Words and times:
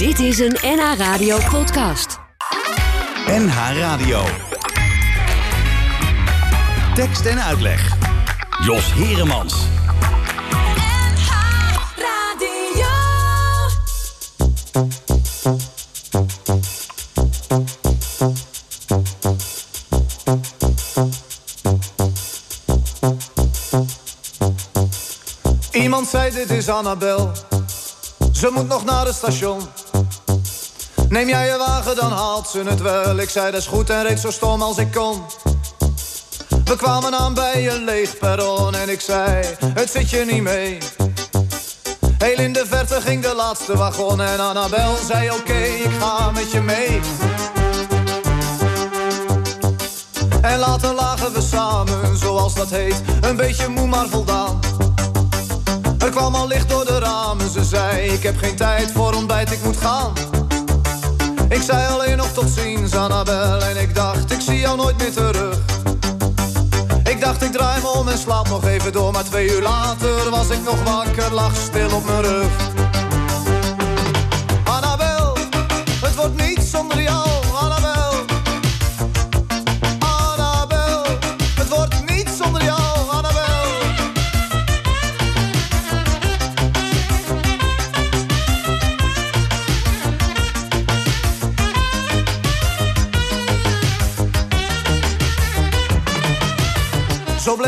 Dit 0.00 0.18
is 0.18 0.38
een 0.38 0.56
NH 0.62 0.96
Radio 0.96 1.38
podcast. 1.50 2.18
NH 3.26 3.78
Radio. 3.78 4.22
Tekst 6.94 7.26
en 7.26 7.42
uitleg. 7.42 7.96
Jos 8.64 8.92
Heremans. 8.92 9.54
Iemand 25.72 26.08
zei 26.08 26.30
dit 26.30 26.50
is 26.50 26.68
Annabel. 26.68 27.32
Ze 28.32 28.50
moet 28.52 28.68
nog 28.68 28.84
naar 28.84 29.06
het 29.06 29.14
station. 29.14 29.60
Neem 31.10 31.28
jij 31.28 31.46
je 31.46 31.56
wagen, 31.56 31.96
dan 31.96 32.12
haalt 32.12 32.48
ze 32.48 32.62
het 32.62 32.80
wel. 32.80 33.18
Ik 33.18 33.30
zei 33.30 33.50
dat 33.50 33.60
is 33.60 33.66
goed 33.66 33.90
en 33.90 34.02
reed 34.02 34.20
zo 34.20 34.30
stom 34.30 34.62
als 34.62 34.78
ik 34.78 34.92
kon. 34.92 35.22
We 36.64 36.76
kwamen 36.76 37.14
aan 37.14 37.34
bij 37.34 37.70
een 37.70 37.84
leeg 37.84 38.18
perron 38.18 38.74
en 38.74 38.88
ik 38.88 39.00
zei, 39.00 39.46
het 39.74 39.90
zit 39.90 40.10
je 40.10 40.24
niet 40.24 40.42
mee. 40.42 40.78
Heel 42.18 42.38
in 42.38 42.52
de 42.52 42.66
verte 42.66 43.00
ging 43.00 43.22
de 43.22 43.34
laatste 43.34 43.76
wagon 43.76 44.20
en 44.20 44.40
Annabel 44.40 44.96
zei 45.06 45.30
oké, 45.30 45.58
ik 45.62 45.90
ga 46.00 46.30
met 46.30 46.50
je 46.50 46.60
mee. 46.60 47.00
En 50.42 50.58
later 50.58 50.94
lagen 50.94 51.32
we 51.32 51.40
samen, 51.40 52.16
zoals 52.16 52.54
dat 52.54 52.70
heet, 52.70 53.02
een 53.20 53.36
beetje 53.36 53.68
moe 53.68 53.86
maar 53.86 54.08
voldaan. 54.08 54.60
Er 55.98 56.10
kwam 56.10 56.34
al 56.34 56.46
licht 56.46 56.68
door 56.68 56.84
de 56.84 56.98
ramen, 56.98 57.50
ze 57.50 57.64
zei 57.64 58.08
ik 58.08 58.22
heb 58.22 58.38
geen 58.38 58.56
tijd 58.56 58.90
voor 58.90 59.14
ontbijt, 59.14 59.52
ik 59.52 59.64
moet 59.64 59.76
gaan. 59.76 60.12
Ik 61.50 61.62
zei 61.62 61.88
alleen 61.88 62.16
nog 62.16 62.32
tot 62.32 62.50
ziens, 62.50 62.94
Annabel, 62.94 63.62
en 63.62 63.76
ik 63.76 63.94
dacht 63.94 64.32
ik 64.32 64.40
zie 64.40 64.58
jou 64.58 64.76
nooit 64.76 64.98
meer 64.98 65.12
terug. 65.12 65.58
Ik 67.04 67.20
dacht 67.20 67.42
ik 67.42 67.52
draai 67.52 67.82
me 67.82 67.88
om 67.88 68.08
en 68.08 68.18
slaap 68.18 68.48
nog 68.48 68.66
even 68.66 68.92
door, 68.92 69.12
maar 69.12 69.24
twee 69.24 69.50
uur 69.50 69.62
later 69.62 70.30
was 70.30 70.50
ik 70.50 70.64
nog 70.64 70.82
wakker, 70.82 71.34
lag 71.34 71.56
stil 71.56 71.94
op 71.96 72.04
mijn 72.04 72.22
rug. 72.22 72.79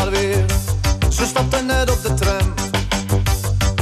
Weer. 0.00 0.44
Ze 1.08 1.26
stapte 1.26 1.62
net 1.62 1.90
op 1.90 2.02
de 2.02 2.14
tram. 2.14 2.54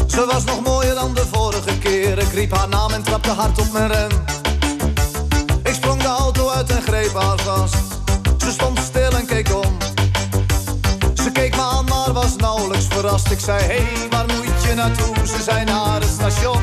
Ze 0.06 0.26
was 0.32 0.44
nog 0.44 0.60
mooier 0.60 0.94
dan 0.94 1.14
de 1.14 1.24
vorige 1.32 1.78
keer. 1.78 2.18
Ik 2.18 2.32
riep 2.32 2.56
haar 2.56 2.68
naam 2.68 2.90
en 2.90 3.02
trapte 3.02 3.30
hard 3.30 3.58
op 3.58 3.72
mijn 3.72 3.92
rem. 3.92 4.10
Ik 5.62 5.74
sprong 5.74 6.02
de 6.02 6.08
auto 6.08 6.48
uit 6.48 6.70
en 6.70 6.82
greep 6.82 7.14
haar 7.14 7.38
vast. 7.38 7.74
Ze 8.38 8.50
stond 8.50 8.78
stil 8.78 9.10
en 9.10 9.26
keek 9.26 9.54
om. 9.54 9.76
Ze 11.14 11.30
keek 11.32 11.56
me 11.56 11.62
aan, 11.62 11.84
maar 11.84 12.12
was 12.12 12.36
nauwelijks 12.36 12.86
verrast. 12.88 13.30
Ik 13.30 13.40
zei, 13.40 13.62
hé, 13.62 13.66
hey, 13.66 14.08
waar 14.10 14.26
moet 14.26 14.62
je 14.62 14.74
naartoe? 14.74 15.26
Ze 15.26 15.42
zei 15.42 15.64
naar 15.64 16.00
het 16.00 16.10
station. 16.10 16.62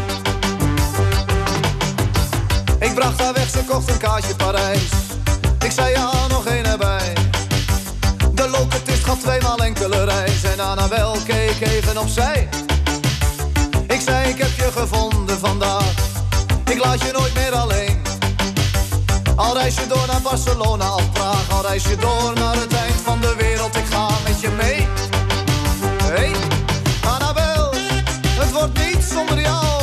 Ik 2.80 2.94
bracht 2.96 3.22
haar 3.22 3.34
weg, 3.34 3.50
ze 3.50 3.64
kocht 3.68 3.90
een 3.90 3.98
kaartje 3.98 4.36
Parijs. 4.36 4.90
Ik 5.64 5.72
zei, 5.72 5.92
ja, 5.92 6.12
nog 6.28 6.46
één 6.46 6.66
erbij. 6.66 7.17
Gaf 9.08 9.20
tweemaal 9.20 9.58
enkele 9.58 10.04
reis. 10.04 10.44
En 10.44 10.60
Annabel 10.60 11.18
keek 11.26 11.62
even 11.62 11.98
opzij. 11.98 12.50
Ik 13.88 14.02
zei, 14.02 14.30
ik 14.30 14.38
heb 14.38 14.52
je 14.56 14.72
gevonden 14.72 15.40
vandaag. 15.40 15.94
Ik 16.66 16.84
laat 16.84 17.02
je 17.02 17.12
nooit 17.12 17.34
meer 17.34 17.52
alleen. 17.52 18.02
Al 19.36 19.58
reis 19.58 19.76
je 19.76 19.88
door 19.88 20.08
naar 20.08 20.22
Barcelona 20.22 20.94
of 20.96 21.12
Praag, 21.12 21.50
al 21.52 21.62
reis 21.62 21.84
je 21.84 21.96
door 21.96 22.34
naar 22.34 22.56
het 22.56 22.74
eind 22.74 23.02
van 23.04 23.22
de 23.22 23.36
wereld, 23.38 23.76
ik 23.76 23.86
ga 23.90 24.08
met 24.24 24.42
je 24.42 24.50
mee. 24.50 24.88
Hey, 26.04 26.32
Annabel, 27.06 27.74
het 28.40 28.52
wordt 28.52 28.78
niet 28.78 29.04
zonder 29.04 29.42
jou, 29.42 29.77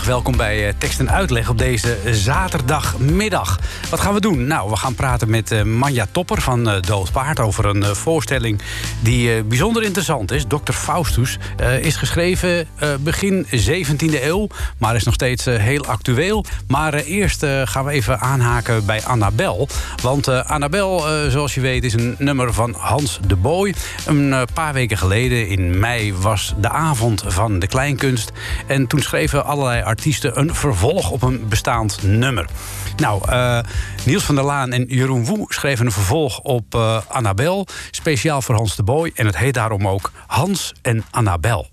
Welkom 0.00 0.36
bij 0.36 0.68
eh, 0.68 0.74
Tekst 0.78 1.00
en 1.00 1.10
Uitleg 1.10 1.48
op 1.48 1.58
deze 1.58 1.98
zaterdagmiddag. 2.10 3.58
Wat 3.90 4.00
gaan 4.00 4.14
we 4.14 4.20
doen? 4.20 4.46
Nou, 4.46 4.70
we 4.70 4.76
gaan 4.76 4.94
praten 4.94 5.30
met 5.30 5.50
eh, 5.50 5.62
Manja 5.62 6.06
Topper 6.12 6.40
van 6.40 6.68
eh, 6.68 6.82
Dood 6.82 7.12
Paard... 7.12 7.40
over 7.40 7.64
een 7.64 7.82
eh, 7.82 7.90
voorstelling 7.90 8.60
die 9.00 9.34
eh, 9.34 9.42
bijzonder 9.42 9.82
interessant 9.82 10.30
is. 10.30 10.44
Dr. 10.48 10.72
Faustus 10.72 11.38
eh, 11.56 11.78
is 11.78 11.96
geschreven 11.96 12.66
eh, 12.76 12.88
begin 13.00 13.46
17e 13.46 14.22
eeuw... 14.22 14.46
maar 14.78 14.94
is 14.94 15.04
nog 15.04 15.14
steeds 15.14 15.46
eh, 15.46 15.56
heel 15.56 15.86
actueel. 15.86 16.44
Maar 16.68 16.94
eh, 16.94 17.08
eerst 17.08 17.42
eh, 17.42 17.60
gaan 17.64 17.84
we 17.84 17.90
even 17.90 18.20
aanhaken 18.20 18.86
bij 18.86 19.04
Annabel. 19.04 19.68
Want 20.02 20.28
eh, 20.28 20.50
Annabel, 20.50 21.08
eh, 21.08 21.30
zoals 21.30 21.54
je 21.54 21.60
weet, 21.60 21.84
is 21.84 21.94
een 21.94 22.14
nummer 22.18 22.52
van 22.52 22.74
Hans 22.78 23.18
de 23.26 23.36
Boy. 23.36 23.74
Een 24.06 24.32
eh, 24.32 24.42
paar 24.54 24.72
weken 24.72 24.98
geleden, 24.98 25.48
in 25.48 25.78
mei, 25.78 26.14
was 26.14 26.54
de 26.60 26.68
avond 26.68 27.24
van 27.26 27.58
de 27.58 27.66
kleinkunst. 27.66 28.32
En 28.66 28.86
toen 28.86 29.00
schreven 29.02 29.44
allerlei 29.44 29.81
artiesten 29.84 30.38
een 30.38 30.54
vervolg 30.54 31.10
op 31.10 31.22
een 31.22 31.48
bestaand 31.48 32.02
nummer. 32.02 32.46
Nou, 32.96 33.28
eh, 33.28 33.58
Niels 34.04 34.24
van 34.24 34.34
der 34.34 34.44
Laan 34.44 34.72
en 34.72 34.84
Jeroen 34.88 35.24
Woe 35.24 35.44
schreven 35.48 35.86
een 35.86 35.92
vervolg 35.92 36.40
op 36.40 36.74
eh, 36.74 37.00
Annabel. 37.08 37.66
Speciaal 37.90 38.42
voor 38.42 38.54
Hans 38.54 38.76
de 38.76 38.82
Boy. 38.82 39.12
En 39.14 39.26
het 39.26 39.36
heet 39.36 39.54
daarom 39.54 39.88
ook 39.88 40.10
Hans 40.26 40.72
en 40.82 41.04
Annabel. 41.10 41.70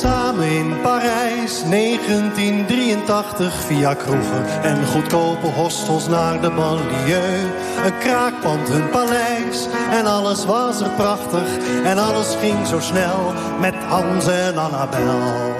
Samen 0.00 0.48
in 0.48 0.80
Parijs, 0.82 1.25
1983, 1.70 3.54
via 3.66 3.94
kroegen 3.94 4.62
en 4.62 4.86
goedkope 4.86 5.46
hostels 5.46 6.08
naar 6.08 6.40
de 6.40 6.50
banlieue. 6.50 7.50
Een 7.84 7.98
kraakpand, 7.98 8.68
een 8.68 8.90
paleis 8.90 9.66
en 9.90 10.06
alles 10.06 10.44
was 10.44 10.80
er 10.80 10.90
prachtig. 10.90 11.48
En 11.84 11.98
alles 11.98 12.34
ging 12.40 12.66
zo 12.66 12.80
snel 12.80 13.32
met 13.60 13.74
Hans 13.74 14.26
en 14.26 14.58
Annabel. 14.58 15.54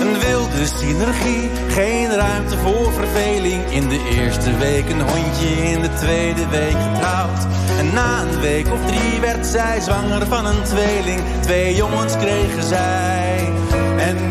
Een 0.00 0.18
wilde 0.18 0.66
synergie, 0.66 1.50
geen 1.68 2.14
ruimte 2.14 2.58
voor 2.58 2.92
verveling. 2.92 3.64
In 3.70 3.88
de 3.88 4.08
eerste 4.10 4.56
week 4.56 4.88
een 4.88 5.00
hondje, 5.00 5.70
in 5.72 5.80
de 5.80 5.94
tweede 5.94 6.48
week 6.48 6.76
getrouwd. 6.92 7.46
En 7.78 7.92
na 7.94 8.20
een 8.20 8.40
week 8.40 8.66
of 8.72 8.86
drie 8.86 9.20
werd 9.20 9.46
zij 9.46 9.80
zwanger 9.80 10.26
van 10.26 10.46
een 10.46 10.62
tweeling. 10.62 11.20
Twee 11.40 11.74
jongens 11.74 12.16
kregen 12.16 12.62
zij. 12.62 13.43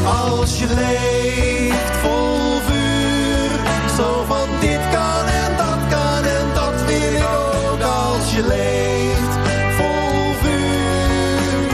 Als 0.05 0.59
je 0.59 0.67
leeft 0.67 1.95
vol 2.01 2.59
vuur, 2.67 3.49
zo 3.97 4.23
van 4.27 4.47
dit 4.59 4.79
kan 4.91 5.25
en 5.25 5.57
dat 5.57 5.79
kan 5.89 6.23
en 6.23 6.53
dat 6.53 6.85
wil 6.85 7.13
ik 7.13 7.27
ook. 7.27 7.81
Als 7.81 8.33
je 8.35 8.47
leeft 8.47 9.33
vol 9.77 10.33
vuur, 10.41 11.67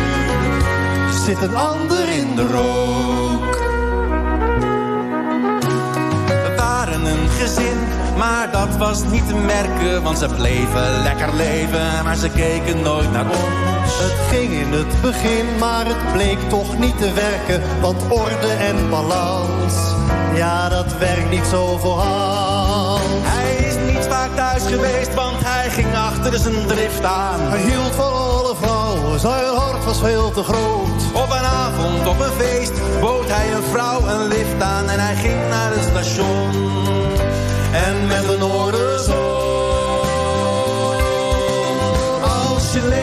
zit 1.25 1.41
een 1.41 1.55
ander 1.55 2.09
in 2.09 2.35
de 2.35 2.47
rook. 2.47 2.90
Maar 8.21 8.51
dat 8.51 8.77
was 8.77 9.03
niet 9.03 9.27
te 9.27 9.35
merken, 9.35 10.03
want 10.03 10.17
ze 10.17 10.27
bleven 10.27 11.01
lekker 11.03 11.35
leven, 11.35 12.03
maar 12.03 12.15
ze 12.15 12.29
keken 12.29 12.81
nooit 12.81 13.11
naar 13.11 13.25
ons. 13.25 13.99
Het 13.99 14.17
ging 14.29 14.51
in 14.51 14.71
het 14.71 15.01
begin, 15.01 15.45
maar 15.59 15.85
het 15.85 16.13
bleek 16.13 16.39
toch 16.49 16.77
niet 16.77 16.97
te 16.97 17.13
werken. 17.13 17.61
Want 17.81 18.01
orde 18.09 18.51
en 18.59 18.89
balans, 18.89 19.73
ja 20.33 20.69
dat 20.69 20.97
werkt 20.97 21.29
niet 21.29 21.45
zo 21.45 21.77
voor 21.77 21.99
Hans. 21.99 23.01
Hij 23.21 23.55
is 23.55 23.93
niet 23.93 24.05
vaak 24.05 24.35
thuis 24.35 24.63
geweest, 24.63 25.13
want 25.13 25.37
hij 25.43 25.69
ging 25.69 25.95
achter 25.95 26.39
zijn 26.39 26.67
drift 26.67 27.03
aan. 27.03 27.39
Hij 27.39 27.61
hield 27.61 27.95
van 27.95 28.13
alle 28.13 28.55
vrouwen, 28.55 29.19
zijn 29.19 29.55
hart 29.55 29.85
was 29.85 29.99
veel 29.99 30.31
te 30.31 30.43
groot. 30.43 31.01
Op 31.13 31.29
een 31.29 31.47
avond, 31.65 32.07
op 32.07 32.19
een 32.19 32.45
feest, 32.45 32.73
bood 32.99 33.27
hij 33.27 33.53
een 33.53 33.63
vrouw 33.71 34.07
een 34.07 34.27
lift 34.27 34.61
aan 34.61 34.89
en 34.89 34.99
hij 34.99 35.15
ging 35.15 35.49
naar 35.49 35.71
het 35.71 35.83
station. 35.83 37.30
En 37.71 38.07
met 38.07 38.23
een 38.23 38.43
oorlogszon, 38.43 39.15
als 42.21 42.73
je 42.73 42.87
leeft 42.87 43.00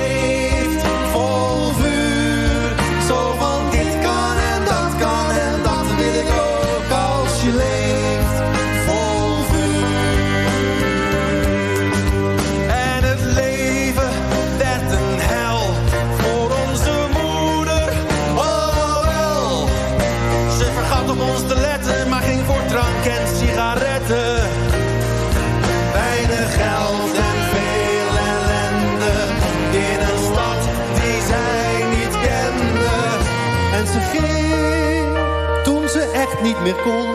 meer 36.69 36.83
kon, 36.83 37.11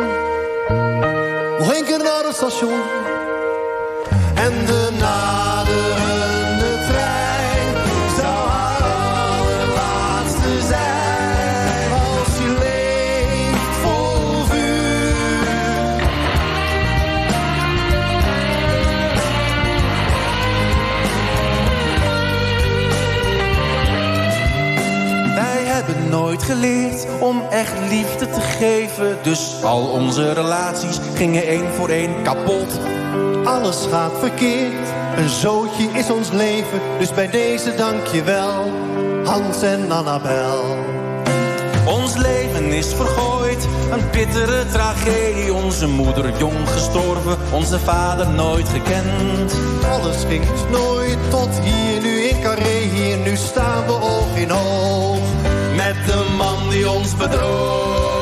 nog 1.59 1.75
een 1.77 1.85
keer 1.85 1.97
naar 1.97 2.23
het 2.23 2.35
station. 2.35 2.81
En 4.33 4.65
de 4.65 4.89
naderende 4.99 6.85
trein 6.87 7.67
zou 8.15 8.49
haar 8.49 8.81
allerlaatste 9.21 10.61
zijn. 10.67 11.91
Als 11.91 12.37
je 12.37 12.57
leeft 12.59 13.75
vol 13.81 14.43
vuur. 14.45 15.15
Wij 25.35 25.63
hebben 25.63 26.09
nooit 26.09 26.43
geleerd 26.43 27.05
om 27.19 27.41
echt 27.49 27.73
liefde 27.89 28.29
te 28.29 28.41
Dus 29.23 29.63
al 29.63 29.87
onze 29.87 30.33
relaties 30.33 30.99
gingen 31.13 31.47
één 31.47 31.73
voor 31.73 31.89
één 31.89 32.23
kapot. 32.23 32.79
Alles 33.43 33.87
gaat 33.91 34.11
verkeerd, 34.19 34.87
een 35.15 35.29
zootje 35.29 35.89
is 35.93 36.09
ons 36.09 36.31
leven. 36.31 36.79
Dus 36.99 37.13
bij 37.13 37.29
deze 37.29 37.75
dank 37.75 38.05
je 38.07 38.23
wel, 38.23 38.71
Hans 39.23 39.61
en 39.61 39.91
Annabel. 39.91 40.77
Ons 41.85 42.15
leven 42.15 42.65
is 42.65 42.93
vergooid, 42.93 43.67
een 43.91 44.09
bittere 44.11 44.65
tragedie. 44.65 45.53
Onze 45.53 45.87
moeder 45.87 46.37
jong 46.37 46.69
gestorven, 46.69 47.37
onze 47.51 47.79
vader 47.79 48.29
nooit 48.29 48.69
gekend. 48.69 49.55
Alles 49.91 50.23
ging 50.27 50.43
nooit 50.71 51.17
tot 51.29 51.59
hier, 51.59 52.01
nu 52.01 52.21
in 52.21 52.41
Carré, 52.41 52.79
hier, 52.93 53.17
nu 53.17 53.35
staan 53.35 53.85
we 53.85 53.91
oog 53.91 54.35
in 54.35 54.51
oog. 54.51 55.17
Met 55.75 55.95
de 56.05 56.35
man 56.37 56.69
die 56.69 56.89
ons 56.89 57.15
bedroog. 57.15 58.12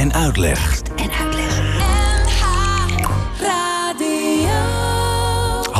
En 0.00 0.12
uitleg. 0.12 0.80
En 0.96 1.10
uitleg. 1.12 1.70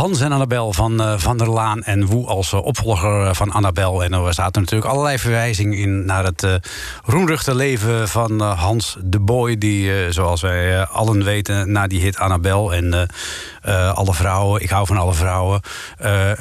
Hans 0.00 0.20
en 0.20 0.32
Annabel 0.32 0.72
van 0.72 1.02
eh, 1.02 1.14
Van 1.16 1.38
der 1.38 1.50
Laan 1.50 1.82
en 1.82 2.06
Woe 2.06 2.26
als 2.26 2.52
eh, 2.52 2.64
opvolger 2.64 3.26
eh, 3.26 3.34
van 3.34 3.50
Annabel. 3.50 4.04
En 4.04 4.12
er 4.12 4.34
zaten 4.34 4.62
natuurlijk 4.62 4.90
allerlei 4.90 5.18
verwijzingen 5.18 5.78
in 5.78 6.04
naar 6.04 6.24
het 6.24 6.42
eh 6.42 6.54
roemruchte 7.04 7.54
leven 7.54 8.08
van 8.08 8.40
Hans 8.40 8.96
de 9.00 9.20
Boy. 9.20 9.58
Die, 9.58 10.12
zoals 10.12 10.40
wij 10.40 10.84
allen 10.84 11.24
weten, 11.24 11.72
na 11.72 11.86
die 11.86 12.00
hit 12.00 12.18
Annabel 12.18 12.74
en 12.74 13.08
Alle 13.94 14.14
Vrouwen, 14.14 14.62
Ik 14.62 14.70
hou 14.70 14.86
van 14.86 14.96
alle 14.96 15.14
vrouwen. 15.14 15.60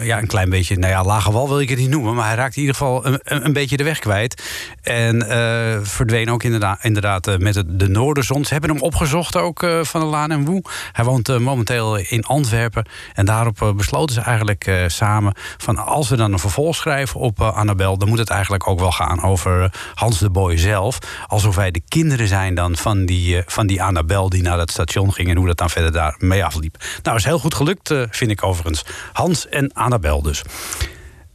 ja, 0.01 0.17
een 0.17 0.27
klein 0.27 0.49
beetje, 0.49 0.77
nou 0.77 0.91
ja, 0.91 1.03
lage 1.03 1.31
wal 1.31 1.47
wil 1.47 1.59
ik 1.59 1.69
het 1.69 1.79
niet 1.79 1.89
noemen. 1.89 2.15
Maar 2.15 2.27
hij 2.27 2.35
raakte 2.35 2.55
in 2.55 2.61
ieder 2.61 2.75
geval 2.75 3.05
een 3.05 3.45
een 3.45 3.53
beetje 3.53 3.77
de 3.77 3.83
weg 3.83 3.99
kwijt. 3.99 4.43
En 4.89 5.29
eh, 5.29 5.79
verdween 5.81 6.29
ook 6.29 6.43
inderdaad, 6.43 6.79
inderdaad 6.81 7.27
eh, 7.27 7.37
met 7.37 7.63
de 7.67 7.87
Noorderzon. 7.87 8.45
Ze 8.45 8.53
hebben 8.53 8.69
hem 8.69 8.81
opgezocht 8.81 9.35
ook, 9.37 9.63
eh, 9.63 9.83
Van 9.83 10.01
der 10.01 10.09
Laan 10.09 10.31
en 10.31 10.45
Woe. 10.45 10.61
Hij 10.91 11.05
woont 11.05 11.39
momenteel 11.39 11.95
in 11.97 12.23
Antwerpen. 12.23 12.85
En 13.13 13.25
daarop 13.25 13.73
besloten 13.75 14.15
ze 14.15 14.21
eigenlijk 14.21 14.83
samen... 14.87 15.33
van 15.57 15.77
als 15.77 16.09
we 16.09 16.15
dan 16.15 16.33
een 16.33 16.39
vervolg 16.39 16.75
schrijven 16.75 17.19
op 17.19 17.41
Annabel... 17.41 17.97
dan 17.97 18.07
moet 18.09 18.17
het 18.17 18.29
eigenlijk 18.29 18.67
ook 18.67 18.79
wel 18.79 18.91
gaan 18.91 19.23
over 19.23 19.73
Hans 19.93 20.19
de 20.19 20.29
Boy 20.29 20.57
zelf. 20.57 20.97
Alsof 21.27 21.55
wij 21.55 21.71
de 21.71 21.81
kinderen 21.87 22.27
zijn 22.27 22.55
dan 22.55 22.77
van 22.77 23.05
die, 23.05 23.41
van 23.45 23.67
die 23.67 23.83
Annabel... 23.83 24.29
die 24.29 24.41
naar 24.41 24.59
het 24.59 24.71
station 24.71 25.13
ging 25.13 25.29
en 25.29 25.37
hoe 25.37 25.47
dat 25.47 25.57
dan 25.57 25.69
verder 25.69 25.91
daar 25.91 26.15
mee 26.17 26.45
afliep. 26.45 26.77
Nou, 27.03 27.17
is 27.17 27.23
heel 27.23 27.39
goed 27.39 27.55
gelukt, 27.55 27.93
vind 28.09 28.31
ik 28.31 28.43
overigens. 28.43 28.85
Hans 29.13 29.47
en 29.47 29.73
Annabel 29.73 30.21
dus. 30.21 30.43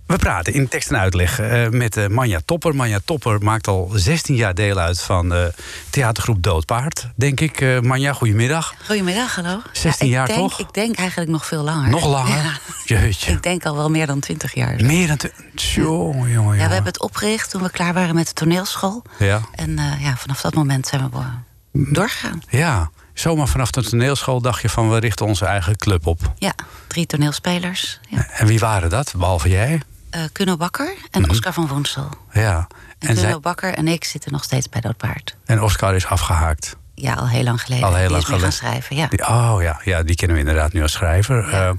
We 0.07 0.17
praten 0.17 0.53
in 0.53 0.69
tekst 0.69 0.91
en 0.91 0.97
uitleg 0.99 1.39
eh, 1.41 1.69
met 1.69 1.97
eh, 1.97 2.07
Manja 2.07 2.41
Topper. 2.45 2.75
Manja 2.75 2.99
Topper 3.05 3.43
maakt 3.43 3.69
al 3.69 3.91
16 3.95 4.35
jaar 4.35 4.55
deel 4.55 4.79
uit 4.79 5.01
van 5.01 5.29
de 5.29 5.53
theatergroep 5.91 6.43
Doodpaard, 6.43 7.09
denk 7.17 7.41
ik. 7.41 7.61
Eh, 7.61 7.81
Manja, 7.81 8.13
goedemiddag. 8.13 8.75
Goedemiddag, 8.87 9.35
hallo. 9.35 9.61
16 9.73 10.07
ik 10.07 10.13
jaar 10.13 10.27
denk, 10.27 10.39
toch? 10.39 10.59
Ik 10.61 10.73
denk 10.75 10.97
eigenlijk 10.97 11.31
nog 11.31 11.47
veel 11.47 11.63
langer. 11.63 11.91
Nog 11.91 12.07
langer? 12.07 12.37
Ja. 12.85 12.99
Jeetje. 13.01 13.33
Ik 13.33 13.43
denk 13.43 13.65
al 13.67 13.77
wel 13.77 13.91
meer 13.91 14.07
dan 14.07 14.21
20 14.21 14.55
jaar. 14.55 14.85
Meer 14.85 15.07
dan... 15.07 15.17
te- 15.17 15.33
Jongen, 15.55 16.31
jongen, 16.31 16.57
Ja, 16.57 16.67
we 16.69 16.75
hebben 16.75 16.93
het 16.93 17.01
opgericht 17.03 17.51
toen 17.51 17.63
we 17.63 17.71
klaar 17.71 17.95
waren 17.95 18.15
met 18.15 18.27
de 18.27 18.33
toneelschool. 18.33 19.03
Ja. 19.19 19.41
En 19.55 19.79
eh, 19.79 20.03
ja, 20.05 20.17
vanaf 20.17 20.41
dat 20.41 20.55
moment 20.55 20.87
zijn 20.87 21.11
we 21.11 21.17
eh, 21.19 21.25
doorgegaan. 21.73 22.43
Ja, 22.49 22.91
zomaar 23.15 23.49
vanaf 23.49 23.71
de 23.71 23.83
toneelschool 23.83 24.41
dacht 24.41 24.63
je 24.63 24.69
van... 24.69 24.91
we 24.91 24.99
richten 24.99 25.27
onze 25.27 25.45
eigen 25.45 25.77
club 25.77 26.07
op. 26.07 26.33
Ja, 26.39 26.53
drie 26.87 27.07
toneelspelers. 27.07 28.01
Ja. 28.09 28.27
En 28.31 28.47
wie 28.47 28.59
waren 28.59 28.91
dat, 28.91 29.15
behalve 29.17 29.49
jij? 29.49 29.81
Eh 30.15 30.21
Kuno 30.33 30.57
Bakker 30.57 30.95
en 31.11 31.21
Mhm. 31.21 31.31
Oscar 31.31 31.53
van 31.53 31.67
Woensel. 31.67 32.09
Ja. 32.33 32.67
En, 32.99 33.09
En, 33.09 33.17
zij, 33.17 33.41
Bakker 33.41 33.75
en 33.75 33.89
ik 33.89 34.05
zitten 34.05 34.33
nog 34.33 34.45
steeds 34.45 34.69
bij 34.69 34.81
Doodpaard. 34.81 35.37
en 35.45 35.63
Oscar 35.63 35.95
is 35.95 36.07
afgehaakt. 36.07 36.77
Ja, 36.95 37.15
al 37.15 37.29
heel 37.29 37.43
lang 37.43 37.61
geleden. 37.63 37.85
Al 37.87 37.95
heel 37.95 38.01
lang 38.11 38.13
weer 38.13 38.23
gaan 38.23 38.35
geleden. 38.35 38.53
schrijven, 38.53 38.97
ja. 38.97 39.07
Die- 39.07 39.27
oh 39.29 39.57
ja, 39.61 39.81
ja, 39.85 40.03
die 40.03 40.15
kennen 40.17 40.37
we 40.37 40.43
inderdaad 40.43 40.73
nu 40.73 40.83
als 40.83 40.93
schrijver. 40.93 41.51
Ja. 41.51 41.69
Eh, 41.69 41.75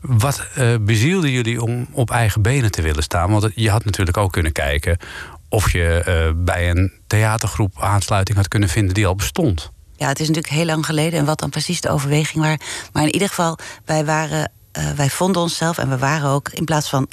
wat 0.00 0.46
eh, 0.54 0.74
bezielde 0.80 1.32
jullie 1.32 1.62
om 1.62 1.86
op 1.92 2.10
eigen 2.10 2.42
benen 2.42 2.70
te 2.70 2.82
willen 2.82 3.02
staan? 3.02 3.30
Want 3.30 3.48
je 3.54 3.70
had 3.70 3.84
natuurlijk 3.84 4.16
ook 4.16 4.32
kunnen 4.32 4.52
kijken 4.52 4.98
of 5.48 5.72
je 5.72 6.32
bij 6.36 6.70
een 6.70 6.92
theatergroep 7.06 7.80
aansluiting 7.80 8.36
had 8.36 8.48
kunnen 8.48 8.68
vinden 8.68 8.94
die 8.94 9.06
al 9.06 9.14
bestond. 9.14 9.70
Ja, 9.96 10.08
het 10.08 10.20
is 10.20 10.26
natuurlijk 10.28 10.54
heel 10.54 10.64
lang 10.64 10.86
geleden 10.86 11.18
en 11.18 11.24
wat 11.24 11.38
dan 11.38 11.50
precies 11.50 11.80
de 11.80 11.88
overweging 11.90 12.42
waren. 12.42 12.60
Maar 12.92 13.02
in 13.02 13.12
ieder 13.12 13.28
geval, 13.28 13.58
wij, 13.84 14.04
waren, 14.04 14.50
wij 14.96 15.10
vonden 15.10 15.42
onszelf 15.42 15.78
en 15.78 15.88
we 15.88 15.98
waren 15.98 16.28
ook 16.30 16.48
in 16.48 16.64
plaats 16.64 16.88
van 16.88 17.08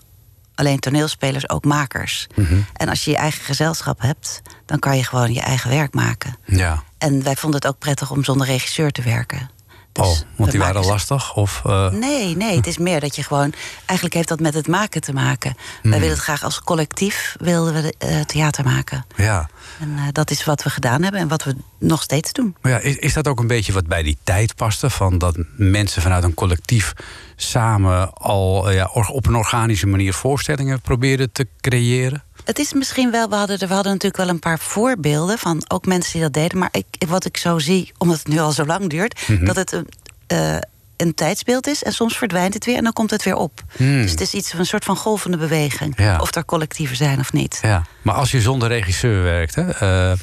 alleen 0.60 0.80
toneelspelers 0.80 1.50
ook 1.50 1.66
makers. 1.66 2.28
Mhm. 2.36 2.60
En 2.74 2.90
als 2.90 3.04
je 3.06 3.12
je 3.12 3.18
eigen 3.18 3.44
gezelschap 3.44 4.02
hebt, 4.02 4.42
dan 4.66 4.80
kan 4.80 4.98
je 4.98 5.04
gewoon 5.04 5.34
je 5.34 5.42
eigen 5.42 5.70
werk 5.70 5.94
maken. 5.94 6.38
Ja. 6.46 6.84
En 6.98 7.24
wij 7.24 7.36
vonden 7.36 7.60
het 7.60 7.70
ook 7.70 7.80
prettig 7.80 8.12
om 8.12 8.24
zonder 8.24 8.48
regisseur 8.48 8.92
te 8.92 9.02
werken. 9.02 9.50
Dus 9.92 10.08
oh, 10.08 10.18
want 10.36 10.52
die 10.52 10.60
waren 10.60 10.86
lastig? 10.86 11.36
Of, 11.36 11.62
eh, 11.66 11.92
Nee, 11.92 12.36
nee, 12.36 12.56
het 12.56 12.68
is 12.68 12.78
meer 12.88 13.00
dat 13.00 13.16
je 13.16 13.24
gewoon. 13.24 13.54
Eigenlijk 13.86 14.14
heeft 14.14 14.28
dat 14.28 14.40
met 14.40 14.54
het 14.54 14.68
maken 14.68 15.02
te 15.02 15.14
maken. 15.14 15.56
Hmm. 15.82 15.92
Wij 15.92 16.00
willen 16.00 16.16
het 16.16 16.24
graag 16.24 16.44
als 16.44 16.62
collectief 16.62 17.36
wilden 17.40 17.74
we 17.74 17.94
eh, 17.98 18.22
theater 18.22 18.64
maken. 18.64 19.06
Ja. 19.16 19.50
En 19.80 19.98
eh, 19.98 20.04
dat 20.12 20.32
is 20.32 20.46
wat 20.46 20.64
we 20.64 20.70
gedaan 20.70 21.04
hebben 21.04 21.22
en 21.22 21.28
wat 21.28 21.44
we 21.44 21.56
nog 21.80 22.02
steeds 22.02 22.32
doen. 22.32 22.56
Maar 22.62 22.72
ja, 22.72 22.78
is, 22.78 22.96
is 22.96 23.14
dat 23.14 23.28
ook 23.28 23.40
een 23.40 23.48
beetje 23.48 23.74
wat 23.74 23.88
bij 23.88 24.04
die 24.04 24.18
tijd 24.24 24.56
paste? 24.56 24.90
Van 24.90 25.18
dat 25.18 25.38
mensen 25.56 26.02
vanuit 26.02 26.24
een 26.24 26.34
collectief 26.34 26.94
samen 27.36 28.14
al 28.14 28.72
ja, 28.72 28.90
op 29.12 29.28
een 29.28 29.36
organische 29.36 29.88
manier 29.88 30.14
voorstellingen 30.14 30.82
probeerden 30.82 31.32
te 31.32 31.48
creëren? 31.62 32.24
Het 32.46 32.60
is 32.60 32.74
misschien 32.74 33.12
wel, 33.12 33.30
we 33.30 33.36
hadden, 33.36 33.60
we 33.60 33.74
hadden 33.74 33.92
natuurlijk 33.92 34.18
wel 34.24 34.30
een 34.30 34.40
paar 34.40 34.60
voorbeelden 34.60 35.38
van 35.38 35.64
ook 35.68 35.86
mensen 35.86 36.12
die 36.14 36.22
dat 36.22 36.34
deden. 36.34 36.58
Maar 36.58 36.70
ik, 36.72 36.86
wat 37.08 37.26
ik 37.26 37.38
zo 37.38 37.60
zie, 37.60 37.92
omdat 37.98 38.18
het 38.18 38.28
nu 38.28 38.40
al 38.40 38.52
zo 38.52 38.66
lang 38.66 38.90
duurt, 38.90 39.28
Mhm. 39.28 39.46
dat 39.46 39.56
het 39.56 39.72
een, 39.72 39.88
eh, 40.28 40.58
een 40.98 41.14
tijdsbeeld 41.14 41.68
is 41.68 41.84
en 41.84 41.92
soms 41.94 42.18
verdwijnt 42.18 42.54
het 42.54 42.66
weer 42.66 42.78
en 42.78 42.84
dan 42.84 42.94
komt 42.94 43.12
het 43.12 43.24
weer 43.24 43.36
op. 43.36 43.62
Hmm. 43.78 44.02
Dus 44.02 44.12
het 44.12 44.22
is 44.22 44.34
iets 44.34 44.50
van 44.50 44.60
een 44.60 44.66
soort 44.66 44.84
van 44.86 44.96
golvende 44.98 45.38
beweging. 45.38 45.94
Ja. 45.98 46.20
Of 46.20 46.36
er 46.36 46.46
collectieven 46.46 46.96
zijn 46.96 47.20
of 47.20 47.34
niet. 47.34 47.60
Ja, 47.62 47.84
maar 48.02 48.16
als 48.16 48.32
je 48.32 48.42
zonder 48.42 48.68
regisseur 48.68 49.24
werkt, 49.24 49.56
hè, 49.56 49.70
eh, 49.72 50.18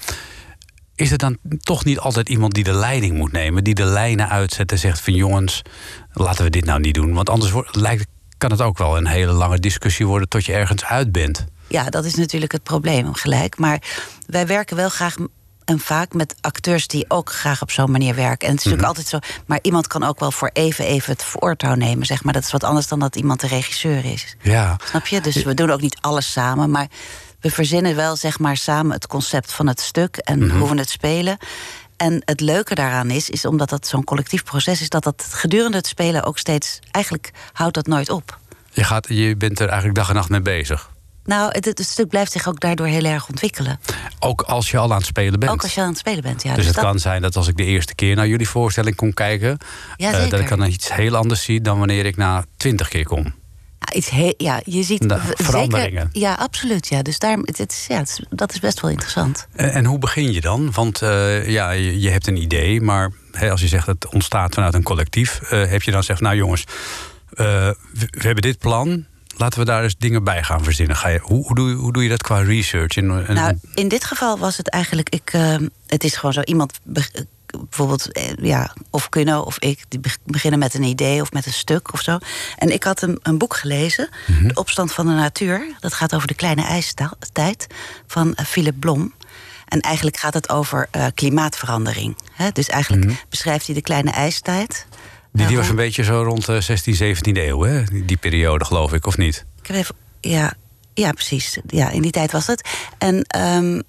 is 0.94 1.10
er 1.10 1.18
dan 1.18 1.36
toch 1.60 1.84
niet 1.84 1.98
altijd 1.98 2.28
iemand 2.28 2.54
die 2.54 2.64
de 2.64 2.72
leiding 2.72 3.16
moet 3.16 3.32
nemen, 3.32 3.64
die 3.64 3.74
de 3.74 3.84
lijnen 3.84 4.28
uitzet 4.28 4.72
en 4.72 4.78
zegt 4.78 5.00
van 5.00 5.14
jongens, 5.14 5.62
laten 6.12 6.44
we 6.44 6.50
dit 6.50 6.64
nou 6.64 6.80
niet 6.80 6.94
doen, 6.94 7.12
want 7.14 7.30
anders 7.30 7.50
wordt, 7.50 7.76
lijkt, 7.76 8.06
kan 8.38 8.50
het 8.50 8.60
ook 8.60 8.78
wel 8.78 8.96
een 8.96 9.06
hele 9.06 9.32
lange 9.32 9.58
discussie 9.58 10.06
worden 10.06 10.28
tot 10.28 10.44
je 10.44 10.52
ergens 10.52 10.84
uit 10.84 11.12
bent. 11.12 11.44
Ja, 11.68 11.90
dat 11.90 12.04
is 12.04 12.14
natuurlijk 12.14 12.52
het 12.52 12.62
probleem 12.62 13.14
gelijk. 13.14 13.58
Maar 13.58 13.82
wij 14.26 14.46
werken 14.46 14.76
wel 14.76 14.88
graag 14.88 15.14
en 15.64 15.78
vaak 15.80 16.12
met 16.12 16.34
acteurs 16.40 16.86
die 16.86 17.04
ook 17.08 17.32
graag 17.32 17.62
op 17.62 17.70
zo'n 17.70 17.90
manier 17.90 18.14
werken. 18.14 18.48
En 18.48 18.54
het 18.54 18.64
is 18.64 18.72
Mhm. 18.72 18.76
natuurlijk 18.80 18.88
altijd 19.12 19.24
zo. 19.34 19.42
Maar 19.46 19.58
iemand 19.62 19.86
kan 19.86 20.02
ook 20.02 20.20
wel 20.20 20.30
voor 20.32 20.50
even, 20.52 20.84
even 20.84 21.12
het 21.12 21.22
voortouw 21.24 21.74
nemen, 21.74 22.06
zeg 22.06 22.24
maar. 22.24 22.32
Dat 22.32 22.42
is 22.42 22.50
wat 22.52 22.64
anders 22.64 22.88
dan 22.88 22.98
dat 22.98 23.16
iemand 23.16 23.40
de 23.40 23.46
regisseur 23.46 24.04
is. 24.04 24.36
Ja, 24.42 24.76
Snap 24.84 25.06
je? 25.06 25.20
Dus 25.20 25.42
we 25.42 25.54
doen 25.54 25.70
ook 25.70 25.80
niet 25.80 25.96
alles 26.00 26.32
samen, 26.32 26.70
maar 26.70 26.86
we 27.40 27.50
verzinnen 27.50 27.96
wel 27.96 28.16
zeg 28.16 28.38
maar 28.38 28.56
samen 28.56 28.92
het 28.92 29.06
concept 29.06 29.52
van 29.52 29.66
het 29.66 29.80
stuk 29.80 30.16
en 30.16 30.46
Mhm. 30.46 30.58
hoe 30.58 30.68
we 30.70 30.78
het 30.78 30.90
spelen. 30.90 31.36
En 31.96 32.22
het 32.24 32.40
leuke 32.40 32.74
daaraan 32.74 33.10
is, 33.10 33.30
is 33.30 33.44
omdat 33.44 33.68
dat 33.68 33.86
zo'n 33.86 34.04
collectief 34.04 34.44
proces 34.44 34.80
is, 34.80 34.88
dat 34.88 35.04
dat 35.04 35.26
gedurende 35.30 35.76
het 35.76 35.86
spelen 35.86 36.22
ook 36.24 36.38
steeds, 36.38 36.78
eigenlijk 36.90 37.30
houdt 37.52 37.74
dat 37.74 37.86
nooit 37.86 38.10
op. 38.10 38.38
je, 38.72 38.84
gaat, 38.84 39.06
je 39.08 39.36
bent 39.36 39.58
er 39.60 39.66
eigenlijk 39.68 39.98
dag 39.98 40.08
en 40.08 40.14
nacht 40.14 40.28
mee 40.28 40.40
bezig. 40.42 40.90
Nou, 41.26 41.50
het, 41.52 41.64
het 41.64 41.80
stuk 41.84 42.08
blijft 42.08 42.32
zich 42.32 42.48
ook 42.48 42.60
daardoor 42.60 42.86
heel 42.86 43.04
erg 43.04 43.28
ontwikkelen. 43.28 43.80
Ook 44.18 44.42
als 44.42 44.70
je 44.70 44.78
al 44.78 44.90
aan 44.90 44.96
het 44.96 45.06
spelen 45.06 45.40
bent. 45.40 45.52
Ook 45.52 45.62
als 45.62 45.74
je 45.74 45.80
aan 45.80 45.88
het 45.88 45.98
spelen 45.98 46.22
bent, 46.22 46.42
ja. 46.42 46.54
dus 46.54 46.66
het 46.66 46.74
dat- 46.74 46.84
kan 46.84 46.98
zijn 46.98 47.22
dat 47.22 47.36
als 47.36 47.48
ik 47.48 47.56
de 47.56 47.64
eerste 47.64 47.94
keer 47.94 48.14
naar 48.16 48.28
jullie 48.28 48.48
voorstelling 48.48 48.96
kom 48.96 49.14
kijken, 49.14 49.58
Ja, 49.96 50.12
eh, 50.12 50.30
dat 50.30 50.40
ik 50.40 50.48
dan 50.48 50.66
iets 50.66 50.92
heel 50.94 51.16
anders 51.16 51.42
zie 51.42 51.60
dan 51.60 51.78
wanneer 51.78 52.06
ik 52.06 52.16
na 52.16 52.44
twintig 52.56 52.88
keer 52.88 53.04
kom. 53.04 53.34
Ja, 53.78 53.92
iets 53.92 54.10
he- 54.10 54.34
ja, 54.36 54.60
je 54.64 54.82
ziet 54.82 55.02
Nou, 55.06 55.20
veranderingen. 55.34 56.10
Zeker, 56.12 56.20
ja, 56.28 56.34
absoluut. 56.34 56.86
Ja. 56.88 57.02
Dus 57.02 57.18
daar, 57.18 57.36
het, 57.38 57.58
het 57.58 57.84
ja, 57.88 57.96
het 57.98 58.20
dat 58.30 58.52
is 58.52 58.60
best 58.60 58.80
wel 58.80 58.90
interessant. 58.90 59.46
En, 59.52 59.72
en 59.72 59.84
hoe 59.84 59.98
begin 59.98 60.32
je 60.32 60.40
dan? 60.40 60.72
Want 60.72 61.02
eh, 61.02 61.48
ja, 61.48 61.70
je, 61.70 62.00
je 62.00 62.10
hebt 62.10 62.26
een 62.26 62.36
idee, 62.42 62.80
maar 62.80 63.10
hè, 63.32 63.50
als 63.50 63.60
je 63.60 63.68
zegt 63.68 63.86
het 63.86 64.08
ontstaat 64.12 64.54
vanuit 64.54 64.74
een 64.74 64.82
collectief, 64.82 65.40
eh, 65.40 65.66
heb 65.66 65.82
je 65.82 65.90
dan 65.90 66.00
gezegd, 66.00 66.20
nou 66.20 66.36
jongens, 66.36 66.64
we 67.30 67.76
hebben 68.18 68.42
dit 68.42 68.58
plan. 68.58 69.04
Laten 69.36 69.58
we 69.58 69.64
daar 69.64 69.82
eens 69.82 69.96
dingen 69.98 70.24
bij 70.24 70.42
gaan 70.42 70.64
verzinnen. 70.64 70.96
Ga 70.96 71.08
je, 71.08 71.18
hoe, 71.18 71.44
hoe, 71.46 71.54
doe, 71.54 71.68
je, 71.68 71.74
hoe 71.74 71.92
doe 71.92 72.02
je 72.02 72.08
dat 72.08 72.22
qua 72.22 72.38
research? 72.40 72.96
En, 72.96 73.26
en- 73.26 73.34
Nou, 73.34 73.58
in 73.74 73.88
dit 73.88 74.04
geval 74.04 74.38
was 74.38 74.56
het 74.56 74.68
eigenlijk. 74.70 75.08
Ik, 75.08 75.30
eh, 75.32 75.56
het 75.86 76.04
is 76.04 76.16
gewoon 76.16 76.32
zo 76.32 76.40
iemand. 76.40 76.80
eh, 76.94 77.02
Bijvoorbeeld, 77.46 78.12
eh, 78.12 78.32
ja, 78.40 78.74
of 78.90 79.08
Kuno 79.08 79.40
of 79.40 79.58
ik, 79.58 79.84
die 79.88 80.00
beg- 80.00 80.18
beginnen 80.24 80.58
met 80.58 80.74
een 80.74 80.82
idee 80.82 81.20
of 81.20 81.32
met 81.32 81.46
een 81.46 81.52
stuk 81.52 81.92
of 81.92 82.00
zo. 82.00 82.18
En 82.56 82.72
ik 82.72 82.82
had 82.84 83.02
een, 83.02 83.18
een 83.22 83.38
boek 83.38 83.56
gelezen, 83.56 84.08
Mhm. 84.26 84.46
De 84.48 84.54
Opstand 84.54 84.92
van 84.92 85.06
de 85.06 85.12
Natuur. 85.12 85.66
Dat 85.80 85.94
gaat 85.94 86.14
over 86.14 86.28
de 86.28 86.34
kleine 86.34 86.62
ijstijd 86.62 87.66
van 88.06 88.34
eh, 88.34 88.44
Philip 88.44 88.74
Blom. 88.80 89.12
En 89.68 89.80
eigenlijk 89.80 90.16
gaat 90.16 90.34
het 90.34 90.48
over 90.48 90.88
klimaatverandering. 91.14 92.16
Hè? 92.32 92.50
Dus 92.52 92.68
eigenlijk 92.68 93.04
Mhm. 93.04 93.14
beschrijft 93.28 93.66
hij 93.66 93.74
de 93.74 93.82
kleine 93.82 94.10
ijstijd. 94.10 94.86
Die, 95.36 95.46
die 95.46 95.56
was 95.56 95.68
een 95.68 95.76
beetje 95.76 96.04
zo 96.04 96.22
rond 96.22 96.46
de 96.46 96.60
16, 96.60 97.16
17e 97.16 97.18
eeuw, 97.32 97.62
hè? 97.62 97.84
Die, 97.84 98.04
die 98.04 98.16
periode, 98.16 98.64
geloof 98.64 98.92
ik, 98.92 99.06
of 99.06 99.16
niet? 99.16 99.44
Ik 99.60 99.66
heb 99.66 99.76
even, 99.76 99.94
ja, 100.20 100.54
ja, 100.94 101.12
precies. 101.12 101.58
Ja, 101.66 101.90
in 101.90 102.02
die 102.02 102.10
tijd 102.10 102.32
was 102.32 102.46
het. 102.46 102.68
En, 102.98 103.22
ehm, 103.22 103.80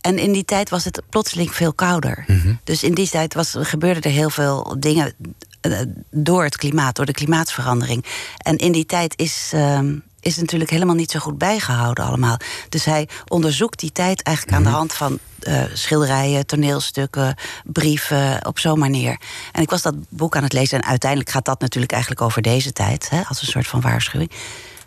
en 0.00 0.18
in 0.18 0.32
die 0.32 0.44
tijd 0.44 0.70
was 0.70 0.84
het 0.84 1.02
plotseling 1.10 1.54
veel 1.54 1.72
kouder. 1.72 2.24
Dus 2.64 2.82
in 2.82 2.94
die 2.94 3.08
tijd 3.08 3.34
was, 3.34 3.54
gebeurden 3.58 4.02
er 4.02 4.10
heel 4.10 4.30
veel 4.30 4.76
dingen 4.78 5.14
eh, 5.60 5.80
door 6.10 6.44
het 6.44 6.56
klimaat, 6.56 6.96
door 6.96 7.06
de 7.06 7.12
klimaatsverandering. 7.12 8.04
En 8.36 8.56
in 8.56 8.72
die 8.72 8.86
tijd 8.86 9.14
is, 9.16 9.50
ehm, 9.54 9.96
is 10.22 10.36
natuurlijk 10.36 10.70
helemaal 10.70 10.94
niet 10.94 11.10
zo 11.10 11.18
goed 11.18 11.38
bijgehouden 11.38 12.04
allemaal. 12.04 12.36
Dus 12.68 12.84
hij 12.84 13.08
onderzoekt 13.28 13.78
die 13.78 13.92
tijd 13.92 14.22
eigenlijk 14.22 14.56
aan 14.56 14.62
de 14.62 14.68
hand 14.68 14.92
van 14.92 15.18
eh, 15.40 15.62
schilderijen, 15.72 16.46
toneelstukken, 16.46 17.34
brieven, 17.64 18.46
op 18.46 18.58
zo'n 18.58 18.78
manier. 18.78 19.20
En 19.52 19.62
ik 19.62 19.70
was 19.70 19.82
dat 19.82 19.94
boek 20.08 20.36
aan 20.36 20.42
het 20.42 20.52
lezen 20.52 20.80
en 20.80 20.88
uiteindelijk 20.88 21.30
gaat 21.30 21.44
dat 21.44 21.60
natuurlijk 21.60 21.92
eigenlijk 21.92 22.22
over 22.22 22.42
deze 22.42 22.72
tijd, 22.72 23.10
hè, 23.10 23.22
als 23.28 23.40
een 23.40 23.46
soort 23.46 23.66
van 23.66 23.80
waarschuwing. 23.80 24.30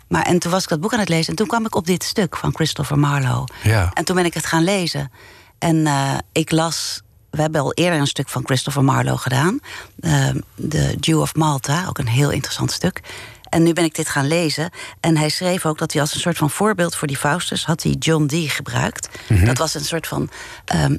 Maar 0.08 0.22
en 0.22 0.38
toen 0.38 0.50
was 0.50 0.62
ik 0.62 0.68
dat 0.68 0.80
boek 0.80 0.92
aan 0.92 0.98
het 0.98 1.08
lezen 1.08 1.28
en 1.30 1.36
toen 1.36 1.46
kwam 1.46 1.64
ik 1.66 1.74
op 1.74 1.86
dit 1.86 2.04
stuk 2.04 2.36
van 2.36 2.54
Christopher 2.54 2.98
Marlowe. 2.98 3.48
Ja. 3.62 3.90
En 3.94 4.04
toen 4.04 4.16
ben 4.16 4.24
ik 4.24 4.34
het 4.34 4.46
gaan 4.46 4.64
lezen. 4.64 5.10
En 5.58 5.86
eh, 5.86 6.14
ik 6.32 6.50
las. 6.50 7.00
We 7.30 7.40
hebben 7.42 7.60
al 7.60 7.72
eerder 7.72 8.00
een 8.00 8.06
stuk 8.06 8.28
van 8.28 8.44
Christopher 8.44 8.84
Marlowe 8.84 9.18
gedaan. 9.18 9.60
eh, 10.00 10.28
The 10.68 10.96
Jew 11.00 11.20
of 11.20 11.34
Malta, 11.34 11.86
ook 11.88 11.98
een 11.98 12.08
heel 12.08 12.30
interessant 12.30 12.70
stuk. 12.72 13.00
En 13.48 13.62
nu 13.62 13.72
ben 13.72 13.84
ik 13.84 13.94
dit 13.94 14.08
gaan 14.08 14.26
lezen. 14.26 14.70
En 15.00 15.16
hij 15.16 15.28
schreef 15.28 15.66
ook 15.66 15.78
dat 15.78 15.92
hij 15.92 16.00
als 16.00 16.14
een 16.14 16.20
soort 16.20 16.36
van 16.36 16.50
voorbeeld 16.50 16.96
voor 16.96 17.08
die 17.08 17.16
Faustus... 17.16 17.64
had 17.64 17.82
hij 17.82 17.92
John 17.92 18.26
Dee 18.26 18.48
gebruikt. 18.48 19.08
Dat 19.44 19.58
was 19.58 19.74
een 19.74 19.84
soort 19.84 20.06
van 20.06 20.30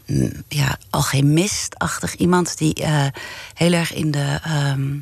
mm, 0.05 0.31
ja, 0.47 0.77
alchemistachtig 0.89 2.15
iemand... 2.15 2.57
die 2.57 2.73
eh, 2.73 3.05
heel 3.53 3.71
erg 3.73 3.93
in 3.93 4.11
de, 4.11 4.39
ehm, 4.43 4.95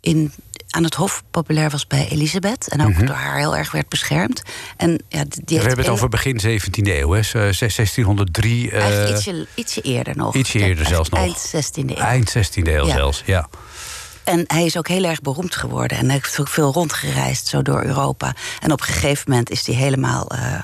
in, 0.00 0.32
aan 0.68 0.84
het 0.84 0.94
hof 0.94 1.22
populair 1.30 1.70
was 1.70 1.86
bij 1.86 2.08
Elisabeth. 2.10 2.68
En 2.68 2.86
ook 2.86 3.06
door 3.06 3.16
haar 3.16 3.36
heel 3.38 3.56
erg 3.56 3.70
werd 3.72 3.88
beschermd. 3.88 4.42
En, 4.76 5.02
ja, 5.08 5.24
die 5.28 5.58
We 5.58 5.66
hebben 5.66 5.84
het 5.84 5.88
over 5.94 6.08
begin 6.08 6.40
17e 6.60 6.68
eeuw, 6.82 7.10
hè? 7.12 7.22
Z- 7.22 7.32
1603. 7.32 8.70
eh, 8.70 8.80
Eigenlijk 8.82 9.16
ietsje, 9.16 9.46
ietsje 9.54 9.80
eerder 9.80 10.16
nog. 10.16 10.34
ietsje 10.34 10.58
eerder 10.58 10.86
zelfs 10.86 11.08
nog. 11.08 11.20
Eind 11.20 11.52
16e 11.56 11.90
eeuw. 11.90 11.94
Eind 11.96 12.30
16e 12.36 12.62
eeuw 12.72 12.86
Ja. 12.86 12.94
zelfs, 12.94 13.22
ja. 13.26 13.48
En 14.28 14.44
hij 14.46 14.64
is 14.64 14.76
ook 14.76 14.88
heel 14.88 15.04
erg 15.04 15.20
beroemd 15.20 15.56
geworden. 15.56 15.98
En 15.98 16.04
hij 16.04 16.14
heeft 16.14 16.40
ook 16.40 16.48
veel 16.48 16.72
rondgereisd, 16.72 17.46
zo 17.46 17.62
door 17.62 17.82
Europa. 17.84 18.34
En 18.60 18.72
op 18.72 18.80
een 18.80 18.86
gegeven 18.86 19.30
moment 19.30 19.50
is 19.50 19.66
hij 19.66 19.74
helemaal 19.74 20.26
eh, 20.30 20.54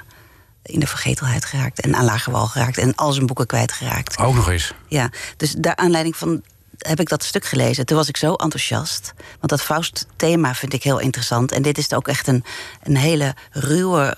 in 0.62 0.80
de 0.80 0.86
vergetelheid 0.86 1.44
geraakt. 1.44 1.80
En 1.80 1.94
aan 1.96 2.04
lage 2.04 2.30
wal 2.30 2.46
geraakt. 2.46 2.78
En 2.78 2.94
al 2.94 3.12
zijn 3.12 3.26
boeken 3.26 3.46
kwijtgeraakt. 3.46 4.18
Ook 4.18 4.34
nog 4.34 4.50
eens. 4.50 4.72
Ja, 4.88 5.10
dus 5.36 5.54
daar 5.58 5.76
aanleiding 5.76 6.16
van 6.16 6.42
heb 6.78 7.00
ik 7.00 7.08
dat 7.08 7.24
stuk 7.24 7.44
gelezen. 7.44 7.86
Toen 7.86 7.96
was 7.96 8.08
ik 8.08 8.16
zo 8.16 8.34
enthousiast. 8.34 9.12
Want 9.16 9.48
dat 9.48 9.62
Faust-thema 9.62 10.54
vind 10.54 10.72
ik 10.72 10.82
heel 10.82 10.98
interessant. 10.98 11.52
En 11.52 11.62
dit 11.62 11.78
is 11.78 11.92
ook 11.92 12.08
echt 12.08 12.26
een, 12.26 12.44
een 12.82 12.96
hele 12.96 13.34
ruwe, 13.50 14.16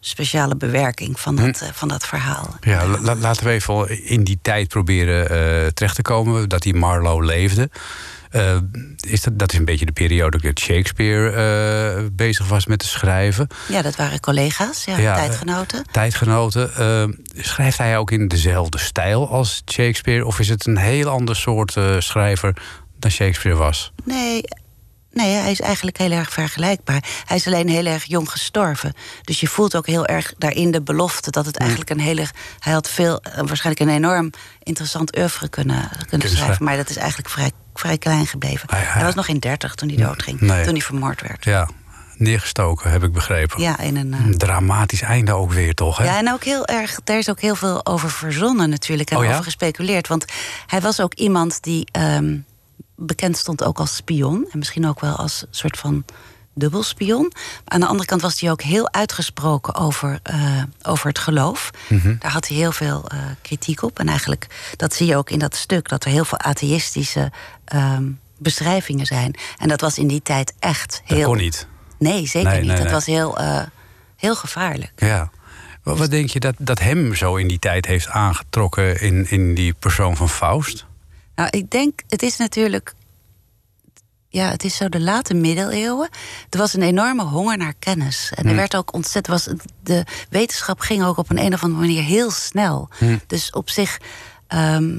speciale 0.00 0.56
bewerking 0.56 1.20
van 1.20 1.36
dat, 1.36 1.60
eh, 1.60 1.68
van 1.72 1.88
dat 1.88 2.06
verhaal. 2.06 2.56
Ja, 2.60 2.86
la- 2.86 3.00
la- 3.00 3.14
laten 3.14 3.44
we 3.46 3.50
even 3.52 4.04
in 4.06 4.24
die 4.24 4.38
tijd 4.42 4.68
proberen 4.68 5.22
eh, 5.30 5.66
terecht 5.66 5.94
te 5.94 6.02
komen 6.02 6.48
dat 6.48 6.62
die 6.62 6.74
Marlowe 6.74 7.24
leefde. 7.24 7.70
Eh, 8.30 8.56
is 9.00 9.22
dat, 9.22 9.38
dat 9.38 9.52
is 9.52 9.58
een 9.58 9.64
beetje 9.64 9.86
de 9.86 9.92
periode 9.92 10.38
dat 10.38 10.60
Shakespeare 10.60 11.30
eh, 11.30 12.04
bezig 12.12 12.48
was 12.48 12.66
met 12.66 12.78
te 12.78 12.86
schrijven. 12.86 13.48
Ja, 13.68 13.82
dat 13.82 13.96
waren 13.96 14.20
collega's, 14.20 14.84
ja, 14.84 14.98
Ja, 14.98 15.14
tijdgenoten. 15.14 15.84
Tijdgenoten. 15.90 16.74
eh, 16.74 17.04
schrijft 17.42 17.78
hij 17.78 17.98
ook 17.98 18.10
in 18.10 18.28
dezelfde 18.28 18.78
stijl 18.78 19.28
als 19.28 19.62
Shakespeare? 19.72 20.26
Of 20.26 20.38
is 20.38 20.48
het 20.48 20.66
een 20.66 20.76
heel 20.76 21.08
ander 21.08 21.36
soort 21.36 21.76
schrijver 21.98 22.56
dan 22.98 23.10
Shakespeare 23.10 23.58
was? 23.58 23.92
Nee, 24.04 24.42
Nee, 25.16 25.34
hij 25.34 25.50
is 25.50 25.60
eigenlijk 25.60 25.96
heel 25.98 26.10
erg 26.10 26.32
vergelijkbaar. 26.32 27.02
Hij 27.24 27.36
is 27.36 27.46
alleen 27.46 27.68
heel 27.68 27.86
erg 27.86 28.04
jong 28.04 28.30
gestorven. 28.30 28.92
Dus 29.22 29.40
je 29.40 29.46
voelt 29.46 29.76
ook 29.76 29.86
heel 29.86 30.06
erg 30.06 30.34
daarin 30.38 30.70
de 30.70 30.82
belofte 30.82 31.30
dat 31.30 31.46
het 31.46 31.56
eigenlijk 31.58 31.90
een 31.90 32.00
hele. 32.00 32.26
Hij 32.58 32.72
had 32.72 32.90
veel, 32.90 33.20
eh, 33.20 33.32
waarschijnlijk 33.36 33.80
een 33.90 33.94
enorm 33.96 34.30
interessant 34.62 35.16
oeuvre 35.18 35.48
kunnen, 35.48 35.88
kunnen 36.08 36.28
schrijven. 36.30 36.64
Maar 36.64 36.76
dat 36.76 36.90
is 36.90 36.96
eigenlijk 36.96 37.28
vrij, 37.30 37.50
vrij 37.74 37.98
klein 37.98 38.26
gebleven. 38.26 38.68
Hij- 38.70 38.80
hij- 38.80 38.88
Hij 38.92 39.04
was 39.04 39.14
nog 39.14 39.28
in 39.28 39.38
dertig 39.38 39.74
toen 39.74 39.88
hij 39.88 39.96
doodging. 40.06 40.40
Nee. 40.40 40.64
Toen 40.64 40.72
hij 40.72 40.82
vermoord 40.82 41.20
werd. 41.20 41.44
Ja, 41.44 41.68
neergestoken, 42.16 42.90
heb 42.90 43.02
ik 43.02 43.12
begrepen. 43.12 43.60
Ja, 43.62 43.78
in 43.78 43.96
een. 43.96 44.14
eh, 44.14 44.24
Een 44.24 44.38
dramatisch 44.38 45.00
einde 45.02 45.32
ook 45.32 45.52
weer, 45.52 45.74
toch? 45.74 45.96
Hè? 45.98 46.04
Ja, 46.04 46.18
en 46.18 46.32
ook 46.32 46.44
heel 46.44 46.66
erg, 46.66 46.98
daar 47.04 47.18
is 47.18 47.30
ook 47.30 47.40
heel 47.40 47.56
veel 47.56 47.86
over 47.86 48.10
verzonnen 48.10 48.70
natuurlijk 48.70 49.10
en 49.10 49.16
Oh 49.16 49.24
ja? 49.24 49.30
over 49.30 49.44
gespeculeerd. 49.44 50.08
Want 50.08 50.24
hij 50.66 50.80
was 50.80 51.00
ook 51.00 51.14
iemand 51.14 51.62
die 51.62 51.88
ehm, 51.92 52.36
bekend 52.96 53.36
stond 53.36 53.64
ook 53.64 53.78
als 53.78 53.96
spion. 53.96 54.46
En 54.52 54.58
misschien 54.58 54.86
ook 54.88 55.00
wel 55.00 55.14
als 55.16 55.44
soort 55.50 55.78
van 55.78 56.04
dubbelspion. 56.54 57.32
Aan 57.64 57.80
de 57.80 57.86
andere 57.86 58.08
kant 58.08 58.22
was 58.22 58.40
hij 58.40 58.50
ook 58.50 58.62
heel 58.62 58.92
uitgesproken 58.92 59.74
over, 59.74 60.18
eh, 60.22 60.62
over 60.82 61.08
het 61.08 61.18
geloof. 61.18 61.70
Mhm. 61.88 62.14
Daar 62.18 62.30
had 62.30 62.48
hij 62.48 62.56
heel 62.56 62.72
veel 62.72 63.04
eh, 63.08 63.18
kritiek 63.42 63.82
op. 63.82 63.98
En 63.98 64.08
eigenlijk, 64.08 64.46
dat 64.76 64.94
zie 64.94 65.06
je 65.06 65.16
ook 65.16 65.30
in 65.30 65.38
dat 65.38 65.56
stuk, 65.56 65.88
dat 65.88 66.04
er 66.04 66.10
heel 66.10 66.24
veel 66.24 66.38
atheïstische 66.38 67.32
ehm, 67.64 68.04
beschrijvingen 68.38 69.06
zijn. 69.06 69.34
En 69.58 69.68
dat 69.68 69.80
was 69.80 69.98
in 69.98 70.06
die 70.06 70.22
tijd 70.22 70.54
echt 70.58 71.02
Dat 71.06 71.16
heel. 71.16 71.26
kon 71.26 71.36
niet. 71.36 71.66
Nee, 71.98 72.26
zeker 72.26 72.48
Nee, 72.50 72.58
niet. 72.58 72.66
nee, 72.66 72.76
dat 72.76 72.84
nee. 72.84 72.94
was 72.94 73.06
heel, 73.06 73.38
eh, 73.38 73.62
heel 74.16 74.36
gevaarlijk. 74.36 74.92
Ja. 74.96 75.30
Wat, 75.82 75.98
wat 75.98 76.10
denk 76.10 76.28
je 76.28 76.40
dat, 76.40 76.54
dat 76.58 76.78
hem 76.78 77.14
zo 77.14 77.36
in 77.36 77.48
die 77.48 77.58
tijd 77.58 77.86
heeft 77.86 78.08
aangetrokken 78.08 79.00
in, 79.00 79.30
in 79.30 79.54
die 79.54 79.74
persoon 79.74 80.16
van 80.16 80.28
Faust? 80.28 80.86
Nou, 81.36 81.48
ik 81.50 81.70
denk, 81.70 82.00
het 82.08 82.22
is 82.22 82.36
natuurlijk. 82.36 82.94
Ja, 84.28 84.50
het 84.50 84.64
is 84.64 84.76
zo 84.76 84.88
de 84.88 85.00
late 85.00 85.34
middeleeuwen. 85.34 86.08
Er 86.50 86.58
was 86.58 86.74
een 86.74 86.82
enorme 86.82 87.22
honger 87.24 87.56
naar 87.58 87.74
kennis. 87.78 88.30
En 88.34 88.42
er 88.42 88.48
Hmm. 88.48 88.56
werd 88.56 88.76
ook 88.76 88.92
ontzettend. 88.92 89.44
Was, 89.44 89.54
de 89.82 90.04
wetenschap 90.30 90.80
ging 90.80 91.04
ook 91.04 91.16
op 91.16 91.30
een, 91.30 91.38
een 91.38 91.54
of 91.54 91.62
andere 91.62 91.80
manier 91.80 92.02
heel 92.02 92.30
snel. 92.30 92.88
Hmm. 92.98 93.20
Dus 93.26 93.50
op 93.50 93.70
zich. 93.70 93.98
ehm, 94.46 94.98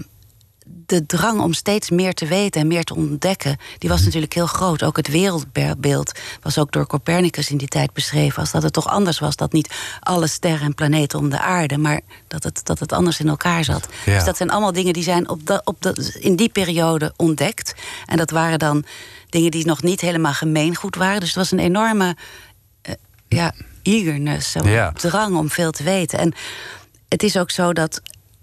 de 0.87 1.05
drang 1.05 1.41
om 1.41 1.53
steeds 1.53 1.89
meer 1.89 2.13
te 2.13 2.25
weten 2.25 2.61
en 2.61 2.67
meer 2.67 2.83
te 2.83 2.95
ontdekken, 2.95 3.57
die 3.77 3.89
was 3.89 4.03
natuurlijk 4.03 4.33
heel 4.33 4.45
groot. 4.47 4.83
Ook 4.83 4.97
het 4.97 5.07
wereldbeeld 5.07 6.11
was 6.41 6.57
ook 6.57 6.71
door 6.71 6.87
Copernicus 6.87 7.49
in 7.49 7.57
die 7.57 7.67
tijd 7.67 7.93
beschreven 7.93 8.39
als 8.39 8.51
dat 8.51 8.63
het 8.63 8.73
toch 8.73 8.87
anders 8.87 9.19
was. 9.19 9.35
Dat 9.35 9.51
niet 9.53 9.75
alle 9.99 10.27
sterren 10.27 10.65
en 10.65 10.75
planeten 10.75 11.19
om 11.19 11.29
de 11.29 11.39
aarde, 11.39 11.77
maar 11.77 12.01
dat 12.27 12.43
het, 12.43 12.59
dat 12.63 12.79
het 12.79 12.91
anders 12.91 13.19
in 13.19 13.27
elkaar 13.27 13.63
zat. 13.63 13.87
Ja. 14.05 14.13
Dus 14.15 14.23
dat 14.23 14.37
zijn 14.37 14.49
allemaal 14.49 14.71
dingen 14.71 14.93
die 14.93 15.03
zijn 15.03 15.29
op 15.29 15.45
dat, 15.45 15.65
op 15.65 15.75
dat, 15.79 15.97
in 15.99 16.35
die 16.35 16.49
periode 16.49 17.13
ontdekt. 17.15 17.75
En 18.05 18.17
dat 18.17 18.29
waren 18.31 18.59
dan 18.59 18.85
dingen 19.29 19.51
die 19.51 19.65
nog 19.65 19.81
niet 19.81 20.01
helemaal 20.01 20.33
gemeengoed 20.33 20.95
waren. 20.95 21.19
Dus 21.19 21.29
het 21.29 21.37
was 21.37 21.51
een 21.51 21.59
enorme 21.59 22.15
eh, 22.81 22.93
ja, 23.27 23.53
eagerness, 23.81 24.51
zo, 24.51 24.67
Ja. 24.67 24.91
drang 24.91 25.37
om 25.37 25.49
veel 25.49 25.71
te 25.71 25.83
weten. 25.83 26.19
En 26.19 26.33
het 27.07 27.23
is 27.23 27.37
ook 27.37 27.51
zo 27.51 27.73
dat 27.73 28.01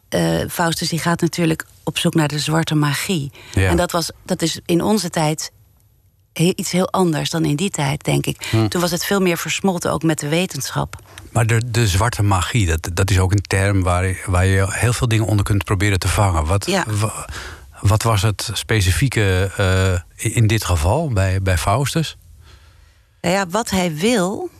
eh, 0.09 0.41
Faustus 0.49 0.89
die 0.89 0.99
gaat 0.99 1.21
natuurlijk 1.21 1.65
op 1.85 1.99
zoek 1.99 2.15
naar 2.15 2.29
de 2.29 2.39
zwarte 2.39 2.75
magie. 2.75 3.33
Ja. 3.55 3.69
En 3.69 3.77
dat, 3.77 3.91
was, 3.93 4.11
dat 4.25 4.43
is 4.43 4.61
in 4.67 4.83
onze 4.83 5.11
tijd 5.11 5.53
iets 6.33 6.71
heel 6.71 6.91
anders 6.91 7.31
dan 7.31 7.45
in 7.45 7.57
die 7.57 7.71
tijd, 7.71 8.05
denk 8.05 8.27
ik. 8.27 8.47
Hm. 8.51 8.69
Toen 8.69 8.81
was 8.81 8.91
het 8.91 9.05
veel 9.05 9.21
meer 9.21 9.39
versmolten 9.39 9.93
ook 9.93 10.03
met 10.03 10.19
de 10.19 10.29
wetenschap. 10.29 10.97
Maar 11.33 11.47
de, 11.47 11.63
de 11.71 11.89
zwarte 11.89 12.23
magie, 12.23 12.67
dat, 12.67 12.89
dat 12.93 13.11
is 13.11 13.19
ook 13.19 13.33
een 13.33 13.43
term 13.43 13.83
waar, 13.83 14.07
je- 14.07 14.23
waar 14.27 14.47
je 14.47 14.67
heel 14.69 14.93
veel 14.93 15.09
dingen 15.09 15.27
onder 15.27 15.45
kunt 15.45 15.65
proberen 15.65 15.99
te 15.99 16.09
vangen. 16.09 16.45
Wat, 16.47 16.67
Ja. 16.67 16.85
wat 17.81 18.03
was 18.03 18.23
het 18.23 18.51
specifieke 18.53 19.51
eh, 19.57 20.33
in 20.35 20.47
dit 20.47 20.65
geval 20.65 21.09
bij, 21.09 21.43
bij 21.43 21.59
Faustus? 21.59 22.17
Nou 23.21 23.35
ja, 23.35 23.47
wat 23.49 23.71
hij 23.71 23.95
wil. 23.95 24.51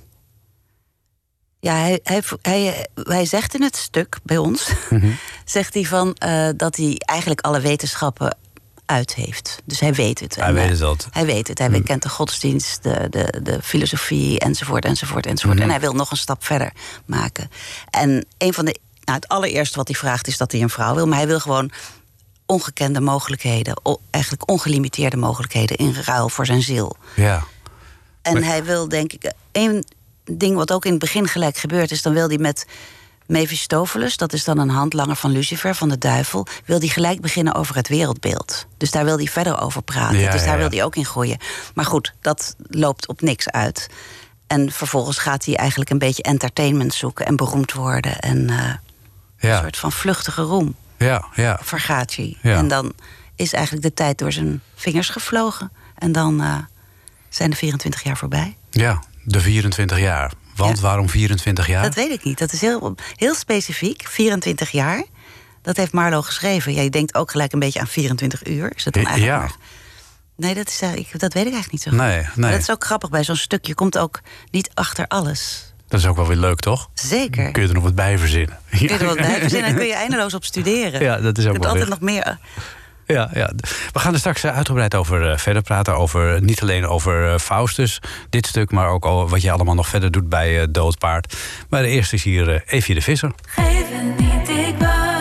Ja, 1.65 1.75
hij, 1.75 2.01
hij, 2.03 2.23
hij, 2.43 2.87
hij 3.03 3.25
zegt 3.27 3.55
in 3.55 3.63
het 3.63 3.77
stuk 3.77 4.19
bij 4.23 4.37
ons, 4.37 4.71
Mhm. 4.91 5.11
zegt 5.45 5.75
hij 5.75 5.85
van 5.85 6.15
eh, 6.15 6.49
dat 6.57 6.77
hij 6.77 6.95
eigenlijk 6.99 7.41
alle 7.41 7.61
wetenschappen 7.61 8.37
uit 8.87 9.15
heeft. 9.15 9.63
Dus 9.65 9.81
hij 9.81 9.93
weet 9.95 10.21
het. 10.21 10.37
Hij 10.37 10.47
En, 10.47 10.55
weet 10.55 10.81
eh, 10.81 10.89
het. 10.91 10.99
Mhm. 11.07 11.09
Hij 11.13 11.27
weet 11.27 11.49
het. 11.49 11.59
Hij 11.59 11.81
kent 11.81 12.03
de 12.03 12.09
godsdienst, 12.09 12.83
de, 12.83 13.07
de, 13.11 13.41
de 13.43 13.63
filosofie 13.63 14.39
enzovoort, 14.39 14.85
enzovoort, 14.85 15.27
enzovoort. 15.27 15.55
Mhm. 15.59 15.65
En 15.65 15.71
hij 15.71 15.81
wil 15.81 15.93
nog 15.93 16.11
een 16.11 16.17
stap 16.17 16.45
verder 16.45 16.73
maken. 17.07 17.51
En 17.91 18.27
een 18.39 18.55
van 18.55 18.65
de. 18.65 18.79
Nou, 19.05 19.19
het 19.19 19.29
allereerste 19.29 19.77
wat 19.77 19.89
hij 19.89 19.97
vraagt 19.97 20.27
is 20.27 20.37
dat 20.37 20.53
hij 20.53 20.61
een 20.63 20.71
vrouw 20.71 20.95
wil, 20.95 21.07
maar 21.07 21.19
hij 21.19 21.27
wil 21.27 21.41
gewoon 21.41 21.71
ongekende 22.47 23.01
mogelijkheden, 23.01 23.81
eigenlijk 24.11 24.51
ongelimiteerde 24.51 25.17
mogelijkheden 25.17 25.77
in 25.77 25.95
ruil 26.05 26.29
voor 26.29 26.47
zijn 26.47 26.63
ziel. 26.63 26.97
Ja. 27.17 27.45
En 28.23 28.33
Maar- 28.33 28.43
hij 28.43 28.65
wil, 28.65 28.89
denk 28.89 29.13
ik, 29.13 29.33
één 29.53 29.85
ding 30.31 30.57
wat 30.57 30.73
ook 30.73 30.85
in 30.85 30.91
het 30.91 31.01
begin 31.01 31.29
gelijk 31.29 31.57
gebeurt, 31.57 31.91
is 31.91 32.03
dan 32.03 32.13
wil 32.13 32.29
hij 32.29 32.39
met 32.39 32.67
Mephistopheles, 33.27 34.17
dat 34.17 34.33
is 34.33 34.45
dan 34.45 34.59
een 34.59 34.69
handlanger 34.69 35.17
van 35.17 35.31
Lucifer, 35.31 35.75
van 35.75 35.89
de 35.89 35.99
duivel, 35.99 36.47
wil 36.65 36.79
hij 36.79 36.89
gelijk 36.89 37.21
beginnen 37.21 37.55
over 37.55 37.77
het 37.77 37.89
wereldbeeld. 37.89 38.67
Dus 38.77 38.91
daar 38.91 39.05
wil 39.05 39.17
hij 39.17 39.27
verder 39.27 39.61
over 39.61 39.83
praten. 39.83 40.19
Ja, 40.19 40.31
dus 40.31 40.45
daar 40.45 40.53
ja. 40.53 40.59
wil 40.59 40.69
hij 40.69 40.85
ook 40.85 40.97
in 40.97 41.05
groeien. 41.05 41.39
Maar 41.75 41.85
goed, 41.85 42.13
dat 42.21 42.55
loopt 42.59 43.09
op 43.09 43.21
niks 43.21 43.51
uit. 43.51 43.89
En 44.47 44.73
vervolgens 44.73 45.19
gaat 45.19 45.45
hij 45.45 45.57
eigenlijk 45.57 45.91
een 45.91 45.99
beetje 45.99 46.23
entertainment 46.23 46.95
zoeken 46.95 47.27
en 47.27 47.37
beroemd 47.37 47.73
worden. 47.73 48.19
En 48.19 48.51
eh, 48.51 48.75
een 49.51 49.59
soort 49.59 49.77
van 49.77 49.93
vluchtige 49.93 50.43
roem 50.43 50.75
ja, 50.99 51.27
ja. 51.35 51.59
vergaat 51.63 52.15
hij. 52.15 52.37
En 52.43 52.69
dan 52.69 52.93
is 53.37 53.53
eigenlijk 53.53 53.85
de 53.85 53.95
tijd 53.95 54.19
door 54.19 54.33
zijn 54.33 54.63
vingers 54.75 55.09
gevlogen. 55.09 55.73
En 55.95 56.13
dan 56.13 56.43
eh, 56.43 56.57
zijn 57.29 57.51
de 57.51 57.57
24 57.57 58.03
jaar 58.03 58.17
voorbij. 58.17 58.57
ja, 58.71 59.03
de 59.25 59.41
24 59.41 59.99
jaar. 59.99 60.33
Want 60.57 60.77
Ja. 60.77 60.83
waarom 60.83 61.09
24 61.09 61.67
jaar? 61.67 61.83
Dat 61.83 61.95
weet 61.95 62.11
ik 62.11 62.25
niet. 62.25 62.39
Dat 62.39 62.53
is 62.53 62.61
heel, 62.61 62.95
heel 63.17 63.35
specifiek. 63.35 64.03
24 64.09 64.71
jaar. 64.71 65.05
Dat 65.63 65.77
heeft 65.77 65.93
Marlo 65.93 66.23
geschreven. 66.23 66.75
Ja, 66.75 66.83
je 66.83 66.91
denkt 66.91 67.15
ook 67.15 67.31
gelijk 67.31 67.53
een 67.53 67.59
beetje 67.59 67.81
aan 67.81 67.87
24 67.87 68.47
uur. 68.47 68.73
Is 68.75 68.85
het 68.85 68.95
dan 68.95 69.03
Ja. 69.03 69.09
eigenlijk 69.09 69.41
maar- 69.41 69.57
Nee, 70.37 70.55
dat, 70.55 70.69
is, 70.69 70.81
eh, 70.81 70.95
ik, 70.95 71.19
dat 71.21 71.33
weet 71.33 71.47
ik 71.47 71.53
eigenlijk 71.53 71.73
niet 71.73 71.83
zo 71.83 71.91
goed. 71.91 71.99
Nee, 71.99 72.21
Maar 72.23 72.33
nee. 72.37 72.51
dat 72.51 72.61
is 72.61 72.71
ook 72.71 72.85
grappig 72.85 73.11
bij 73.11 73.25
zo'n 73.25 73.37
stuk. 73.37 73.67
Je 73.67 73.75
komt 73.75 73.99
ook 73.99 74.21
niet 74.51 74.71
achter 74.75 75.07
alles. 75.07 75.73
Dat 75.89 76.01
is 76.01 76.07
ook 76.07 76.17
wel 76.17 76.27
weer 76.27 76.37
leuk, 76.37 76.61
toch? 76.61 76.91
Zeker. 76.95 77.51
Kun 77.51 77.63
je 77.63 77.69
er 77.69 77.75
nog 77.75 77.83
wat 77.83 77.95
bij 77.95 78.19
verzinnen? 78.19 78.59
Kun 78.71 78.79
je 78.81 78.89
er 78.89 79.05
wat 79.07 79.17
bij 79.17 79.41
verzinnen 79.41 79.71
en 79.71 79.77
kun 79.77 79.87
je 79.87 79.95
eindeloos 79.95 80.35
op 80.35 80.45
studeren. 80.45 81.03
Ja, 81.03 81.17
dat 81.21 81.39
is 81.39 81.47
ook 81.47 81.53
Je 81.53 81.59
kunt 81.59 81.63
wel 81.65 81.73
altijd 81.73 81.89
nog 81.89 82.01
meer. 82.01 82.39
Ja, 83.07 83.31
ja. 83.35 83.51
We 83.93 83.99
gaan 83.99 84.13
er 84.13 84.19
straks 84.19 84.45
eh, 84.45 84.57
uitgebreid 84.57 84.95
over 84.95 85.31
eh, 85.31 85.39
verder 85.39 85.63
praten. 85.63 85.97
Over, 85.97 86.43
niet 86.43 86.63
alleen 86.63 86.87
over 86.87 87.33
eh, 87.33 87.39
Faustus, 87.39 88.01
dit 88.31 88.47
stuk, 88.47 88.71
maar 88.71 88.89
ook 88.89 89.05
al 89.05 89.29
wat 89.29 89.43
je 89.43 89.51
allemaal 89.51 89.75
nog 89.75 89.89
verder 89.89 90.11
doet 90.11 90.29
bij 90.29 90.61
eh, 90.61 90.67
Doodpaard. 90.71 91.37
Maar 91.69 91.83
eerst 91.85 92.13
is 92.13 92.23
hier 92.23 92.55
eh, 92.55 92.61
Evie 92.67 92.95
de 92.95 93.01
Visser. 93.03 93.33
Geef 93.47 93.85
niet, 94.19 94.49
ik 94.49 94.75
wacht 94.79 95.14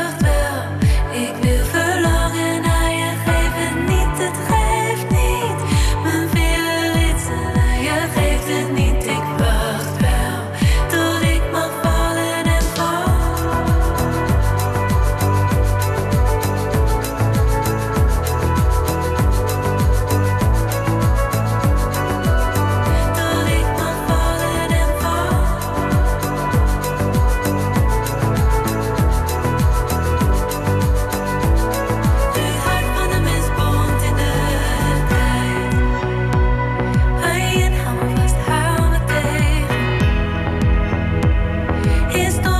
Estoy 42.14 42.53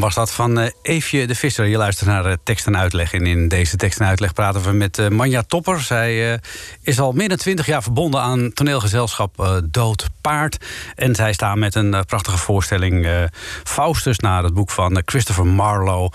Was 0.00 0.14
dat 0.14 0.32
van 0.32 0.58
eh, 0.58 0.70
Eefje 0.82 1.26
de 1.26 1.34
Visser. 1.34 1.66
Je 1.66 1.76
luistert 1.76 2.08
naar 2.08 2.24
eh, 2.24 2.36
tekst 2.44 2.66
en 2.66 2.76
uitleg. 2.76 3.12
En 3.12 3.26
in 3.26 3.48
deze 3.48 3.76
tekst 3.76 4.00
en 4.00 4.06
uitleg 4.06 4.32
praten 4.32 4.62
we 4.62 4.72
met 4.72 4.98
eh, 4.98 5.08
Manja 5.08 5.42
Topper. 5.42 5.80
Zij 5.80 6.40
is 6.82 7.00
al 7.00 7.12
meer 7.12 7.28
dan 7.28 7.36
twintig 7.36 7.66
jaar 7.66 7.82
verbonden 7.82 8.20
aan 8.20 8.52
toneelgezelschap 8.52 9.60
Dood 9.70 10.08
Paard. 10.20 10.64
En 10.94 11.14
zij 11.14 11.32
staan 11.32 11.58
met 11.58 11.74
een 11.74 12.04
prachtige 12.06 12.38
voorstelling 12.38 13.28
Faustus... 13.64 14.18
naar 14.18 14.42
het 14.42 14.54
boek 14.54 14.70
van 14.70 15.02
Christopher 15.04 15.46
Marlowe 15.46 16.12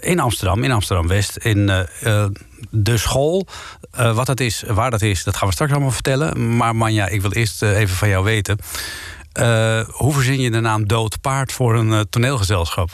in 0.00 0.20
Amsterdam, 0.20 0.64
in 0.64 0.72
Amsterdam-West. 0.72 1.36
In 1.36 1.66
de 2.70 2.96
school. 2.96 3.46
Wat 3.90 4.26
dat 4.26 4.40
is, 4.40 4.64
waar 4.66 4.90
dat 4.90 5.02
is, 5.02 5.24
dat 5.24 5.36
gaan 5.36 5.48
we 5.48 5.54
straks 5.54 5.72
allemaal 5.72 5.90
vertellen. 5.90 6.56
Maar 6.56 6.76
Manja, 6.76 7.06
ik 7.06 7.20
wil 7.20 7.32
eerst 7.32 7.62
even 7.62 7.96
van 7.96 8.08
jou 8.08 8.24
weten... 8.24 8.58
Hoe 9.90 10.12
verzin 10.12 10.40
je 10.40 10.50
de 10.50 10.60
naam 10.60 10.86
Dood 10.86 11.20
Paard 11.20 11.52
voor 11.52 11.74
een 11.74 12.08
toneelgezelschap? 12.10 12.90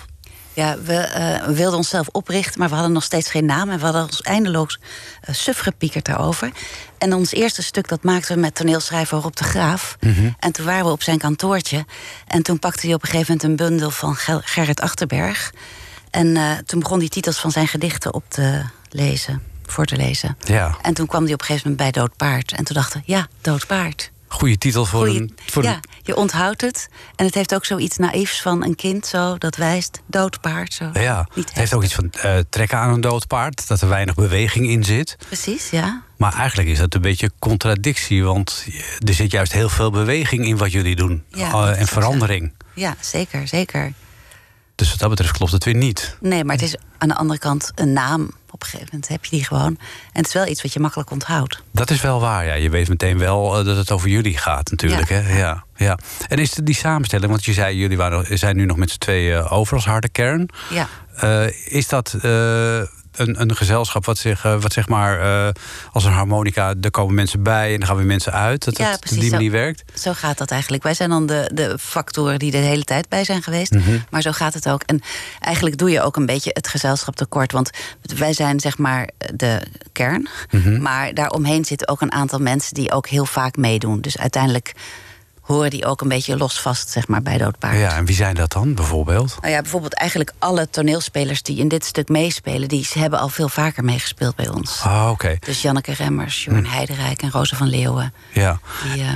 Ja, 0.55 0.79
we, 0.79 0.95
eh, 0.97 1.47
we 1.47 1.55
wilden 1.55 1.79
onszelf 1.79 2.09
oprichten, 2.09 2.59
maar 2.61 2.69
we 2.69 2.75
hadden 2.75 2.93
nog 2.93 3.03
steeds 3.03 3.31
geen 3.31 3.45
naam. 3.45 3.71
En 3.71 3.79
we 3.79 3.85
hadden 3.85 4.03
ons 4.03 4.21
eindeloos 4.23 4.79
uh, 5.29 5.35
suf 5.35 5.59
gepiekerd 5.59 6.05
daarover. 6.05 6.51
En 6.99 7.15
ons 7.15 7.33
eerste 7.33 7.63
stuk, 7.63 7.89
dat 7.89 8.03
maakten 8.03 8.35
we 8.35 8.41
met 8.41 8.55
toneelschrijver 8.55 9.19
Rob 9.19 9.35
de 9.37 9.45
Graaf. 9.45 9.97
En 10.39 10.53
toen 10.53 10.65
waren 10.67 10.85
we 10.85 10.91
op 10.91 11.03
zijn 11.03 11.19
kantoortje. 11.19 11.85
En 12.27 12.43
toen 12.43 12.59
pakte 12.59 12.87
hij 12.87 12.95
op 12.95 13.03
een 13.03 13.09
gegeven 13.09 13.37
moment 13.39 13.61
een 13.61 13.67
bundel 13.67 13.91
van 13.91 14.15
Ger- 14.17 14.43
Gerrit 14.45 14.81
Achterberg. 14.81 15.53
En 16.11 16.37
eh, 16.37 16.51
toen 16.67 16.81
begon 16.81 16.99
hij 16.99 17.09
titels 17.09 17.39
van 17.39 17.51
zijn 17.51 17.69
gedichten 17.69 18.15
op 18.15 18.25
te 18.29 18.63
lezen, 18.91 19.43
voor 19.67 19.85
te 19.85 19.97
lezen. 19.97 20.37
Ja. 20.45 20.77
En 20.83 20.95
toen 20.95 21.07
kwam 21.07 21.25
hij 21.25 21.33
op 21.33 21.41
een 21.41 21.47
gegeven 21.47 21.71
moment 21.71 21.93
bij 21.93 22.03
Dood 22.03 22.17
Paard. 22.17 22.53
En 22.53 22.65
toen 22.65 22.77
dachten 22.77 23.03
we, 23.07 23.13
ja, 23.13 23.27
Dood 23.41 23.67
Paard. 23.67 24.11
Goede 24.33 24.59
titel 24.59 24.85
voor 24.85 25.01
Goeie- 25.07 25.21
een. 25.21 25.37
Voor 25.47 25.63
ja, 25.63 25.73
een 25.75 25.81
je 26.03 26.17
onthoudt 26.17 26.61
het. 26.61 26.89
En 27.17 27.25
het 27.27 27.35
heeft 27.35 27.55
ook 27.55 27.65
zoiets 27.65 27.97
naïefs 27.97 28.43
van 28.43 28.65
een 28.65 28.75
kind 28.75 29.07
zo, 29.07 29.39
dat 29.39 29.57
wijst. 29.57 30.01
Dood 30.07 30.41
paard 30.41 30.73
zo. 30.75 30.91
ja, 30.93 31.29
Niet 31.35 31.49
het 31.49 31.59
heeft 31.59 31.75
ook 31.75 31.83
iets 31.85 31.95
van 31.95 32.11
eh, 32.11 32.39
trekken 32.51 32.79
aan 32.79 32.93
een 32.93 33.01
dood 33.01 33.27
paard. 33.27 33.69
Dat 33.69 33.81
er 33.81 33.89
weinig 33.89 34.15
beweging 34.15 34.69
in 34.69 34.85
zit. 34.85 35.17
Precies, 35.27 35.71
ja. 35.71 36.03
Maar 36.17 36.35
eigenlijk 36.35 36.69
is 36.69 36.79
dat 36.79 36.95
een 36.95 37.01
beetje 37.01 37.31
contradictie. 37.39 38.25
Want 38.25 38.67
er 39.07 39.15
zit 39.15 39.31
juist 39.31 39.53
heel 39.53 39.69
veel 39.69 39.91
beweging 39.91 40.45
in 40.47 40.57
wat 40.57 40.73
jullie 40.73 40.97
doen. 40.97 41.23
Ja, 41.29 41.51
Eh, 41.53 41.81
en 41.81 41.87
verandering. 41.87 42.53
Ja, 42.75 42.97
zeker, 43.01 43.49
zeker. 43.49 43.93
Dus 44.81 44.91
wat 44.91 44.99
dat 44.99 45.09
betreft 45.09 45.33
klopt 45.33 45.53
het 45.53 45.65
weer 45.65 45.75
niet. 45.75 46.17
Nee, 46.21 46.45
maar 46.45 46.55
het 46.55 46.65
is 46.65 46.77
aan 46.99 47.09
de 47.09 47.15
andere 47.15 47.39
kant 47.39 47.73
een 47.75 47.93
naam. 47.93 48.31
Op 48.51 48.63
een 48.63 48.69
gegeven 48.69 48.89
moment 48.93 49.09
heb 49.09 49.25
je 49.25 49.31
die 49.31 49.45
gewoon. 49.45 49.79
En 50.13 50.13
het 50.13 50.27
is 50.27 50.33
wel 50.33 50.47
iets 50.47 50.63
wat 50.63 50.73
je 50.73 50.81
makkelijk 50.81 51.11
onthoudt. 51.11 51.63
Dat 51.73 51.91
is 51.91 52.01
wel 52.01 52.21
waar, 52.21 52.47
ja. 52.47 52.55
Je 52.55 52.71
weet 52.71 52.89
meteen 52.89 53.19
wel 53.19 53.59
eh, 53.59 53.65
dat 53.65 53.77
het 53.77 53.91
over 53.91 54.09
jullie 54.09 54.39
gaat 54.39 54.71
natuurlijk. 54.71 55.09
Ja. 55.09 55.15
Hè? 55.15 55.39
Ja, 55.39 55.65
ja. 55.77 55.99
En 56.29 56.39
is 56.39 56.51
die 56.51 56.75
samenstelling, 56.75 57.31
want 57.31 57.45
je 57.45 57.53
zei, 57.53 57.77
jullie 57.77 57.97
waren, 57.97 58.39
zijn 58.39 58.57
nu 58.57 58.65
nog 58.65 58.77
met 58.77 58.91
z'n 58.91 58.99
tweeën 58.99 59.43
over 59.43 59.75
als 59.75 59.85
harde 59.85 60.09
kern. 60.09 60.49
Ja. 60.71 60.89
Eh, 61.17 61.73
is 61.73 61.89
dat 61.89 62.15
eh, 62.23 62.83
een, 63.21 63.41
een 63.41 63.57
gezelschap 63.57 64.05
wat, 64.05 64.19
zich, 64.19 64.45
eh, 64.45 64.61
wat 64.61 64.73
zeg 64.73 64.89
maar 64.89 65.21
eh, 65.21 65.53
als 65.93 66.05
een 66.05 66.13
harmonica, 66.13 66.75
er 66.81 66.91
komen 66.91 67.15
mensen 67.15 67.43
bij 67.43 67.73
en 67.73 67.79
dan 67.79 67.89
gaan 67.89 67.97
weer 67.97 68.07
mensen 68.07 68.33
uit? 68.33 68.65
Dat 68.65 68.79
Ja, 68.79 68.85
het 68.85 68.95
op 68.95 69.01
precies 69.01 69.19
die 69.19 69.29
zo. 69.29 69.35
manier 69.35 69.51
werkt? 69.51 69.83
Zo 69.95 70.13
gaat 70.13 70.39
dat 70.39 70.51
eigenlijk. 70.51 70.83
Wij 70.83 70.95
zijn 70.95 71.11
dan 71.11 71.27
de, 71.27 71.51
de 71.55 71.79
factoren 71.81 72.39
die 72.39 72.53
er 72.53 72.61
de 72.61 72.67
hele 72.67 72.85
tijd 72.85 73.09
bij 73.09 73.25
zijn 73.25 73.43
geweest. 73.43 73.73
Mhm. 73.73 73.99
Maar 74.11 74.23
zo 74.23 74.33
gaat 74.33 74.55
het 74.55 74.69
ook. 74.69 74.83
En 74.83 75.01
eigenlijk 75.41 75.79
doe 75.79 75.91
je 75.91 76.03
ook 76.03 76.17
een 76.17 76.27
beetje 76.27 76.51
het 76.53 76.69
gezelschap 76.69 77.17
tekort. 77.17 77.53
Want 77.53 77.71
wij 78.17 78.33
zijn 78.33 78.61
zeg 78.61 78.79
maar 78.79 79.09
de 79.35 79.63
kern. 79.93 80.29
Mhm. 80.51 80.83
Maar 80.83 81.15
daaromheen 81.15 81.65
zitten 81.65 81.89
ook 81.89 82.01
een 82.01 82.13
aantal 82.13 82.39
mensen 82.39 82.75
die 82.75 82.93
ook 82.93 83.09
heel 83.09 83.27
vaak 83.27 83.57
meedoen. 83.57 84.01
Dus 84.01 84.19
uiteindelijk 84.19 84.73
horen 85.51 85.71
die 85.71 85.85
ook 85.87 86.01
een 86.01 86.09
beetje 86.09 86.37
los 86.37 86.61
vast 86.61 86.91
zeg 86.91 87.09
maar, 87.09 87.23
bij 87.23 87.39
Doodpaard. 87.39 87.79
Ja, 87.79 87.97
en 87.97 88.05
wie 88.05 88.15
zijn 88.15 88.35
dat 88.35 88.53
dan 88.53 88.75
bijvoorbeeld? 88.75 89.37
Nou 89.41 89.53
ja, 89.53 89.61
bijvoorbeeld 89.61 89.95
eigenlijk 89.95 90.33
alle 90.39 90.71
toneelspelers 90.71 91.43
die 91.43 91.59
in 91.59 91.69
dit 91.69 91.85
stuk 91.85 92.09
meespelen... 92.09 92.69
die 92.69 92.87
hebben 92.93 93.19
al 93.19 93.29
veel 93.29 93.49
vaker 93.49 93.85
meegespeeld 93.85 94.37
bij 94.37 94.49
ons. 94.49 94.81
Ah, 94.83 95.09
oké. 95.11 95.37
Dus 95.41 95.63
Janneke 95.63 95.93
Remmers, 95.93 96.45
Jorn 96.45 96.67
Heiderijk 96.67 97.23
en 97.23 97.31
Rosa 97.31 97.57
van 97.57 97.69
Leeuwen. 97.69 98.15
Ja. 98.33 98.59
Die, 98.93 99.03
eh, 99.03 99.09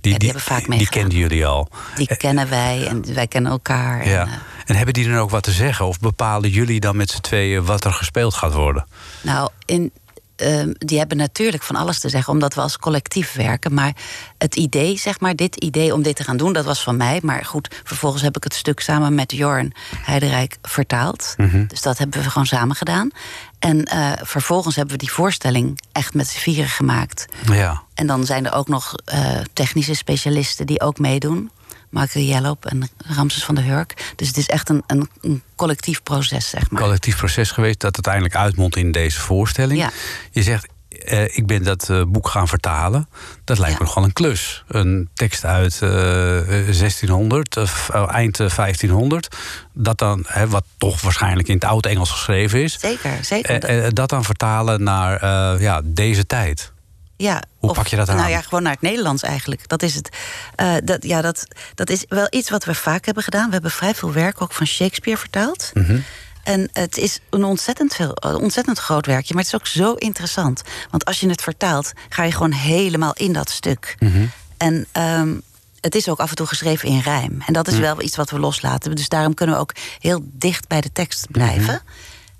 Die, 0.00 0.12
Ja, 0.12 0.18
die 0.18 0.28
hebben 0.28 0.46
vaak 0.46 0.58
die 0.60 0.68
meegedaan. 0.68 1.00
kenden 1.02 1.18
jullie 1.18 1.46
al. 1.46 1.68
die 1.96 2.16
kennen 2.16 2.48
wij 2.48 2.86
en 2.86 3.14
wij 3.14 3.26
kennen 3.26 3.52
elkaar. 3.52 4.00
En, 4.00 4.10
Ja. 4.10 4.22
eh, 4.26 4.32
En 4.66 4.74
hebben 4.76 4.94
die 4.94 5.08
dan 5.08 5.16
ook 5.18 5.30
wat 5.30 5.42
te 5.42 5.52
zeggen? 5.52 5.86
Of 5.86 5.98
bepalen 6.00 6.50
jullie 6.50 6.80
dan 6.80 6.96
met 6.96 7.10
z'n 7.10 7.20
tweeën 7.20 7.64
wat 7.64 7.84
er 7.84 7.92
gespeeld 7.92 8.34
gaat 8.34 8.52
worden? 8.52 8.86
nou, 9.22 9.48
in, 9.64 9.92
ehm, 10.36 10.72
die 10.78 10.98
hebben 10.98 11.16
natuurlijk 11.16 11.62
van 11.62 11.76
alles 11.76 12.00
te 12.00 12.08
zeggen, 12.08 12.32
omdat 12.32 12.54
we 12.54 12.60
als 12.60 12.78
collectief 12.78 13.32
werken. 13.32 13.74
Maar 13.74 13.92
het 14.38 14.56
idee, 14.56 14.98
zeg 14.98 15.20
maar, 15.20 15.36
dit 15.36 15.56
idee 15.56 15.94
om 15.94 16.02
dit 16.02 16.16
te 16.16 16.24
gaan 16.24 16.36
doen, 16.36 16.52
dat 16.52 16.64
was 16.64 16.82
van 16.82 16.96
mij. 16.96 17.20
Maar 17.22 17.44
goed, 17.44 17.80
vervolgens 17.84 18.22
heb 18.22 18.36
ik 18.36 18.44
het 18.44 18.54
stuk 18.54 18.80
samen 18.80 19.14
met 19.14 19.32
Jorn 19.32 19.72
Heiderijk 19.96 20.56
vertaald. 20.62 21.34
Dus 21.68 21.82
dat 21.82 21.98
hebben 21.98 22.22
we 22.22 22.30
gewoon 22.30 22.46
samen 22.46 22.76
gedaan. 22.76 23.10
En 23.58 23.84
eh, 23.84 24.12
vervolgens 24.22 24.76
hebben 24.76 24.94
we 24.94 25.00
die 25.00 25.12
voorstelling 25.12 25.80
echt 25.92 26.14
met 26.14 26.28
z'n 26.28 26.38
vieren 26.38 26.68
gemaakt. 26.68 27.26
Ja. 27.52 27.82
En 27.94 28.06
dan 28.06 28.24
zijn 28.24 28.46
er 28.46 28.52
ook 28.52 28.68
nog 28.68 28.94
eh, 29.04 29.36
technische 29.52 29.94
specialisten 29.94 30.66
die 30.66 30.80
ook 30.80 30.98
meedoen. 30.98 31.50
Marco 31.94 32.20
Jellop 32.20 32.66
en 32.66 32.88
Ramses 33.16 33.44
van 33.44 33.54
der 33.54 33.64
Hurk. 33.64 34.12
Dus 34.16 34.28
het 34.28 34.36
is 34.36 34.48
echt 34.48 34.68
een, 34.68 34.82
een, 34.86 35.08
een 35.20 35.42
collectief 35.56 36.02
proces, 36.02 36.48
zeg 36.48 36.70
maar. 36.70 36.82
collectief 36.82 37.16
proces 37.16 37.50
geweest 37.50 37.80
dat 37.80 37.94
uiteindelijk 37.94 38.36
uitmondt 38.36 38.76
in 38.76 38.92
deze 38.92 39.20
voorstelling. 39.20 39.78
Ja. 39.80 39.90
Je 40.30 40.42
zegt, 40.42 40.68
eh, 41.04 41.36
ik 41.36 41.46
ben 41.46 41.62
dat 41.62 41.90
eh, 41.90 42.02
boek 42.08 42.28
gaan 42.28 42.48
vertalen. 42.48 43.08
Dat 43.44 43.58
lijkt 43.58 43.72
Ja. 43.72 43.78
me 43.80 43.86
nogal 43.86 44.04
een 44.04 44.12
klus. 44.12 44.64
Een 44.68 45.08
tekst 45.14 45.44
uit 45.44 45.82
eh, 45.82 45.90
1600, 45.90 47.56
of, 47.56 47.88
eh, 47.92 48.08
eind 48.14 48.40
eh, 48.40 48.48
1500. 48.48 49.36
Dat 49.72 49.98
dan, 49.98 50.24
hè, 50.26 50.48
wat 50.48 50.64
toch 50.78 51.00
waarschijnlijk 51.00 51.48
in 51.48 51.54
het 51.54 51.64
oud 51.64 51.86
Engels 51.86 52.10
geschreven 52.10 52.62
is. 52.62 52.78
Zeker, 52.80 53.18
zeker. 53.24 53.94
Dat 53.94 54.08
dan 54.08 54.24
vertalen 54.24 54.82
naar 54.82 55.24
ja, 55.60 55.80
deze 55.84 56.26
tijd. 56.26 56.72
Ja, 57.16 57.42
hoe 57.58 57.72
pak 57.72 57.86
je 57.86 57.96
dat 57.96 58.08
aan? 58.08 58.16
Nou 58.16 58.30
ja, 58.30 58.40
gewoon 58.40 58.62
naar 58.62 58.72
het 58.72 58.80
Nederlands 58.80 59.22
eigenlijk. 59.22 59.68
Dat 59.68 59.82
is 59.82 59.94
het. 59.94 60.08
Eh, 60.54 60.74
dat, 60.84 61.04
ja, 61.04 61.20
dat, 61.20 61.46
dat 61.74 61.90
is 61.90 62.04
wel 62.08 62.26
iets 62.30 62.50
wat 62.50 62.64
we 62.64 62.74
vaak 62.74 63.04
hebben 63.04 63.22
gedaan. 63.22 63.46
We 63.46 63.52
hebben 63.52 63.70
vrij 63.70 63.94
veel 63.94 64.12
werk 64.12 64.42
ook 64.42 64.52
van 64.52 64.66
Shakespeare 64.66 65.18
vertaald. 65.20 65.70
Mhm. 65.74 65.98
En 66.42 66.68
het 66.72 66.96
is 66.96 67.20
een 67.30 67.44
ontzettend, 67.44 67.94
veel, 67.94 68.10
ontzettend 68.40 68.78
groot 68.78 69.06
werkje, 69.06 69.34
maar 69.34 69.42
het 69.44 69.52
is 69.52 69.60
ook 69.60 69.66
zo 69.66 69.92
interessant. 69.94 70.62
Want 70.90 71.04
als 71.04 71.20
je 71.20 71.28
het 71.28 71.42
vertaalt, 71.42 71.92
ga 72.08 72.22
je 72.22 72.32
gewoon 72.32 72.52
helemaal 72.52 73.12
in 73.12 73.32
dat 73.32 73.50
stuk. 73.50 73.96
Mhm. 73.98 74.26
En 74.56 74.86
ehm, 74.92 75.34
het 75.80 75.94
is 75.94 76.08
ook 76.08 76.18
af 76.18 76.30
en 76.30 76.36
toe 76.36 76.46
geschreven 76.46 76.88
in 76.88 77.00
rijm. 77.00 77.42
En 77.46 77.52
dat 77.52 77.66
is 77.66 77.72
Mhm. 77.74 77.82
wel 77.82 78.02
iets 78.02 78.16
wat 78.16 78.30
we 78.30 78.38
loslaten. 78.38 78.94
Dus 78.94 79.08
daarom 79.08 79.34
kunnen 79.34 79.54
we 79.54 79.60
ook 79.60 79.72
heel 79.98 80.20
dicht 80.32 80.68
bij 80.68 80.80
de 80.80 80.92
tekst 80.92 81.30
blijven. 81.30 81.82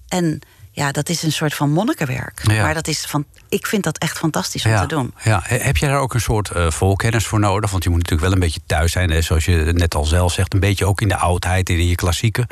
En 0.08 0.40
ja, 0.76 0.92
dat 0.92 1.08
is 1.08 1.22
een 1.22 1.32
soort 1.32 1.54
van 1.54 1.70
monnikenwerk. 1.70 2.40
Ja. 2.52 2.62
Maar 2.62 2.74
dat 2.74 2.88
is 2.88 3.00
van, 3.04 3.24
ik 3.48 3.66
vind 3.66 3.84
dat 3.84 3.98
echt 3.98 4.18
fantastisch 4.18 4.64
om 4.64 4.70
Ja, 4.70 4.80
te 4.80 4.86
doen. 4.86 5.14
ja. 5.22 5.40
He- 5.44 5.56
Heb 5.58 5.76
jij 5.76 5.88
daar 5.88 5.98
ook 5.98 6.14
een 6.14 6.20
soort 6.20 6.50
eh 6.50 6.70
volkennis 6.70 7.26
voor 7.26 7.40
nodig? 7.40 7.70
Want 7.70 7.82
je 7.84 7.90
moet 7.90 7.98
natuurlijk 7.98 8.26
wel 8.28 8.34
een 8.34 8.44
beetje 8.44 8.60
thuis 8.66 8.92
zijn, 8.92 9.10
hè, 9.10 9.20
zoals 9.22 9.44
je 9.44 9.54
net 9.74 9.94
al 9.94 10.04
zelf 10.04 10.32
zegt, 10.32 10.54
een 10.54 10.60
beetje 10.60 10.86
ook 10.86 11.00
in 11.00 11.08
de 11.08 11.16
oudheid 11.16 11.68
in 11.68 11.86
je 11.86 11.94
klassieken, 11.94 12.46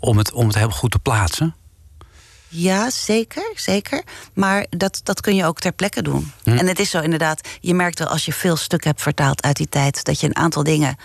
om 0.00 0.18
het, 0.18 0.32
om 0.32 0.46
het 0.46 0.56
heel 0.56 0.70
goed 0.70 0.90
te 0.90 0.98
plaatsen. 0.98 1.54
Ja, 2.48 2.90
zeker, 2.90 3.52
zeker. 3.54 4.02
Maar 4.34 4.66
dat, 4.70 5.00
dat 5.02 5.20
kun 5.20 5.34
je 5.34 5.44
ook 5.44 5.58
ter 5.60 5.72
plekke 5.72 6.02
doen. 6.02 6.32
Hm. 6.42 6.50
En 6.50 6.66
het 6.66 6.78
is 6.78 6.90
zo 6.90 7.00
inderdaad, 7.00 7.48
je 7.60 7.74
merkt 7.74 7.98
wel 7.98 8.08
als 8.08 8.24
je 8.24 8.32
veel 8.32 8.56
stukken 8.56 8.90
hebt 8.90 9.02
vertaald 9.02 9.42
uit 9.42 9.56
die 9.56 9.68
tijd, 9.68 10.04
dat 10.04 10.20
je 10.20 10.26
een 10.26 10.36
aantal 10.36 10.62
dingen. 10.62 10.96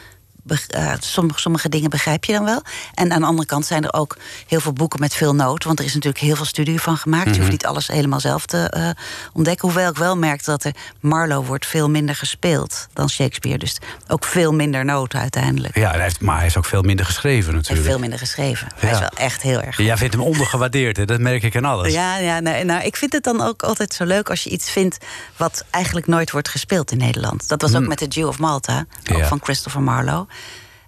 Eh, 0.47 0.93
sommige, 0.99 1.39
sommige 1.39 1.69
dingen 1.69 1.89
begrijp 1.89 2.25
je 2.25 2.33
dan 2.33 2.45
wel. 2.45 2.61
En 2.93 3.11
aan 3.13 3.19
de 3.19 3.25
andere 3.25 3.47
kant 3.47 3.65
zijn 3.65 3.83
er 3.83 3.93
ook 3.93 4.17
heel 4.47 4.59
veel 4.59 4.73
boeken 4.73 4.99
met 4.99 5.13
veel 5.13 5.35
noot. 5.35 5.63
Want 5.63 5.79
er 5.79 5.85
is 5.85 5.93
natuurlijk 5.93 6.23
heel 6.23 6.35
veel 6.35 6.45
studie 6.45 6.81
van 6.81 6.97
gemaakt. 6.97 7.25
Mhm. 7.25 7.33
Je 7.33 7.39
hoeft 7.39 7.51
niet 7.51 7.65
alles 7.65 7.87
helemaal 7.87 8.19
zelf 8.19 8.45
te 8.45 8.57
eh, 8.69 8.89
ontdekken. 9.33 9.67
Hoewel 9.67 9.89
ik 9.89 9.97
wel 9.97 10.17
merk 10.17 10.45
dat 10.45 10.63
er 10.63 10.73
Marlowe 10.99 11.47
wordt 11.47 11.65
veel 11.65 11.89
minder 11.89 12.15
gespeeld 12.15 12.87
dan 12.93 13.09
Shakespeare. 13.09 13.57
Dus 13.57 13.77
ook 14.07 14.25
veel 14.25 14.53
minder 14.53 14.85
noten 14.85 15.19
uiteindelijk. 15.19 15.75
Ja, 15.75 15.91
hij 15.91 16.01
heeft, 16.01 16.19
maar 16.21 16.37
hij 16.37 16.45
is 16.45 16.57
ook 16.57 16.65
veel 16.65 16.81
minder 16.81 17.05
geschreven 17.05 17.29
Hij 17.45 17.53
heeft 17.53 17.55
natuurlijk. 17.69 17.89
veel 17.89 17.99
minder 17.99 18.19
geschreven. 18.19 18.67
Hij 18.75 18.91
is 18.91 18.99
wel 18.99 19.09
echt 19.15 19.41
heel 19.41 19.61
erg 19.61 19.77
Jij 19.77 19.97
vindt 19.97 20.13
hem 20.13 20.23
ondergewaardeerd, 20.23 20.97
hè? 20.97 21.05
dat 21.05 21.19
merk 21.19 21.43
ik 21.43 21.55
aan 21.55 21.65
alles. 21.65 21.93
Ja, 21.93 22.17
ja 22.17 22.39
nou, 22.39 22.83
ik 22.83 22.95
vind 22.95 23.13
het 23.13 23.23
dan 23.23 23.41
ook 23.41 23.63
altijd 23.63 23.93
zo 23.93 24.05
leuk 24.05 24.29
als 24.29 24.43
je 24.43 24.49
iets 24.49 24.69
vindt 24.69 24.97
wat 25.37 25.65
eigenlijk 25.69 26.07
nooit 26.07 26.31
wordt 26.31 26.49
gespeeld 26.49 26.91
in 26.91 26.97
Nederland. 26.97 27.47
Dat 27.47 27.61
was 27.61 27.75
ook 27.75 27.87
met 27.87 27.97
The 27.97 28.07
Jew 28.07 28.27
of 28.27 28.39
Malta, 28.39 28.85
ook 29.11 29.17
Ja. 29.17 29.27
van 29.27 29.39
Christopher 29.43 29.81
Marlowe. 29.81 30.25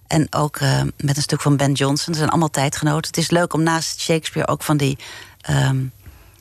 En 0.08 0.28
ook 0.30 0.58
eh, 0.58 0.82
met 0.98 1.18
een 1.18 1.24
stuk 1.24 1.42
van 1.42 1.58
Ben 1.58 1.72
Jonson. 1.72 2.06
Dat 2.06 2.16
zijn 2.16 2.30
allemaal 2.30 2.50
tijdgenoten. 2.50 3.08
Het 3.08 3.18
is 3.18 3.30
leuk 3.30 3.54
om 3.54 3.64
naast 3.64 4.02
Shakespeare 4.02 4.48
ook 4.48 4.64
van 4.64 4.78
die 4.78 4.98
ehm, 5.42 5.78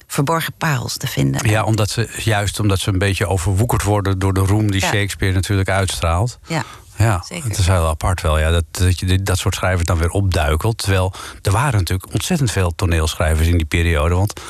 verborgen 0.07 0.53
parels 0.59 0.97
te 0.97 1.07
vinden. 1.07 1.49
Ja, 1.51 1.65
omdat 1.65 1.91
ze, 1.91 2.09
juist 2.17 2.61
omdat 2.61 2.79
ze 2.79 2.89
een 2.89 2.99
beetje 2.99 3.27
overwoekerd 3.27 3.83
worden 3.83 4.19
door 4.19 4.35
de 4.35 4.41
roem 4.41 4.71
die 4.71 4.81
Ja. 4.81 4.89
Shakespeare 4.89 5.35
natuurlijk 5.35 5.69
uitstraalt. 5.69 6.39
Ja. 6.47 6.65
Ja, 6.97 7.23
Zeker. 7.27 7.49
het 7.49 7.59
is 7.59 7.67
heel 7.67 7.89
apart 7.89 8.21
wel. 8.21 8.39
Ja, 8.39 8.51
dat, 8.51 8.65
dat 8.71 9.01
je 9.01 9.23
dat 9.23 9.39
soort 9.39 9.55
schrijvers 9.55 9.85
dan 9.85 9.99
weer 9.99 10.11
opduikelt. 10.11 10.79
Terwijl 10.79 11.13
er 11.43 11.53
waren 11.53 11.79
natuurlijk 11.79 12.13
ontzettend 12.13 12.51
veel 12.51 12.75
toneelschrijvers 12.75 13.49
in 13.49 13.57
die 13.57 13.67
periode. 13.67 14.15
Want 14.15 14.41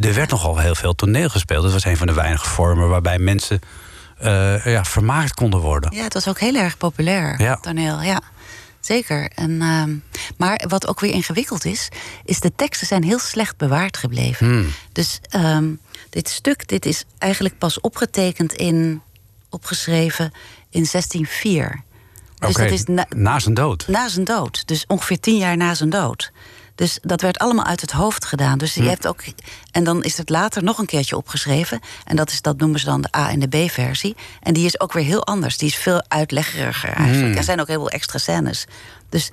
er 0.00 0.14
werd 0.14 0.30
nogal 0.30 0.58
heel 0.58 0.74
veel 0.74 0.94
toneel 0.94 1.28
gespeeld. 1.28 1.62
Het 1.62 1.72
was 1.72 1.84
een 1.84 1.96
van 1.96 2.06
de 2.06 2.12
weinige 2.12 2.48
vormen 2.48 2.88
waarbij 2.88 3.18
mensen 3.18 3.60
eh, 4.18 4.64
ja, 4.64 4.84
vermaakt 4.84 5.34
konden 5.34 5.60
worden. 5.60 5.94
Ja, 5.96 6.02
het 6.02 6.14
was 6.14 6.28
ook 6.28 6.38
heel 6.40 6.54
erg 6.54 6.76
populair, 6.76 7.42
Ja. 7.42 7.56
toneel. 7.56 8.02
Ja. 8.02 8.20
zeker. 8.80 9.30
En, 9.34 9.62
ehm, 9.62 9.96
maar 10.36 10.64
wat 10.68 10.86
ook 10.86 11.00
weer 11.00 11.12
ingewikkeld 11.12 11.64
is, 11.64 11.88
is 12.24 12.40
de 12.40 12.52
teksten 12.56 12.86
zijn 12.86 13.04
heel 13.04 13.18
slecht 13.18 13.56
bewaard 13.56 13.96
gebleven. 13.96 14.46
Hmm. 14.46 14.68
Dus 14.92 15.20
ehm, 15.28 15.68
dit 16.10 16.28
stuk, 16.28 16.68
dit 16.68 16.86
is 16.86 17.04
eigenlijk 17.18 17.58
pas 17.58 17.80
opgetekend 17.80 18.52
in, 18.52 19.02
opgeschreven 19.50 20.32
in 20.70 20.86
1604. 20.90 21.82
Dus 22.38 22.54
dat 22.54 22.70
is 22.70 22.84
na, 22.84 23.06
na 23.16 23.38
zijn 23.38 23.54
dood. 23.54 23.88
na 23.88 24.08
zijn 24.08 24.24
dood. 24.24 24.66
Dus 24.66 24.84
ongeveer 24.86 25.20
tien 25.20 25.36
jaar 25.36 25.56
na 25.56 25.74
zijn 25.74 25.90
dood. 25.90 26.32
Dus 26.78 26.98
dat 27.02 27.20
werd 27.20 27.38
allemaal 27.38 27.64
uit 27.64 27.80
het 27.80 27.90
hoofd 27.92 28.24
gedaan. 28.24 28.58
Dus 28.58 28.74
je 28.74 28.82
hebt 28.82 29.06
ook. 29.06 29.20
En 29.70 29.84
dan 29.84 30.02
is 30.02 30.16
het 30.16 30.28
later 30.28 30.62
nog 30.62 30.78
een 30.78 30.86
keertje 30.86 31.16
opgeschreven. 31.16 31.80
En 32.04 32.16
dat, 32.16 32.30
is, 32.30 32.42
dat 32.42 32.58
noemen 32.58 32.80
ze 32.80 32.86
dan 32.86 33.00
de 33.00 33.16
A- 33.16 33.30
en 33.30 33.38
de 33.38 33.46
B-versie. 33.66 34.16
En 34.42 34.54
die 34.54 34.64
is 34.64 34.80
ook 34.80 34.92
weer 34.92 35.04
heel 35.04 35.26
anders. 35.26 35.58
Die 35.58 35.68
is 35.68 35.76
veel 35.76 36.02
uitleggeriger 36.08 36.92
eigenlijk. 36.92 37.36
Er 37.36 37.44
zijn 37.44 37.60
ook 37.60 37.66
heel 37.66 37.78
veel 37.78 37.90
extra 37.90 38.18
scènes. 38.18 38.66
Dus 39.08 39.30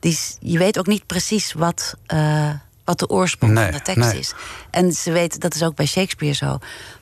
die 0.00 0.18
je 0.40 0.58
weet 0.58 0.78
ook 0.78 0.86
niet 0.86 1.06
precies 1.06 1.52
wat, 1.52 1.94
eh, 2.06 2.50
wat 2.84 2.98
de 2.98 3.08
oorsprong 3.08 3.52
Nee, 3.52 3.64
van 3.64 3.72
de 3.72 3.82
tekst 3.82 4.10
nee. 4.12 4.18
is. 4.18 4.32
En 4.70 4.92
ze 4.92 5.12
weten, 5.12 5.40
dat 5.40 5.54
is 5.54 5.62
ook 5.62 5.74
bij 5.74 5.86
Shakespeare 5.86 6.34
zo. 6.34 6.58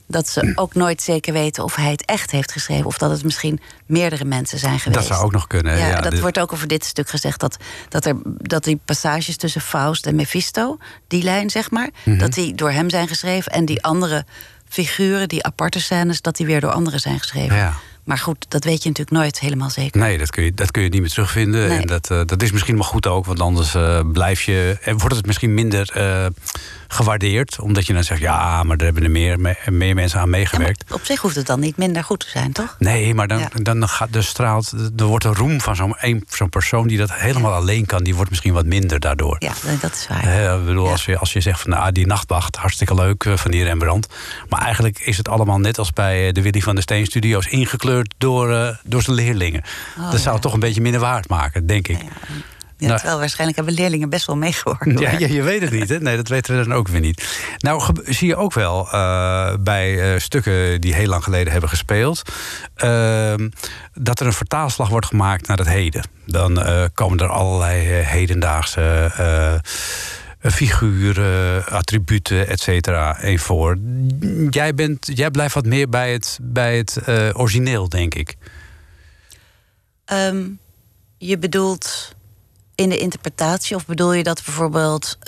Dat 0.08 0.28
ze 0.28 0.52
ook 0.54 0.74
nooit 0.74 1.02
zeker 1.02 1.32
weten 1.32 1.64
of 1.64 1.74
hij 1.74 1.90
het 1.90 2.04
echt 2.04 2.30
heeft 2.30 2.52
geschreven. 2.52 2.86
Of 2.86 2.98
dat 2.98 3.10
het 3.10 3.24
misschien 3.24 3.60
meerdere 3.86 4.24
mensen 4.24 4.58
zijn 4.58 4.78
geweest. 4.78 4.98
Dat 5.00 5.08
zou 5.16 5.24
ook 5.24 5.32
nog 5.32 5.46
kunnen. 5.46 5.78
Ja, 5.78 5.86
Ja, 5.86 6.00
dat 6.00 6.10
dit- 6.10 6.20
wordt 6.20 6.38
ook 6.38 6.52
over 6.52 6.68
dit 6.68 6.84
stuk 6.84 7.08
gezegd. 7.08 7.40
Dat, 7.40 7.56
dat, 7.88 8.04
er, 8.06 8.16
dat 8.38 8.64
die 8.64 8.80
passages 8.84 9.36
tussen 9.36 9.60
Faust 9.60 10.06
en 10.06 10.14
Mephisto, 10.14 10.78
die 11.08 11.22
lijn 11.22 11.50
zeg 11.50 11.70
maar, 11.70 11.90
Mhm. 12.04 12.18
dat 12.18 12.32
die 12.32 12.54
door 12.54 12.70
hem 12.70 12.90
zijn 12.90 13.08
geschreven. 13.08 13.52
En 13.52 13.64
die 13.64 13.82
andere 13.82 14.24
figuren, 14.68 15.28
die 15.28 15.44
aparte 15.44 15.80
scènes, 15.80 16.20
dat 16.20 16.36
die 16.36 16.46
weer 16.46 16.60
door 16.60 16.72
anderen 16.72 17.00
zijn 17.00 17.18
geschreven. 17.18 17.56
Ja. 17.56 17.72
Maar 18.04 18.18
goed, 18.18 18.46
dat 18.48 18.64
weet 18.64 18.82
je 18.82 18.88
natuurlijk 18.88 19.16
nooit 19.16 19.38
helemaal 19.40 19.70
zeker. 19.70 20.00
Nee, 20.00 20.18
dat 20.18 20.30
kun, 20.30 20.44
je, 20.44 20.54
dat 20.54 20.70
kun 20.70 20.82
je 20.82 20.88
niet 20.88 21.00
meer 21.00 21.10
terugvinden. 21.10 21.68
Nee. 21.68 21.78
En 21.80 21.86
dat, 21.86 22.10
eh, 22.10 22.20
dat 22.26 22.42
is 22.42 22.52
misschien 22.52 22.74
wel 22.74 22.84
goed 22.84 23.06
ook, 23.06 23.24
want 23.26 23.40
anders 23.40 23.74
eh, 23.74 24.00
blijf 24.12 24.42
je. 24.42 24.78
En 24.82 24.98
wordt 24.98 25.16
het 25.16 25.26
misschien 25.26 25.54
minder 25.54 25.90
eh, 25.94 26.26
gewaardeerd. 26.88 27.61
Omdat 27.61 27.87
je 27.87 27.92
dan 27.92 28.05
zegt, 28.05 28.20
ja, 28.20 28.62
maar 28.62 28.77
daar 28.77 28.87
hebben 28.87 29.05
er 29.05 29.11
meer, 29.11 29.40
me- 29.40 29.57
meer 29.70 29.94
mensen 29.94 30.18
aan 30.18 30.25
Ja, 30.25 30.31
meegewerkt. 30.31 30.92
op 30.92 31.05
zich 31.05 31.20
hoeft 31.20 31.35
het 31.37 31.46
dan 31.46 31.61
niet 31.61 31.77
minder 31.77 32.05
goed 32.05 32.20
te 32.20 32.29
zijn, 32.29 32.53
toch? 32.53 32.77
Nee, 32.79 33.14
maar 33.14 33.29
dan, 33.29 33.38
Ja. 33.38 33.49
dan 33.53 33.88
gaat 33.88 34.12
de 34.12 34.22
straalt. 34.22 34.72
Er 34.96 35.05
wordt 35.05 35.25
een 35.25 35.35
roem 35.35 35.61
van 35.61 35.77
zo'n 35.77 35.96
zo'n 36.29 36.49
persoon 36.49 36.87
die 36.87 36.99
dat 36.99 37.12
helemaal 37.12 37.53
alleen 37.53 37.87
kan. 37.87 38.05
Die 38.05 38.14
wordt 38.14 38.31
misschien 38.31 38.53
wat 38.53 38.66
minder 38.66 39.01
daardoor. 39.01 39.37
Ja, 39.38 39.53
dat 39.81 39.92
is 39.92 40.07
waar. 40.09 40.59
Ik 40.59 40.64
bedoel, 40.64 40.88
als, 40.90 41.05
je, 41.05 41.18
als 41.18 41.33
je 41.33 41.40
zegt 41.40 41.61
van 41.61 41.70
nou, 41.70 41.92
die 41.92 42.07
nachtwacht, 42.07 42.57
hartstikke 42.57 42.94
leuk 42.94 43.25
eh, 43.25 43.37
van 43.37 43.51
die 43.51 43.64
Rembrandt. 43.64 44.14
Maar 44.49 44.61
eigenlijk 44.61 44.99
is 44.99 45.16
het 45.16 45.29
allemaal 45.29 45.59
net 45.59 45.79
als 45.79 45.92
bij 45.92 46.27
eh, 46.27 46.33
de 46.33 46.42
Willy 46.42 46.61
van 46.61 46.75
der 46.75 46.83
Steen 46.83 47.07
Studio's 47.07 47.46
ingekleurd 47.46 48.14
door, 48.18 48.53
eh, 48.55 48.77
door 48.85 49.03
zijn 49.03 49.16
leerlingen. 49.16 49.62
dat 49.96 50.11
zou 50.14 50.27
Oh, 50.27 50.33
het 50.33 50.42
toch 50.42 50.53
een 50.53 50.61
beetje 50.61 50.81
minder 50.81 51.01
waard 51.01 51.29
maken, 51.29 51.66
denk 51.66 51.88
ik. 51.88 51.99
Ja, 52.78 52.86
Nou- 52.86 52.98
terwijl 52.98 53.18
waarschijnlijk 53.18 53.56
hebben 53.56 53.74
leerlingen 53.74 54.08
best 54.08 54.26
wel 54.26 54.36
meegehoord. 54.36 55.00
Ja, 55.00 55.10
je, 55.18 55.42
weet 55.42 55.60
het 55.60 55.70
niet, 55.70 55.88
hè? 55.88 55.98
Nee, 55.98 56.16
dat 56.16 56.28
weten 56.28 56.56
we 56.56 56.64
dan 56.64 56.74
ook 56.74 56.88
weer 56.88 57.00
niet. 57.00 57.44
Nou, 57.58 57.94
zie 58.04 58.28
je 58.28 58.36
ook 58.36 58.52
wel 58.52 58.88
eh, 58.90 59.54
bij 59.60 60.12
eh, 60.14 60.20
stukken 60.20 60.80
die 60.80 60.94
heel 60.94 61.08
lang 61.08 61.24
geleden 61.24 61.52
hebben 61.52 61.70
gespeeld... 61.70 62.22
ehm, 62.74 63.48
dat 63.94 64.20
er 64.20 64.26
een 64.26 64.32
vertaalslag 64.32 64.88
wordt 64.88 65.06
gemaakt 65.06 65.46
naar 65.46 65.58
het 65.58 65.68
heden. 65.68 66.08
Dan 66.26 66.62
eh, 66.62 66.84
komen 66.94 67.18
er 67.18 67.28
allerlei 67.28 67.86
hedendaagse 67.86 69.10
figuren, 70.40 71.66
attributen, 71.66 72.48
et 72.48 72.60
cetera, 72.60 73.20
in 73.20 73.38
voor. 73.38 73.78
Jij, 74.50 74.74
bent, 74.74 75.10
jij 75.14 75.30
blijft 75.30 75.54
wat 75.54 75.66
meer 75.66 75.88
bij 75.88 76.12
het, 76.12 76.38
bij 76.42 76.76
het 76.76 76.98
origineel, 77.32 77.88
denk 77.88 78.14
ik. 78.14 78.34
Ehm, 80.04 80.44
je 81.18 81.38
bedoelt 81.38 82.15
in 82.76 82.88
de 82.88 82.98
interpretatie, 82.98 83.76
of 83.76 83.86
bedoel 83.86 84.12
je 84.12 84.22
dat 84.22 84.44
bijvoorbeeld. 84.44 85.18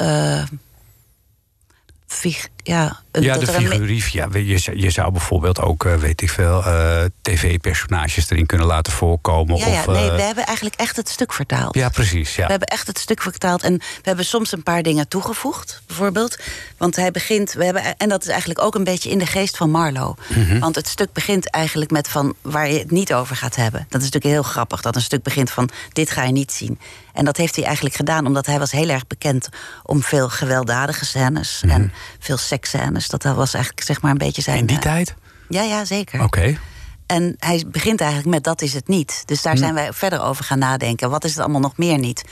fig- 2.07 2.49
ja, 2.69 3.01
Ja, 3.13 3.39
de 3.39 3.47
figurief. 3.47 4.09
Ja, 4.09 4.29
je, 4.33 4.59
zou- 4.59 4.77
je 4.79 4.91
zou 4.91 5.11
bijvoorbeeld 5.13 5.61
ook, 5.61 5.85
eh, 5.85 5.95
weet 5.95 6.21
ik 6.23 6.31
veel, 6.31 6.65
eh, 6.65 7.05
tv-personages 7.23 8.31
erin 8.31 8.47
kunnen 8.47 8.67
laten 8.67 8.93
voorkomen. 8.93 9.57
Ja, 9.57 9.67
ja, 9.67 9.79
of, 9.81 9.87
nee, 9.87 10.11
eh, 10.11 10.17
we 10.17 10.23
hebben 10.23 10.45
eigenlijk 10.47 10.77
echt 10.81 10.97
het 10.97 11.09
stuk 11.09 11.33
vertaald. 11.33 11.75
ja, 11.75 11.89
precies. 11.89 12.37
Ja. 12.37 12.45
We 12.45 12.51
hebben 12.51 12.69
echt 12.69 12.87
het 12.87 12.99
stuk 12.99 13.23
vertaald 13.23 13.63
en 13.63 13.77
we 13.79 13.85
hebben 14.03 14.25
soms 14.25 14.53
een 14.53 14.63
paar 14.63 14.83
dingen 14.83 15.09
toegevoegd, 15.09 15.83
bijvoorbeeld. 15.87 16.39
Want 16.77 16.97
hij 16.97 17.11
begint, 17.11 17.53
we 17.53 17.65
hebben, 17.65 17.97
en 17.97 18.09
dat 18.09 18.23
is 18.23 18.29
eigenlijk 18.29 18.63
ook 18.63 18.75
een 18.75 18.85
beetje 18.85 19.11
in 19.11 19.19
de 19.19 19.27
geest 19.27 19.57
van 19.57 19.71
Marlowe. 19.71 20.15
Mhm. 20.29 20.59
Want 20.59 20.75
het 20.75 20.89
stuk 20.89 21.13
begint 21.13 21.51
eigenlijk 21.51 21.91
met 21.91 22.09
van 22.09 22.35
waar 22.43 22.71
je 22.71 22.79
het 22.79 22.91
niet 22.91 23.15
over 23.15 23.37
gaat 23.37 23.57
hebben. 23.57 23.81
Dat 23.89 24.01
is 24.01 24.07
natuurlijk 24.11 24.35
heel 24.35 24.43
grappig, 24.53 24.81
dat 24.81 24.97
een 24.97 25.03
stuk 25.03 25.23
begint 25.23 25.51
van 25.51 25.69
dit 25.93 26.11
ga 26.11 26.25
je 26.25 26.33
niet 26.33 26.53
zien. 26.53 26.79
En 27.13 27.25
dat 27.25 27.37
heeft 27.37 27.57
hij 27.57 27.65
eigenlijk 27.65 27.95
gedaan, 27.97 28.27
omdat 28.27 28.47
hij 28.47 28.59
was 28.59 28.71
heel 28.71 28.89
erg 28.89 29.07
bekend 29.07 29.49
om 29.83 30.03
veel 30.03 30.29
gewelddadige 30.29 31.05
scènes 31.05 31.63
en 31.69 31.93
veel 32.19 32.37
seksscènes. 32.65 33.09
Dat 33.09 33.23
was 33.23 33.55
eigenlijk 33.55 33.85
zeg 33.87 34.01
maar 34.01 34.11
een 34.11 34.19
beetje 34.19 34.43
zijn. 34.43 34.59
In 34.59 34.67
die 34.67 34.77
eh, 34.77 34.83
tijd? 34.83 35.15
Ja, 35.49 35.63
ja, 35.63 35.85
zeker. 35.85 36.23
Oké. 36.23 36.59
En 37.07 37.35
hij 37.39 37.65
begint 37.67 38.01
eigenlijk 38.01 38.31
met 38.31 38.45
dat 38.45 38.63
is 38.63 38.73
het 38.75 38.89
niet. 38.89 39.23
Dus 39.27 39.39
Hm. 39.39 39.45
daar 39.49 39.57
zijn 39.57 39.75
wij 39.75 39.93
verder 39.93 40.21
over 40.23 40.45
gaan 40.45 40.59
nadenken. 40.59 41.11
Wat 41.11 41.25
is 41.25 41.31
het 41.31 41.41
allemaal 41.41 41.61
nog 41.61 41.77
meer 41.77 41.99
niet? 41.99 42.25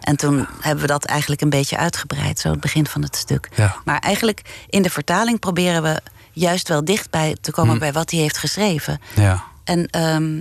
En 0.00 0.16
toen 0.16 0.46
hebben 0.60 0.80
we 0.82 0.86
dat 0.90 1.04
eigenlijk 1.04 1.40
een 1.40 1.50
beetje 1.50 1.76
uitgebreid, 1.76 2.38
zo 2.38 2.50
het 2.50 2.60
begin 2.60 2.86
van 2.86 3.02
het 3.02 3.16
stuk. 3.16 3.48
Ja. 3.54 3.76
Maar 3.84 3.98
eigenlijk 3.98 4.42
in 4.68 4.82
de 4.82 4.90
vertaling 4.90 5.38
proberen 5.38 5.82
we 5.82 6.00
juist 6.32 6.68
wel 6.68 6.84
dichtbij 6.84 7.36
te 7.40 7.50
komen 7.50 7.72
Hm. 7.74 7.78
bij 7.80 7.92
wat 7.92 8.10
hij 8.10 8.20
heeft 8.20 8.38
geschreven. 8.38 9.00
Ja. 9.14 9.44
En 9.64 9.86
ehm, 9.90 10.38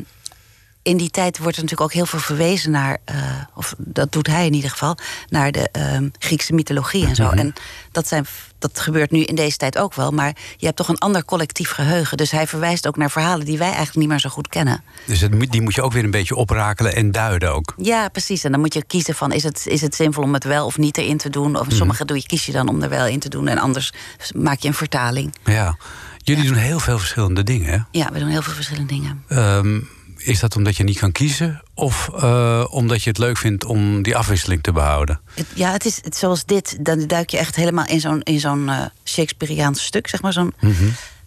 in 0.84 0.98
die 0.98 1.10
tijd 1.10 1.38
wordt 1.38 1.56
er 1.58 1.64
natuurlijk 1.64 1.90
ook 1.92 1.96
heel 1.98 2.06
veel 2.06 2.20
verwezen 2.20 2.72
naar, 2.72 2.98
eh, 3.06 3.16
of 3.56 3.76
dat 3.78 4.12
doet 4.12 4.28
hij 4.28 4.46
in 4.46 4.54
ieder 4.54 4.70
geval, 4.70 4.98
naar 5.30 5.52
de 5.52 5.70
ehm, 5.72 6.10
Griekse 6.20 6.54
mythologie 6.54 7.08
en 7.08 7.16
zo. 7.16 7.26
Mhm. 7.26 7.38
En 7.38 7.54
dat, 7.92 8.08
zijn, 8.08 8.26
dat 8.62 8.80
gebeurt 8.80 9.12
nu 9.12 9.24
in 9.24 9.36
deze 9.36 9.58
tijd 9.58 9.78
ook 9.78 9.94
wel, 9.94 10.12
maar 10.12 10.36
je 10.58 10.66
hebt 10.66 10.78
toch 10.78 10.88
een 10.88 10.98
ander 10.98 11.26
collectief 11.26 11.72
geheugen. 11.72 12.18
Dus 12.18 12.32
hij 12.32 12.48
verwijst 12.48 12.88
ook 12.88 12.98
naar 12.98 13.12
verhalen 13.12 13.46
die 13.46 13.58
wij 13.58 13.68
eigenlijk 13.68 13.98
niet 13.98 14.08
meer 14.08 14.20
zo 14.20 14.30
goed 14.30 14.48
kennen. 14.48 14.84
Dus 15.06 15.22
het, 15.22 15.52
die 15.52 15.62
moet 15.62 15.76
je 15.76 15.82
ook 15.82 15.94
weer 15.94 16.04
een 16.04 16.12
beetje 16.12 16.36
oprakelen 16.36 16.96
en 16.96 17.12
duiden 17.12 17.54
ook. 17.54 17.74
Ja, 17.78 18.10
precies. 18.10 18.44
En 18.44 18.52
dan 18.52 18.60
moet 18.60 18.74
je 18.74 18.84
kiezen 18.86 19.16
van 19.16 19.32
is 19.32 19.44
het, 19.44 19.68
is 19.68 19.82
het 19.82 19.96
zinvol 19.96 20.24
om 20.24 20.34
het 20.34 20.44
wel 20.44 20.66
of 20.66 20.78
niet 20.78 20.98
erin 20.98 21.18
te 21.18 21.30
doen. 21.30 21.60
Of 21.60 21.66
sommige 21.70 22.06
doe 22.06 22.18
je, 22.18 22.26
kies 22.26 22.46
je 22.46 22.52
dan 22.52 22.68
om 22.68 22.82
er 22.82 22.90
wel 22.90 23.06
in 23.06 23.20
te 23.20 23.30
doen. 23.30 23.48
En 23.48 23.58
anders 23.58 23.94
maak 24.36 24.60
je 24.60 24.68
een 24.68 24.74
vertaling. 24.74 25.36
Ja. 25.44 25.78
Jullie 26.24 26.46
doen 26.46 26.56
heel 26.56 26.80
veel 26.80 26.98
verschillende 27.00 27.44
dingen. 27.44 27.72
hè? 27.72 27.80
Ja, 28.00 28.10
we 28.12 28.20
doen 28.20 28.28
heel 28.30 28.42
veel 28.42 28.54
verschillende 28.54 28.94
dingen. 28.94 29.24
Ehm, 29.28 29.80
is 30.24 30.40
dat 30.40 30.56
omdat 30.56 30.78
je 30.78 30.84
niet 30.84 31.00
kan 31.00 31.12
kiezen? 31.12 31.62
Of 31.74 32.10
eh, 32.16 32.66
omdat 32.70 33.04
je 33.04 33.10
het 33.10 33.18
leuk 33.18 33.38
vindt 33.38 33.66
om 33.66 34.02
die 34.02 34.16
afwisseling 34.18 34.64
te 34.64 34.72
behouden? 34.72 35.20
Ja, 35.54 35.72
het 35.72 35.86
is 35.86 36.00
het, 36.04 36.18
zoals 36.18 36.46
dit. 36.46 36.78
Dan 36.86 37.08
duik 37.08 37.30
je 37.30 37.38
echt 37.38 37.56
helemaal 37.56 37.86
in 37.86 38.00
zo'n, 38.00 38.22
in 38.22 38.40
zo'n 38.40 38.70
eh, 38.70 38.86
Shakespeareaans 39.06 39.84
stuk, 39.84 40.08
zeg 40.08 40.22
maar. 40.22 40.34
Zo'n, 40.34 40.54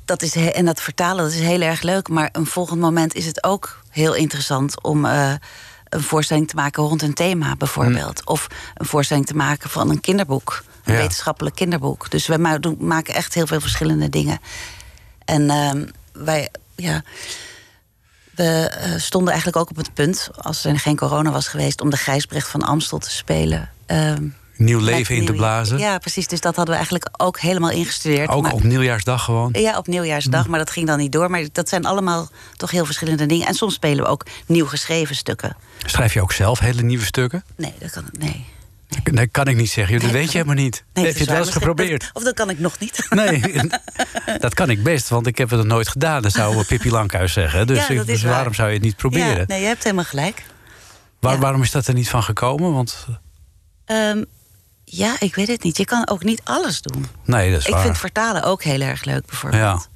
dat 0.04 0.22
is, 0.22 0.34
en 0.36 0.64
dat 0.64 0.80
vertalen, 0.80 1.24
dat 1.24 1.32
is 1.32 1.40
heel 1.40 1.60
erg 1.60 1.82
leuk. 1.82 2.08
Maar 2.08 2.28
een 2.32 2.46
volgend 2.46 2.80
moment 2.80 3.14
is 3.14 3.26
het 3.26 3.44
ook 3.44 3.80
heel 3.90 4.14
interessant 4.14 4.82
om 4.82 5.04
eh, 5.04 5.32
een 5.88 6.02
voorstelling 6.02 6.48
te 6.48 6.54
maken 6.54 6.82
rond 6.82 7.02
een 7.02 7.14
thema, 7.14 7.56
bijvoorbeeld. 7.56 8.26
Of 8.26 8.46
een 8.74 8.86
voorstelling 8.86 9.26
te 9.26 9.36
maken 9.36 9.70
van 9.70 9.90
een 9.90 10.00
kinderboek. 10.00 10.64
Een 10.84 10.92
Ja. 10.94 10.98
wetenschappelijk 11.00 11.56
kinderboek. 11.56 12.10
Dus 12.10 12.26
wij 12.26 12.38
ma- 12.38 12.58
doen- 12.58 12.76
maken 12.80 13.14
echt 13.14 13.34
heel 13.34 13.46
veel 13.46 13.60
verschillende 13.60 14.08
dingen. 14.10 14.38
En 15.24 15.50
ehm, 15.50 15.86
wij, 16.12 16.48
ja. 16.74 17.02
We 18.36 18.68
eh, 18.68 18.92
stonden 18.96 19.32
eigenlijk 19.32 19.62
ook 19.62 19.70
op 19.70 19.76
het 19.76 19.94
punt, 19.94 20.30
als 20.36 20.64
er 20.64 20.78
geen 20.78 20.96
corona 20.96 21.30
was 21.30 21.48
geweest, 21.48 21.80
om 21.80 21.90
de 21.90 21.96
Gijsbrecht 21.96 22.48
van 22.48 22.62
Amstel 22.62 22.98
te 22.98 23.10
spelen. 23.10 23.70
Ehm, 23.86 24.22
Nieuw 24.56 24.80
leven 24.80 25.16
in 25.16 25.24
te 25.26 25.32
blazen? 25.32 25.78
Ja, 25.78 25.98
precies. 25.98 26.26
Dus 26.26 26.40
dat 26.40 26.56
hadden 26.56 26.74
we 26.74 26.80
eigenlijk 26.80 27.22
ook 27.22 27.40
helemaal 27.40 27.70
ingestudeerd. 27.70 28.28
Ook 28.28 28.42
Maar- 28.42 28.52
op 28.52 28.62
nieuwjaarsdag 28.62 29.24
gewoon? 29.24 29.50
ja, 29.52 29.78
op 29.78 29.86
nieuwjaarsdag, 29.86 30.46
maar 30.46 30.58
dat 30.58 30.70
ging 30.70 30.86
dan 30.86 30.98
niet 30.98 31.12
door. 31.12 31.30
Maar 31.30 31.44
dat 31.52 31.68
zijn 31.68 31.84
allemaal 31.84 32.28
toch 32.56 32.70
heel 32.70 32.84
verschillende 32.84 33.26
dingen. 33.26 33.46
En 33.46 33.54
soms 33.54 33.74
spelen 33.74 34.04
we 34.04 34.10
ook 34.10 34.26
nieuw 34.46 34.66
geschreven 34.66 35.16
stukken. 35.16 35.56
Schrijf 35.84 36.14
je 36.14 36.22
ook 36.22 36.32
zelf 36.32 36.58
hele 36.58 36.82
nieuwe 36.82 37.04
stukken? 37.04 37.44
Nee, 37.56 37.74
dat 37.78 37.90
kan 37.90 38.04
nee. 38.18 38.46
Dat 39.12 39.28
kan 39.30 39.46
ik 39.48 39.56
niet 39.56 39.70
zeggen. 39.70 39.94
Dat 39.94 40.02
Nee, 40.02 40.12
weet 40.12 40.32
je 40.32 40.38
helemaal 40.38 40.62
niet. 40.62 40.84
nee 40.92 41.04
Heb 41.04 41.14
je 41.14 41.20
het 41.20 41.30
wel 41.30 41.38
eens 41.38 41.50
geprobeerd? 41.50 42.10
Of 42.12 42.22
dat 42.22 42.34
kan 42.34 42.50
ik 42.50 42.58
nog 42.58 42.78
niet. 42.78 43.06
Nee, 43.10 43.42
dat 44.38 44.54
kan 44.54 44.70
ik 44.70 44.82
best, 44.82 45.08
want 45.08 45.26
ik 45.26 45.38
heb 45.38 45.50
het 45.50 45.58
nog 45.58 45.68
nooit 45.68 45.88
gedaan. 45.88 46.22
Dat 46.22 46.32
zou 46.32 46.64
Pippi 46.64 46.90
Lankhuis 46.90 47.32
zeggen. 47.32 47.66
Dus, 47.66 47.86
Ja, 47.86 48.02
dus 48.04 48.22
waar. 48.22 48.32
waarom 48.32 48.54
zou 48.54 48.68
je 48.68 48.74
het 48.74 48.82
niet 48.82 48.96
proberen? 48.96 49.36
Ja, 49.36 49.44
nee, 49.46 49.60
je 49.60 49.66
hebt 49.66 49.82
helemaal 49.82 50.04
gelijk. 50.04 50.42
Waar- 51.20 51.32
ja. 51.34 51.38
Waarom 51.38 51.62
is 51.62 51.70
dat 51.70 51.86
er 51.86 51.94
niet 51.94 52.08
van 52.08 52.22
gekomen? 52.22 52.72
Want 52.72 53.06
Ehm, 53.84 54.24
ja, 54.84 55.16
ik 55.18 55.34
weet 55.34 55.48
het 55.48 55.62
niet. 55.62 55.76
Je 55.76 55.84
kan 55.84 56.08
ook 56.08 56.22
niet 56.24 56.40
alles 56.44 56.80
doen. 56.82 57.06
nee, 57.24 57.50
dat 57.50 57.60
is 57.60 57.66
Ik 57.66 57.72
waar. 57.72 57.82
vind 57.82 57.98
vertalen 57.98 58.42
ook 58.42 58.62
heel 58.62 58.80
erg 58.80 59.04
leuk, 59.04 59.26
bijvoorbeeld. 59.26 59.88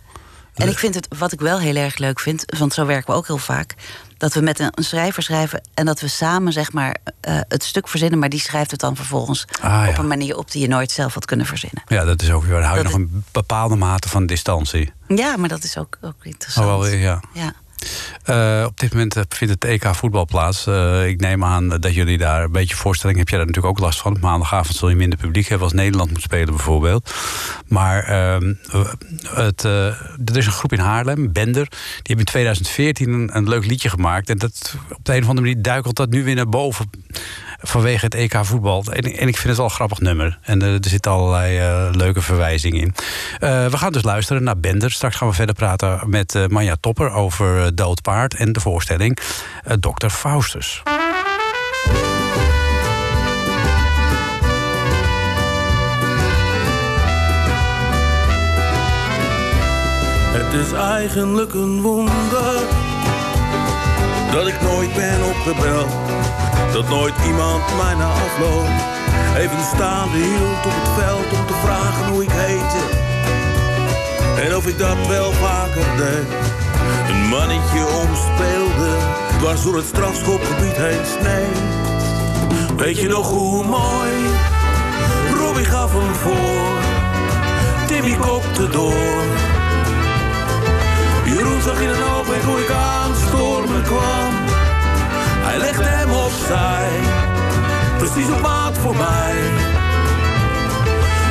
En 0.58 0.68
ik 0.68 0.78
vind 0.78 0.94
het, 0.94 1.08
wat 1.18 1.32
ik 1.32 1.40
wel 1.40 1.58
heel 1.58 1.76
erg 1.76 1.98
leuk 1.98 2.20
vind, 2.20 2.44
want 2.58 2.72
zo 2.74 2.86
werken 2.86 3.10
we 3.10 3.16
ook 3.18 3.26
heel 3.26 3.38
vaak, 3.38 3.74
dat 4.16 4.34
we 4.34 4.40
met 4.40 4.58
een, 4.58 4.70
een 4.74 4.84
schrijver 4.84 5.22
schrijven 5.22 5.60
en 5.74 5.86
dat 5.86 6.00
we 6.00 6.08
samen 6.08 6.52
zeg 6.52 6.72
maar 6.72 6.96
eh, 7.20 7.40
het 7.48 7.64
stuk 7.64 7.88
verzinnen, 7.88 8.18
maar 8.18 8.28
die 8.28 8.40
schrijft 8.40 8.70
het 8.70 8.80
dan 8.80 8.96
vervolgens 8.96 9.44
Ah, 9.60 9.70
ja. 9.84 9.88
op 9.88 9.98
een 9.98 10.06
manier 10.06 10.36
op 10.36 10.50
die 10.50 10.62
je 10.62 10.68
nooit 10.68 10.90
zelf 10.90 11.14
had 11.14 11.24
kunnen 11.24 11.46
verzinnen. 11.46 11.82
ja, 11.86 12.04
dat 12.04 12.22
is 12.22 12.30
ook 12.30 12.42
weer. 12.44 12.52
Dan 12.54 12.62
hou 12.62 12.76
je 12.76 12.82
Dat 12.82 12.92
nog 12.92 13.00
een 13.00 13.24
bepaalde 13.32 13.76
mate 13.76 14.08
van 14.08 14.26
distantie. 14.26 14.92
Ja, 15.08 15.36
maar 15.36 15.48
dat 15.48 15.64
is 15.64 15.78
ook, 15.78 15.98
ook 16.00 16.14
interessant. 16.24 16.66
Oh, 16.66 16.72
wel 16.78 16.86
ja. 16.86 17.20
Ja. 17.32 17.52
Eh, 18.24 18.64
op 18.66 18.78
dit 18.78 18.92
moment 18.92 19.16
eh, 19.16 19.22
vindt 19.28 19.54
het 19.54 19.64
EK 19.64 19.94
voetbal 19.94 20.24
plaats. 20.24 20.66
Eh, 20.66 21.06
ik 21.06 21.20
neem 21.20 21.44
aan 21.44 21.68
dat 21.68 21.94
jullie 21.94 22.18
daar 22.18 22.44
een 22.44 22.52
beetje 22.52 22.76
voorstelling... 22.76 23.18
heb 23.18 23.28
jij 23.28 23.38
daar 23.38 23.46
natuurlijk 23.46 23.74
ook 23.74 23.84
last 23.84 24.00
van. 24.00 24.16
Maandagavond 24.20 24.76
zul 24.76 24.88
je 24.88 24.96
minder 24.96 25.18
publiek 25.18 25.48
hebben... 25.48 25.66
als 25.66 25.76
Nederland 25.76 26.10
moet 26.10 26.22
spelen 26.22 26.54
bijvoorbeeld. 26.54 27.14
Maar 27.66 28.04
ehm, 28.04 28.54
het, 29.28 29.62
er 29.62 30.36
is 30.36 30.46
een 30.46 30.52
groep 30.52 30.72
in 30.72 30.78
Haarlem, 30.78 31.32
Bender... 31.32 31.68
die 31.68 32.02
hebben 32.02 32.18
in 32.18 32.32
2014 32.32 33.12
een, 33.12 33.36
een 33.36 33.48
leuk 33.48 33.66
liedje 33.66 33.88
gemaakt. 33.88 34.30
En 34.30 34.38
dat, 34.38 34.74
op 34.90 35.04
de 35.04 35.12
een 35.14 35.22
of 35.22 35.28
andere 35.28 35.46
manier 35.46 35.62
duikelt 35.62 35.96
dat 35.96 36.10
nu 36.10 36.24
weer 36.24 36.34
naar 36.34 36.48
boven... 36.48 36.90
vanwege 37.58 38.04
het 38.04 38.14
EK 38.14 38.38
voetbal. 38.42 38.84
En, 38.84 39.02
en 39.02 39.28
ik 39.28 39.36
vind 39.36 39.48
het 39.48 39.56
wel 39.56 39.64
een 39.64 39.70
grappig 39.70 40.00
nummer. 40.00 40.38
En 40.42 40.62
eh, 40.62 40.72
er 40.72 40.88
zitten 40.88 41.12
allerlei 41.12 41.58
eh, 41.58 41.88
leuke 41.92 42.22
verwijzingen 42.22 42.80
in. 42.80 42.94
Eh, 43.38 43.66
we 43.66 43.76
gaan 43.76 43.92
dus 43.92 44.02
luisteren 44.02 44.42
naar 44.42 44.58
Bender. 44.58 44.90
Straks 44.90 45.16
gaan 45.16 45.28
we 45.28 45.34
verder 45.34 45.54
praten 45.54 46.00
met 46.06 46.34
eh, 46.34 46.46
Manja 46.46 46.76
Topper... 46.80 47.10
over 47.12 47.62
eh, 47.62 47.68
Dood 47.74 48.02
Paard 48.02 48.34
en 48.34 48.52
de 48.52 48.60
voorstelling 48.60 49.18
Dr. 49.80 50.08
Faustus. 50.08 50.82
Het 60.32 60.66
is 60.66 60.72
eigenlijk 60.72 61.54
een 61.54 61.80
wonder 61.80 62.77
dat 64.32 64.46
ik 64.46 64.60
nooit 64.60 64.94
ben 64.94 65.24
opgebeld. 65.24 65.92
Dat 66.72 66.88
nooit 66.88 67.14
iemand 67.26 67.62
mij 67.76 67.94
na 67.94 68.06
afloop 68.06 68.96
even 69.38 69.64
staande 69.74 70.16
hield 70.16 70.64
op 70.64 70.72
het 70.82 71.04
veld 71.04 71.38
om 71.38 71.46
te 71.46 71.54
vragen 71.64 72.12
hoe 72.12 72.22
ik 72.22 72.30
heette. 72.32 72.82
En 74.42 74.56
of 74.56 74.66
ik 74.66 74.78
dat 74.78 75.06
wel 75.06 75.32
vaker 75.32 75.86
deed. 75.96 76.28
Een 77.08 77.28
mannetje 77.28 77.86
omspeelde, 77.86 78.90
dwars 79.38 79.62
door 79.62 79.76
het 79.76 79.86
strafschopgebied 79.86 80.76
heen 80.76 81.04
sneed. 81.18 81.58
Weet 82.76 82.98
je 82.98 83.08
nog 83.08 83.28
hoe 83.28 83.64
mooi? 83.64 84.12
Robbie 85.38 85.64
gaf 85.64 85.92
hem 85.92 86.14
voor, 86.14 86.78
Timmy 87.86 88.16
kopte 88.16 88.68
door. 88.68 89.22
Jeroen 91.24 91.62
zag 91.62 91.80
in 91.80 91.88
een 91.88 92.04
oogwenk 92.16 92.42
hoe 92.42 92.58
ik 92.58 92.68
kwam. 93.82 94.32
Hij 95.46 95.58
legde 95.58 95.84
hem 95.84 96.10
opzij, 96.10 96.88
precies 97.98 98.30
op 98.30 98.40
maat 98.40 98.78
voor 98.78 98.96
mij. 98.96 99.36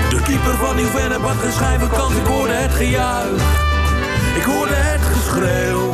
De 0.10 0.22
keeper 0.22 0.56
van 0.56 0.76
Nieuw-Vennep 0.76 1.22
had 1.22 1.38
geen 1.38 1.52
schijven 1.52 1.88
ik 2.18 2.26
hoorde 2.26 2.54
het 2.54 2.74
gejuich. 2.74 3.42
Ik 4.36 4.44
hoorde 4.44 4.76
het 4.76 5.02
geschreeuw. 5.02 5.94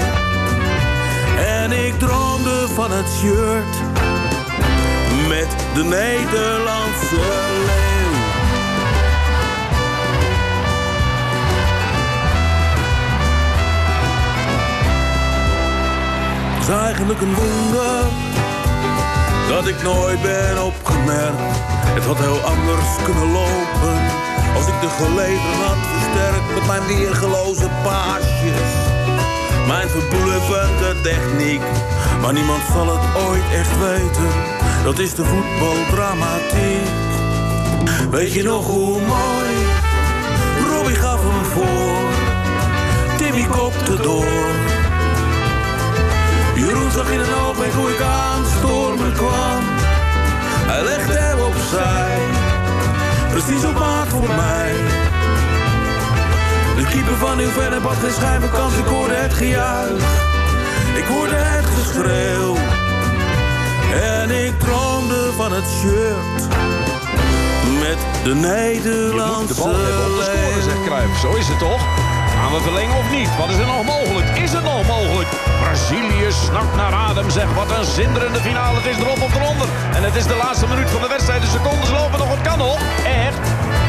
En 1.37 1.71
ik 1.71 1.99
droomde 1.99 2.67
van 2.73 2.91
het 2.91 3.09
shirt 3.19 3.75
met 5.27 5.47
de 5.73 5.83
Nederlandse 5.83 7.15
leeuw. 7.15 7.92
Is 16.63 16.69
eigenlijk 16.69 17.21
een 17.21 17.35
wonder 17.35 18.03
dat 19.47 19.67
ik 19.67 19.83
nooit 19.83 20.21
ben 20.21 20.63
opgemerkt. 20.63 21.55
Het 21.95 22.05
had 22.05 22.17
heel 22.17 22.39
anders 22.53 22.89
kunnen 23.03 23.31
lopen 23.31 23.95
als 24.55 24.67
ik 24.67 24.77
de 24.81 24.89
geleden 25.01 25.55
had 25.67 25.81
versterkt 25.91 26.53
met 26.53 26.65
mijn 26.67 26.85
weergeloze 26.85 27.69
paasjes. 27.83 28.71
Mijn 29.67 29.89
verbluffende 29.89 31.01
techniek, 31.01 31.61
maar 32.21 32.33
niemand 32.33 32.61
zal 32.73 32.87
het 32.95 33.05
ooit 33.27 33.47
echt 33.53 33.79
weten. 33.79 34.31
Dat 34.83 34.99
is 34.99 35.13
de 35.13 35.25
voetbaldramatiek. 35.25 36.87
Weet 38.11 38.33
je 38.33 38.43
nog 38.43 38.67
hoe 38.67 39.01
mooi? 39.01 39.53
Robbie 40.69 40.95
gaf 40.95 41.19
hem 41.21 41.43
voor, 41.43 42.09
Timmy 43.17 43.45
kopte 43.47 44.01
door. 44.01 44.82
Jeroen 46.55 46.91
zag 46.91 47.09
in 47.11 47.19
een 47.19 47.33
oogwenk 47.47 47.73
hoe 47.73 47.89
ik 47.89 48.01
aanstormen 48.01 49.13
kwam. 49.13 49.61
Hij 50.71 50.83
legde 50.83 51.13
hem 51.13 51.39
opzij, 51.39 52.17
precies 53.31 53.65
op 53.65 53.79
maat 53.79 54.07
voor 54.07 54.27
mij. 54.35 54.71
De 56.75 56.85
keeper 56.91 57.17
van 57.17 57.37
Nieuw-Vennep 57.37 57.83
had 57.83 57.95
geen 57.95 58.49
kans, 58.51 58.77
ik 58.77 58.85
hoorde 58.85 59.13
het 59.13 59.33
gejuich. 59.33 60.03
Ik 60.95 61.05
hoorde 61.05 61.35
het 61.35 61.65
geschreeuw. 61.65 62.55
En 63.93 64.45
ik 64.45 64.59
droomde 64.59 65.31
van 65.35 65.51
het 65.53 65.65
shirt 65.79 66.47
met 67.79 67.97
de 68.23 68.35
Nederlandse 68.35 69.53
De 69.53 69.61
bal 69.61 69.73
hebben 69.73 70.17
te 70.17 70.23
scoren, 70.23 70.53
leeuw. 70.53 70.61
zegt 70.61 70.83
Cruijff. 70.85 71.19
Zo 71.19 71.33
is 71.35 71.47
het 71.47 71.59
toch? 71.59 71.81
We 72.53 72.61
verlengen 72.61 72.97
of 73.03 73.09
niet? 73.17 73.31
Wat 73.41 73.49
is 73.49 73.59
er 73.63 73.71
nog 73.75 73.85
mogelijk? 73.95 74.27
Is 74.45 74.51
het 74.57 74.63
nog 74.63 74.81
mogelijk? 74.95 75.29
Brazilië 75.63 76.27
snakt 76.45 76.75
naar 76.75 76.93
adem, 77.07 77.29
zeg. 77.29 77.47
Wat 77.59 77.69
een 77.77 77.85
zinderende 77.97 78.41
finale. 78.47 78.75
Het 78.81 78.89
is 78.93 78.97
erop 79.03 79.21
of 79.27 79.33
eronder. 79.39 79.67
En 79.95 80.01
het 80.07 80.15
is 80.21 80.27
de 80.33 80.37
laatste 80.43 80.67
minuut 80.73 80.89
van 80.95 81.01
de 81.05 81.11
wedstrijd. 81.15 81.41
De 81.41 81.51
secondes 81.57 81.91
lopen 81.99 82.19
nog. 82.19 82.29
Het 82.35 82.43
kan. 82.49 82.59
Echt. 83.25 83.43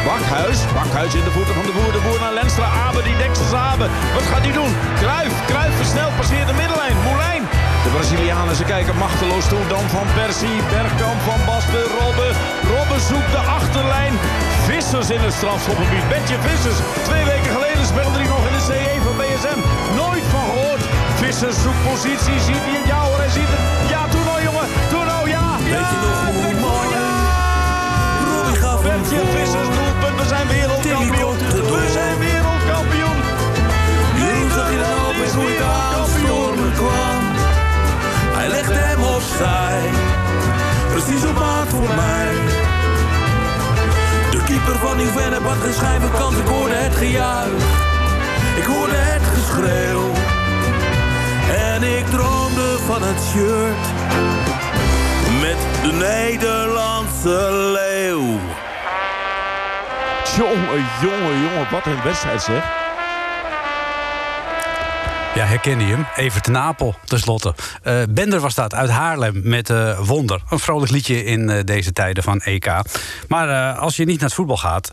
Bakhuis. 0.08 0.58
Bakhuis 0.76 1.12
in 1.20 1.24
de 1.28 1.34
voeten 1.36 1.54
van 1.58 1.66
de 1.68 1.74
boer. 1.76 1.92
De 1.98 2.02
boer 2.06 2.20
naar 2.24 2.36
Lenstra. 2.40 2.68
Abe, 2.86 3.00
die 3.08 3.16
dekt 3.22 3.38
Abe. 3.70 3.86
Wat 4.16 4.26
gaat 4.30 4.44
hij 4.46 4.54
doen? 4.60 4.72
Kruif. 5.00 5.32
Kruif 5.50 5.72
versneld. 5.82 6.16
Passeert 6.20 6.48
de 6.50 6.56
middenlijn. 6.62 6.96
Moulijn. 7.08 7.42
De 7.84 7.90
Brazilianen, 7.96 8.56
ze 8.60 8.64
kijken 8.74 8.96
machteloos 9.06 9.46
toe. 9.52 9.62
Dan 9.74 9.84
Van 9.96 10.08
Persie, 10.18 10.58
Bergkamp, 10.72 11.20
Van 11.28 11.40
Basten, 11.48 11.86
Robben. 11.98 12.32
Robben 12.72 13.02
zoekt 13.10 13.32
de 13.36 13.42
achterlijn. 13.58 14.14
Vissers 14.68 15.08
in 15.16 15.22
het 15.26 15.34
strafschopgebied. 15.38 16.08
Betje 16.12 16.36
Vissers. 16.46 16.78
Twee 17.08 17.24
weken 17.32 17.50
geleden 17.56 17.63
speelde 17.92 18.18
hij 18.22 18.28
nog 18.34 18.44
in 18.48 18.54
de 18.58 18.64
CE 18.68 18.94
van 19.06 19.16
BSM. 19.20 19.60
Nooit 20.00 20.26
van 20.32 20.44
gehoord. 20.50 20.82
Vissers 21.20 21.56
zoekt 21.64 21.82
positie. 21.90 22.38
Ziet 22.46 22.64
hij 22.66 22.74
het? 22.78 22.86
Ja 22.92 23.00
hoor, 23.06 23.20
hij 23.24 23.32
ziet 23.38 23.50
het. 23.54 23.62
Ja, 23.92 24.00
doe 24.14 24.24
nou 24.30 24.38
jongen. 24.48 24.68
Doe 24.92 25.04
nou 25.12 25.22
ja. 25.36 25.46
Weet 25.74 25.88
je 25.92 25.98
nog 26.04 26.18
hoe 26.36 26.54
mooi? 26.66 26.86
ja. 26.96 27.08
Robbie 28.30 28.60
gaf 28.64 28.80
voor. 28.82 29.26
Vissers 29.36 29.70
doelpunt. 29.76 30.16
We 30.20 30.26
zijn 30.34 30.46
wereldkampioen. 30.54 31.36
We 31.74 31.82
zijn 31.98 32.16
wereldkampioen. 32.26 33.18
Jeroen 34.20 34.50
zag 34.56 34.68
in 34.76 34.80
een 34.86 34.96
oogwenk 35.04 35.34
hoe 35.38 35.50
ik 35.54 35.60
aanstormen 35.76 36.72
kwam. 36.80 37.22
Hij 38.36 38.48
legde 38.48 38.74
hem 38.74 39.02
opzij, 39.02 39.80
precies 40.92 41.24
op 41.30 41.38
maat 41.38 41.68
voor 41.68 41.94
mij. 42.02 42.53
Keeper 44.64 44.88
van 44.88 44.96
Nieuw-Vennep 44.96 45.42
had 45.42 45.56
geen 45.56 45.72
schijven 45.72 46.10
kans, 46.10 46.36
ik 46.36 46.46
hoorde 46.46 46.74
het 46.74 46.94
gejuich. 46.94 47.62
Ik 48.56 48.64
hoorde 48.64 48.96
het 48.96 49.22
geschreeuw. 49.22 50.12
En 51.72 51.82
ik 51.82 52.06
droomde 52.06 52.78
van 52.86 53.02
het 53.02 53.22
shirt 53.22 53.84
met 55.40 55.56
de 55.82 55.92
Nederlandse 55.92 57.52
leeuw. 57.52 58.40
Jongen, 60.36 60.84
jongen, 61.00 61.40
jongen. 61.40 61.70
Wat 61.70 61.86
een 61.86 62.02
wedstrijd 62.02 62.42
zeg. 62.42 62.83
Ja, 65.34 65.44
herkende 65.44 65.86
je 65.86 65.94
hem? 65.94 66.06
Evert 66.16 66.44
ten 66.44 66.56
Apel, 66.56 66.94
tenslotte. 67.04 67.54
Eh 67.82 68.02
Bender 68.10 68.40
was 68.40 68.54
dat, 68.54 68.74
uit 68.74 68.90
Haarlem, 68.90 69.40
met 69.44 69.70
eh, 69.70 69.98
Wonder. 69.98 70.42
Een 70.50 70.58
vrolijk 70.58 70.90
liedje 70.90 71.24
in 71.24 71.50
eh, 71.50 71.64
deze 71.64 71.92
tijden 71.92 72.22
van 72.22 72.40
EK. 72.40 72.72
Maar 73.28 73.74
als 73.74 73.96
je 73.96 74.04
niet 74.04 74.14
naar 74.14 74.24
het 74.24 74.34
voetbal 74.34 74.56
gaat... 74.56 74.90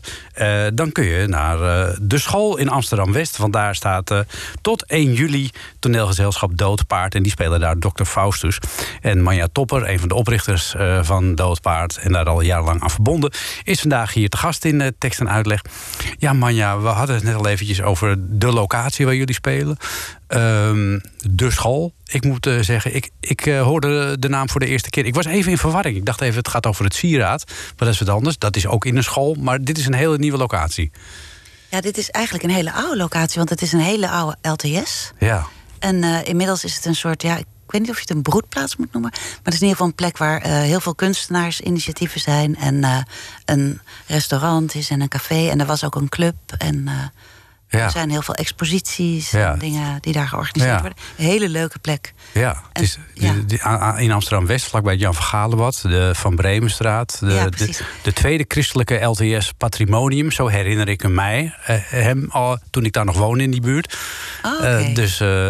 dan 0.74 0.92
kun 0.92 1.04
je 1.04 1.26
naar 1.26 1.58
de 2.00 2.18
school 2.18 2.56
in 2.56 2.68
Amsterdam-West. 2.68 3.36
Want 3.36 3.52
daar 3.52 3.74
staat 3.74 4.24
tot 4.60 4.84
1 4.84 5.12
juli 5.12 5.50
toneelgezelschap 5.78 6.56
Doodpaard. 6.56 7.14
En 7.14 7.22
die 7.22 7.32
spelen 7.32 7.60
daar 7.60 7.78
Dr. 7.78 8.04
Faustus. 8.04 8.58
En 9.00 9.22
Manja 9.22 9.48
Topper, 9.52 9.88
een 9.88 9.98
van 9.98 10.08
de 10.08 10.14
oprichters 10.14 10.74
van 11.02 11.34
Doodpaard... 11.34 11.96
en 11.96 12.12
daar 12.12 12.28
al 12.28 12.40
jarenlang 12.40 12.82
aan 12.82 12.90
verbonden... 12.90 13.32
is 13.64 13.80
vandaag 13.80 14.12
hier 14.12 14.28
te 14.28 14.36
gast 14.36 14.64
in 14.64 14.94
tekst 14.98 15.20
en 15.20 15.30
uitleg. 15.30 15.60
Ja, 16.18 16.32
Manja, 16.32 16.80
we 16.80 16.88
hadden 16.88 17.14
het 17.14 17.24
net 17.24 17.34
al 17.34 17.46
eventjes 17.46 17.82
over 17.82 18.16
de 18.18 18.52
locatie 18.52 19.04
waar 19.04 19.14
jullie 19.14 19.34
spelen... 19.34 19.76
Ehm, 20.32 20.98
de 21.30 21.50
school. 21.50 21.94
Ik 22.06 22.24
moet 22.24 22.46
eh, 22.46 22.58
zeggen, 22.60 22.94
ik, 22.94 23.10
ik 23.20 23.46
eh, 23.46 23.62
hoorde 23.62 24.18
de 24.18 24.28
naam 24.28 24.48
voor 24.48 24.60
de 24.60 24.66
eerste 24.66 24.90
keer. 24.90 25.06
Ik 25.06 25.14
was 25.14 25.24
even 25.24 25.50
in 25.50 25.58
verwarring. 25.58 25.96
Ik 25.96 26.04
dacht 26.04 26.20
even, 26.20 26.36
het 26.36 26.48
gaat 26.48 26.66
over 26.66 26.84
het 26.84 26.94
sieraad. 26.94 27.44
Maar 27.46 27.74
dat 27.76 27.88
is 27.88 27.98
wat 27.98 28.08
anders. 28.08 28.38
Dat 28.38 28.56
is 28.56 28.66
ook 28.66 28.84
in 28.84 28.96
een 28.96 29.04
school. 29.04 29.34
Maar 29.34 29.64
dit 29.64 29.78
is 29.78 29.86
een 29.86 29.94
hele 29.94 30.18
nieuwe 30.18 30.38
locatie. 30.38 30.90
Ja, 31.68 31.80
dit 31.80 31.98
is 31.98 32.10
eigenlijk 32.10 32.44
een 32.44 32.50
hele 32.50 32.72
oude 32.72 32.96
locatie, 32.96 33.36
want 33.36 33.50
het 33.50 33.62
is 33.62 33.72
een 33.72 33.80
hele 33.80 34.08
oude 34.08 34.36
LTS. 34.42 35.12
Ja. 35.18 35.46
En 35.78 36.04
eh, 36.04 36.24
inmiddels 36.24 36.64
is 36.64 36.74
het 36.74 36.84
een 36.84 36.94
soort, 36.94 37.22
ja, 37.22 37.36
ik 37.36 37.46
weet 37.66 37.80
niet 37.80 37.90
of 37.90 37.96
je 37.96 38.02
het 38.02 38.16
een 38.16 38.22
broedplaats 38.22 38.76
moet 38.76 38.92
noemen. 38.92 39.10
Maar 39.10 39.40
het 39.42 39.54
is 39.54 39.60
in 39.60 39.66
ieder 39.66 39.70
geval 39.70 39.86
een 39.86 39.94
plek 39.94 40.18
waar 40.18 40.42
heel 40.46 40.80
veel 40.80 40.94
kunstenaarsinitiatieven 40.94 42.20
zijn. 42.20 42.56
En 42.56 43.06
een 43.44 43.80
restaurant 44.06 44.74
is 44.74 44.90
en 44.90 45.00
een 45.00 45.08
café. 45.08 45.48
En 45.48 45.60
er 45.60 45.66
was 45.66 45.84
ook 45.84 45.94
een 45.94 46.08
club. 46.08 46.36
En, 46.58 46.88
Ja. 47.72 47.84
Er 47.84 47.90
zijn 47.90 48.10
heel 48.10 48.22
veel 48.22 48.34
exposities 48.34 49.30
Ja. 49.30 49.52
en 49.52 49.58
dingen 49.58 49.98
die 50.00 50.12
daar 50.12 50.28
georganiseerd 50.28 50.74
Ja. 50.74 50.80
worden. 50.80 50.98
Een 51.16 51.24
hele 51.24 51.48
leuke 51.48 51.78
plek. 51.78 52.14
Ja, 52.32 52.62
En- 52.72 52.82
is 52.82 52.98
die- 53.14 53.44
die- 53.46 53.60
in 53.96 54.12
Amsterdam-West, 54.12 54.66
vlakbij 54.66 54.96
Jan 54.96 55.14
van 55.14 55.22
Galenbad, 55.24 55.80
de 55.82 56.10
Van 56.14 56.36
Bremenstraat. 56.36 57.16
De, 57.20 57.32
Ja, 57.32 57.48
de, 57.48 57.78
de 58.02 58.12
tweede 58.12 58.44
christelijke 58.48 58.94
LTS 59.04 59.52
Patrimonium, 59.56 60.30
zo 60.30 60.46
herinner 60.48 60.88
ik 60.88 61.00
hem 61.00 61.14
mij. 61.14 61.54
eh, 61.66 61.76
hem 61.88 62.26
al 62.30 62.58
toen 62.70 62.84
ik 62.84 62.92
daar 62.92 63.04
nog 63.04 63.16
woonde 63.16 63.42
in 63.44 63.50
die 63.50 63.60
buurt. 63.60 63.98
Oh, 64.42 64.52
oké. 64.54 64.66
Eh, 64.66 64.94
dus 64.94 65.20
eh, 65.20 65.46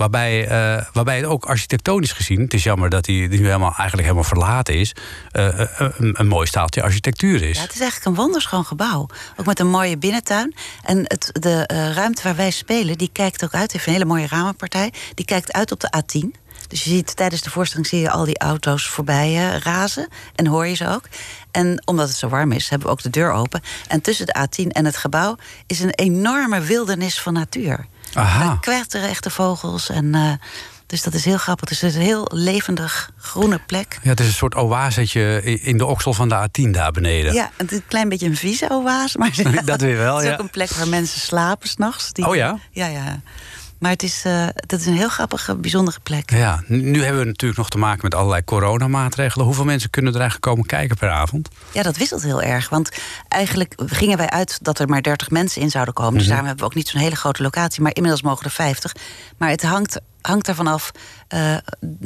waarbij, 0.00 0.48
eh, 0.48 0.84
waarbij 0.92 1.16
het 1.16 1.26
ook 1.26 1.44
architectonisch 1.44 2.12
gezien, 2.12 2.40
het 2.40 2.54
is 2.54 2.62
jammer 2.62 2.90
dat 2.90 3.06
hij 3.06 3.14
nu 3.14 3.36
helemaal, 3.36 3.74
eigenlijk 3.74 4.02
helemaal 4.02 4.24
verlaten 4.24 4.74
is, 4.74 4.94
eh, 5.30 5.60
eh, 5.60 5.90
een, 5.98 6.26
mooi 6.26 6.46
staaltje 6.46 6.82
architectuur 6.82 7.42
is. 7.42 7.58
Het 7.58 7.74
is 7.74 7.80
eigenlijk 7.80 8.04
een 8.04 8.14
wonderschoon 8.14 8.64
gebouw. 8.64 9.06
Ook 9.36 9.46
met 9.46 9.60
een 9.60 9.68
mooie 9.68 9.98
binnentuin. 9.98 10.54
En 10.82 10.98
het, 10.98 11.30
de 11.32 11.64
ruimte 11.94 12.22
waar 12.22 12.36
wij 12.36 12.50
spelen, 12.50 12.98
die 12.98 13.10
kijkt 13.12 13.44
ook 13.44 13.54
uit. 13.54 13.72
heeft 13.72 13.86
een 13.86 13.92
hele 13.92 14.04
mooie 14.04 14.26
ramenpartij. 14.26 14.92
Die 15.14 15.24
kijkt 15.24 15.52
uit 15.52 15.72
op 15.72 15.80
de 15.80 15.92
A10. 15.96 16.40
Dus 16.70 16.84
je 16.84 16.90
ziet 16.90 17.16
tijdens 17.16 17.42
de 17.42 17.50
voorstelling 17.50 17.88
zie 17.88 18.00
je 18.00 18.10
al 18.10 18.24
die 18.24 18.38
auto's 18.38 18.88
voorbij 18.88 19.28
eh, 19.28 19.58
razen. 19.58 20.08
En 20.34 20.46
hoor 20.46 20.66
je 20.66 20.74
ze 20.74 20.88
ook. 20.88 21.08
En 21.50 21.82
omdat 21.84 22.08
het 22.08 22.16
zo 22.16 22.28
warm 22.28 22.52
is, 22.52 22.68
hebben 22.68 22.88
we 22.88 22.92
ook 22.92 23.02
de 23.02 23.10
deur 23.10 23.32
open. 23.32 23.60
En 23.88 24.00
tussen 24.00 24.26
de 24.26 24.36
A10 24.38 24.66
en 24.66 24.84
het 24.84 24.96
gebouw 24.96 25.36
is 25.66 25.80
een 25.80 25.94
enorme 25.94 26.60
wildernis 26.60 27.20
van 27.20 27.32
natuur. 27.32 27.86
Aha. 28.14 28.44
Daar 28.44 28.60
kwetteren 28.60 29.08
echte 29.08 29.30
vogels. 29.30 29.88
En, 29.88 30.14
eh, 30.14 30.32
dus 30.86 31.02
dat 31.02 31.14
is 31.14 31.24
heel 31.24 31.38
grappig. 31.38 31.68
Dus 31.68 31.80
het 31.80 31.90
is 31.90 31.96
een 31.96 32.02
heel 32.02 32.30
levendig 32.32 33.10
groene 33.16 33.58
plek. 33.66 33.98
Ja, 34.02 34.10
het 34.10 34.20
is 34.20 34.26
een 34.26 34.32
soort 34.32 34.54
oasetje 34.54 35.42
in 35.42 35.78
de 35.78 35.86
oksel 35.86 36.12
van 36.12 36.28
de 36.28 36.48
A10 36.48 36.70
daar 36.70 36.92
beneden. 36.92 37.32
Ja, 37.32 37.50
het 37.56 37.72
is 37.72 37.76
een 37.76 37.86
klein 37.88 38.08
beetje 38.08 38.26
een 38.26 38.36
vieze 38.36 38.70
oase. 38.70 39.18
Maar 39.18 39.30
Dat 39.64 39.80
weer 39.80 39.96
wel, 39.96 40.14
Het 40.16 40.22
is 40.22 40.28
ja. 40.28 40.34
ook 40.34 40.40
een 40.40 40.50
plek 40.50 40.70
waar 40.70 40.88
mensen 40.88 41.20
slapen 41.20 41.68
s'nachts. 41.68 42.12
Oh 42.12 42.34
ja? 42.34 42.58
Ja, 42.70 42.86
ja. 42.86 43.20
Maar 43.80 43.90
het 43.90 44.02
is, 44.02 44.22
eh, 44.24 44.46
het 44.54 44.72
is 44.72 44.86
een 44.86 44.94
heel 44.96 45.08
grappige, 45.08 45.54
bijzondere 45.56 45.98
plek. 46.02 46.30
Ja, 46.30 46.62
nu 46.66 47.02
hebben 47.02 47.20
we 47.20 47.26
natuurlijk 47.26 47.58
nog 47.58 47.68
te 47.70 47.78
maken 47.78 48.00
met 48.02 48.14
allerlei 48.14 48.44
coronamaatregelen. 48.44 49.46
Hoeveel 49.46 49.64
mensen 49.64 49.90
kunnen 49.90 50.12
er 50.14 50.20
eigenlijk 50.20 50.50
komen 50.50 50.66
kijken 50.66 50.96
per 50.96 51.10
avond? 51.10 51.48
Ja, 51.72 51.82
dat 51.82 51.96
wisselt 51.96 52.22
heel 52.22 52.42
erg. 52.42 52.68
Want 52.68 52.88
eigenlijk 53.28 53.74
gingen 53.86 54.16
wij 54.18 54.28
uit 54.30 54.58
dat 54.62 54.78
er 54.78 54.88
maar 54.88 55.02
30 55.02 55.30
mensen 55.30 55.62
in 55.62 55.70
zouden 55.70 55.94
komen. 55.94 56.12
Dus 56.12 56.20
Mhm. 56.22 56.28
daarom 56.30 56.46
hebben 56.46 56.64
we 56.64 56.70
ook 56.70 56.76
niet 56.78 56.88
zo'n 56.88 57.00
hele 57.00 57.16
grote 57.16 57.42
locatie. 57.42 57.82
Maar 57.82 57.94
inmiddels 57.94 58.22
mogen 58.22 58.44
er 58.44 58.50
50. 58.50 58.94
Maar 59.36 59.48
het 59.50 59.62
hangt, 59.62 60.00
hangt 60.20 60.48
ervan 60.48 60.66
af 60.66 60.90
eh, 61.28 61.56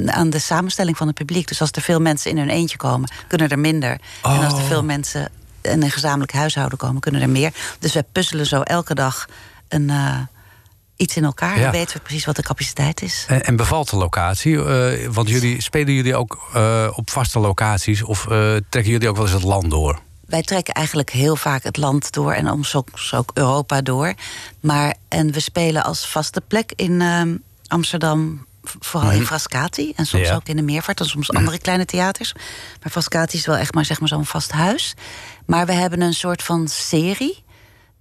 aan 0.05 0.29
de 0.29 0.39
samenstelling 0.39 0.97
van 0.97 1.07
het 1.07 1.15
publiek. 1.15 1.47
Dus 1.47 1.61
als 1.61 1.71
er 1.71 1.81
veel 1.81 1.99
mensen 2.01 2.31
in 2.31 2.37
hun 2.37 2.49
eentje 2.49 2.77
komen, 2.77 3.09
kunnen 3.27 3.49
er 3.49 3.59
minder. 3.59 3.91
En 4.23 4.43
als 4.43 4.53
er 4.53 4.59
Oh. 4.59 4.67
veel 4.67 4.83
mensen 4.83 5.29
in 5.61 5.83
een 5.83 5.91
gezamenlijk 5.91 6.33
huishouden 6.33 6.77
komen, 6.77 7.01
kunnen 7.01 7.21
er 7.21 7.29
meer. 7.29 7.53
Dus 7.79 7.93
wij 7.93 8.03
puzzelen 8.11 8.45
zo 8.45 8.61
elke 8.61 8.95
dag 8.95 9.25
een, 9.67 9.89
eh, 9.89 10.17
iets 10.95 11.15
in 11.17 11.23
elkaar. 11.23 11.59
Ja. 11.59 11.65
En 11.65 11.71
weten 11.71 11.97
we 11.97 12.03
precies 12.03 12.25
wat 12.25 12.35
de 12.35 12.41
capaciteit 12.43 13.01
is. 13.01 13.25
En, 13.27 13.43
en 13.45 13.55
bevalt 13.55 13.89
de 13.89 13.95
locatie? 13.95 14.63
Eh, 14.63 15.07
want 15.07 15.29
jullie 15.29 15.61
spelen 15.61 15.93
jullie 15.93 16.15
ook 16.15 16.49
eh, 16.53 16.87
op 16.95 17.09
vaste 17.09 17.39
locaties 17.39 18.03
of 18.03 18.23
eh, 18.27 18.55
trekken 18.69 18.91
jullie 18.91 19.09
ook 19.09 19.15
wel 19.15 19.25
eens 19.25 19.33
het 19.33 19.43
land 19.43 19.69
door? 19.69 19.99
wij 20.25 20.41
trekken 20.43 20.73
eigenlijk 20.73 21.09
heel 21.09 21.35
vaak 21.35 21.63
het 21.63 21.77
land 21.77 22.11
door 22.11 22.31
en 22.33 22.63
soms 22.63 23.13
ook 23.13 23.31
Europa 23.33 23.81
door. 23.81 24.13
Maar, 24.59 24.95
en 25.07 25.31
we 25.31 25.39
spelen 25.39 25.83
als 25.83 26.07
vaste 26.07 26.41
plek 26.41 26.71
in 26.75 27.01
ehm, 27.01 27.35
Amsterdam, 27.67 28.45
vooral 28.79 29.09
in 29.11 29.17
Mhm. 29.17 29.25
Frascati. 29.25 29.93
En 29.95 30.05
soms 30.05 30.27
Ja. 30.27 30.35
ook 30.35 30.47
in 30.47 30.55
de 30.55 30.61
Meervaart 30.61 30.99
en 30.99 31.05
soms 31.05 31.31
andere 31.31 31.57
kleine 31.59 31.85
theaters. 31.85 32.33
Maar 32.81 32.91
Frascati 32.91 33.37
is 33.37 33.45
wel 33.45 33.57
echt 33.57 33.73
maar, 33.73 33.85
zeg 33.85 33.99
maar 33.99 34.09
zo'n 34.09 34.25
vast 34.25 34.51
huis. 34.51 34.93
Maar 35.45 35.65
we 35.65 35.73
hebben 35.73 36.01
een 36.01 36.13
soort 36.13 36.43
van 36.43 36.67
serie 36.67 37.43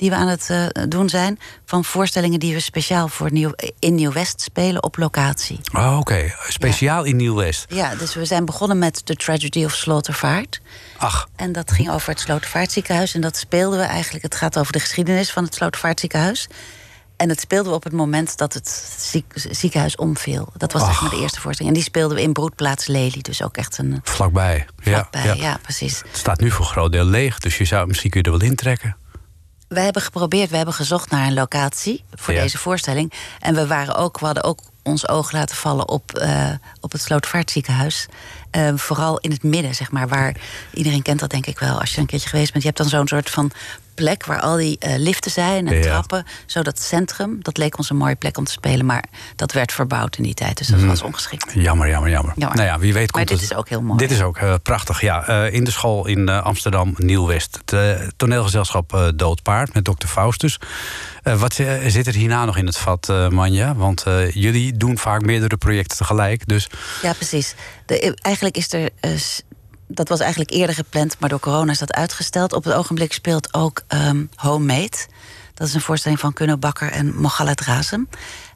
die 0.04 0.12
we 0.12 0.18
aan 0.18 0.28
het 0.28 0.50
eh, 0.50 0.66
doen 0.88 1.08
zijn... 1.08 1.38
van 1.64 1.84
voorstellingen 1.84 2.40
die 2.40 2.54
we 2.54 2.60
speciaal 2.60 3.08
voor 3.08 3.32
Nieuw, 3.32 3.52
in 3.78 3.94
Nieuw-West 3.94 4.40
spelen 4.40 4.82
op 4.82 4.96
locatie. 4.96 5.60
Oh, 5.72 5.96
oké. 5.98 6.34
Speciaal 6.48 7.04
in 7.04 7.16
Nieuw-West. 7.16 7.64
Ja, 7.68 7.94
dus 7.94 8.14
we 8.14 8.24
zijn 8.24 8.44
begonnen 8.44 8.78
met 8.78 9.06
The 9.06 9.14
Tragedy 9.14 9.64
of 9.64 9.72
Slaughtervaart. 9.72 10.60
Ach, 10.96 11.28
En 11.36 11.52
dat 11.52 11.72
ging 11.72 11.90
over 11.90 12.08
het 12.08 12.20
Slotervaartziekenhuis. 12.20 13.14
En 13.14 13.20
dat 13.20 13.36
speelden 13.36 13.78
we 13.78 13.84
eigenlijk. 13.84 14.22
Het 14.24 14.34
gaat 14.34 14.58
over 14.58 14.72
de 14.72 14.80
geschiedenis 14.80 15.30
van 15.32 15.44
het 15.44 15.54
Slotervaartziekenhuis. 15.54 16.48
En 17.16 17.28
dat 17.28 17.40
speelden 17.40 17.70
we 17.70 17.76
op 17.76 17.84
het 17.84 17.92
moment 17.92 18.36
dat 18.36 18.52
het 18.54 18.68
ziek- 18.98 19.32
ziekenhuis 19.50 19.96
omviel. 19.96 20.52
Dat 20.56 20.72
was 20.72 20.84
zeg 20.84 21.00
maar 21.00 21.10
de 21.10 21.20
eerste 21.20 21.40
voorstelling. 21.40 21.74
En 21.74 21.80
die 21.80 21.90
speelden 21.90 22.16
we 22.16 22.22
in 22.22 22.32
Broedplaats 22.32 22.86
Lely. 22.86 23.18
Dus 23.20 23.42
ook 23.42 23.56
echt 23.56 23.78
een 23.78 24.00
vlakbij. 24.02 24.66
vlakbij. 24.78 25.24
Ja, 25.26 25.34
Ja, 25.34 25.58
precies. 25.62 25.98
Het 25.98 26.16
staat 26.16 26.40
nu 26.40 26.50
voor 26.50 26.64
een 26.64 26.70
groot 26.70 26.92
deel 26.92 27.04
leeg, 27.04 27.38
dus 27.38 27.58
je 27.58 27.64
zou, 27.64 27.86
misschien 27.86 28.10
kun 28.10 28.20
je 28.22 28.30
er 28.30 28.38
wel 28.38 28.48
intrekken. 28.48 28.96
We 29.68 29.80
hebben 29.80 30.02
geprobeerd, 30.02 30.50
we 30.50 30.56
hebben 30.56 30.74
gezocht 30.74 31.10
naar 31.10 31.26
een 31.26 31.34
locatie 31.34 32.04
voor 32.14 32.34
Ja. 32.34 32.40
deze 32.42 32.58
voorstelling. 32.58 33.12
En 33.40 33.54
we, 33.54 33.66
waren 33.66 33.94
ook, 33.94 34.18
we 34.18 34.24
hadden 34.26 34.44
ook 34.44 34.58
ons 34.82 35.08
oog 35.08 35.32
laten 35.32 35.56
vallen 35.56 35.88
op, 35.88 36.12
eh, 36.18 36.50
op 36.80 36.92
het 36.92 37.00
Slotervaartziekenhuis. 37.02 38.06
Eh, 38.50 38.72
vooral 38.74 39.18
in 39.18 39.30
het 39.30 39.42
midden, 39.42 39.74
zeg 39.74 39.90
maar, 39.90 40.08
waar 40.08 40.36
iedereen 40.74 41.02
kent 41.02 41.20
dat 41.20 41.30
denk 41.30 41.46
ik 41.46 41.58
wel 41.58 41.80
als 41.80 41.94
je 41.94 42.00
een 42.00 42.06
keertje 42.06 42.28
geweest 42.28 42.50
bent. 42.52 42.62
Je 42.64 42.68
hebt 42.70 42.80
dan 42.80 42.90
zo'n 42.90 43.08
soort 43.08 43.30
van 43.30 43.50
plek 43.94 44.24
waar 44.26 44.40
al 44.40 44.56
die 44.56 44.78
eh, 44.78 44.94
liften 44.96 45.30
zijn 45.30 45.68
en 45.68 45.74
Ja. 45.76 45.82
trappen. 45.82 46.24
Zo 46.46 46.62
dat 46.62 46.80
centrum, 46.80 47.38
dat 47.42 47.56
leek 47.56 47.78
ons 47.78 47.90
een 47.90 47.96
mooie 47.96 48.14
plek 48.16 48.36
om 48.38 48.44
te 48.44 48.52
spelen. 48.52 48.86
Maar 48.86 49.04
dat 49.36 49.52
werd 49.52 49.72
verbouwd 49.72 50.16
in 50.16 50.22
die 50.22 50.34
tijd, 50.34 50.56
dus 50.58 50.66
dat 50.66 50.78
Mhm. 50.78 50.88
was 50.88 51.02
ongeschikt. 51.02 51.52
Jammer, 51.54 51.88
jammer, 51.88 52.10
jammer. 52.10 52.32
Jammer. 52.36 52.56
Nou 52.58 52.68
ja, 52.70 52.78
wie 52.78 52.92
weet 52.92 53.12
Maar 53.12 53.24
komt 53.24 53.28
dit 53.28 53.40
het- 53.40 53.50
is 53.50 53.56
ook 53.56 53.68
heel 53.68 53.82
mooi. 53.82 53.98
Dit 53.98 54.10
is 54.10 54.20
ook 54.22 54.36
eh, 54.36 54.54
prachtig, 54.62 55.00
ja. 55.00 55.26
Eh, 55.26 55.52
in 55.52 55.64
de 55.64 55.70
school 55.70 56.06
in 56.06 56.28
Amsterdam, 56.28 56.94
Nieuw-West. 56.96 57.58
Het 57.64 58.12
toneelgezelschap 58.16 59.12
Doodpaard 59.16 59.74
met 59.74 59.84
dokter 59.84 60.08
Faustus. 60.08 60.58
Wat 61.22 61.54
zit 61.86 62.06
er 62.06 62.14
hierna 62.14 62.44
nog 62.44 62.56
in 62.56 62.66
het 62.66 62.76
vat, 62.76 63.12
Manja? 63.30 63.74
Want 63.74 64.04
jullie 64.30 64.76
doen 64.76 64.98
vaak 64.98 65.22
meerdere 65.22 65.56
projecten 65.56 65.96
tegelijk. 65.96 66.46
Dus 66.48 66.68
Ja, 67.02 67.12
precies. 67.12 67.54
De, 67.86 68.14
eigenlijk 68.22 68.56
is 68.56 68.72
er. 68.72 68.90
Dat 69.86 70.08
was 70.08 70.20
eigenlijk 70.20 70.50
eerder 70.50 70.74
gepland, 70.74 71.16
maar 71.18 71.28
door 71.28 71.40
corona 71.40 71.72
is 71.72 71.78
dat 71.78 71.92
uitgesteld. 71.92 72.52
Op 72.52 72.64
het 72.64 72.74
ogenblik 72.74 73.12
speelt 73.12 73.54
ook 73.54 73.82
ehm, 73.86 74.24
Homemade. 74.34 74.96
Dat 75.54 75.68
is 75.68 75.74
een 75.74 75.80
voorstelling 75.80 76.20
van 76.20 76.32
Kuno 76.32 76.56
Bakker 76.56 76.90
en 76.90 77.14
Mogalet 77.16 77.60
Razem. 77.60 78.08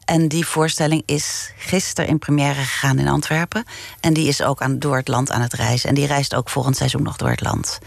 En 0.05 0.27
die 0.27 0.45
voorstelling 0.45 1.03
is 1.05 1.51
gisteren 1.57 2.09
in 2.09 2.19
première 2.19 2.61
gegaan 2.61 2.99
in 2.99 3.07
Antwerpen. 3.07 3.63
En 3.99 4.13
die 4.13 4.27
is 4.27 4.41
ook 4.41 4.61
aan, 4.61 4.79
door 4.79 4.95
het 4.95 5.07
land 5.07 5.31
aan 5.31 5.41
het 5.41 5.53
reizen. 5.53 5.89
En 5.89 5.95
die 5.95 6.07
reist 6.07 6.35
ook 6.35 6.49
volgend 6.49 6.77
seizoen 6.77 7.03
nog 7.03 7.15
door 7.15 7.29
het 7.29 7.41
land. 7.41 7.79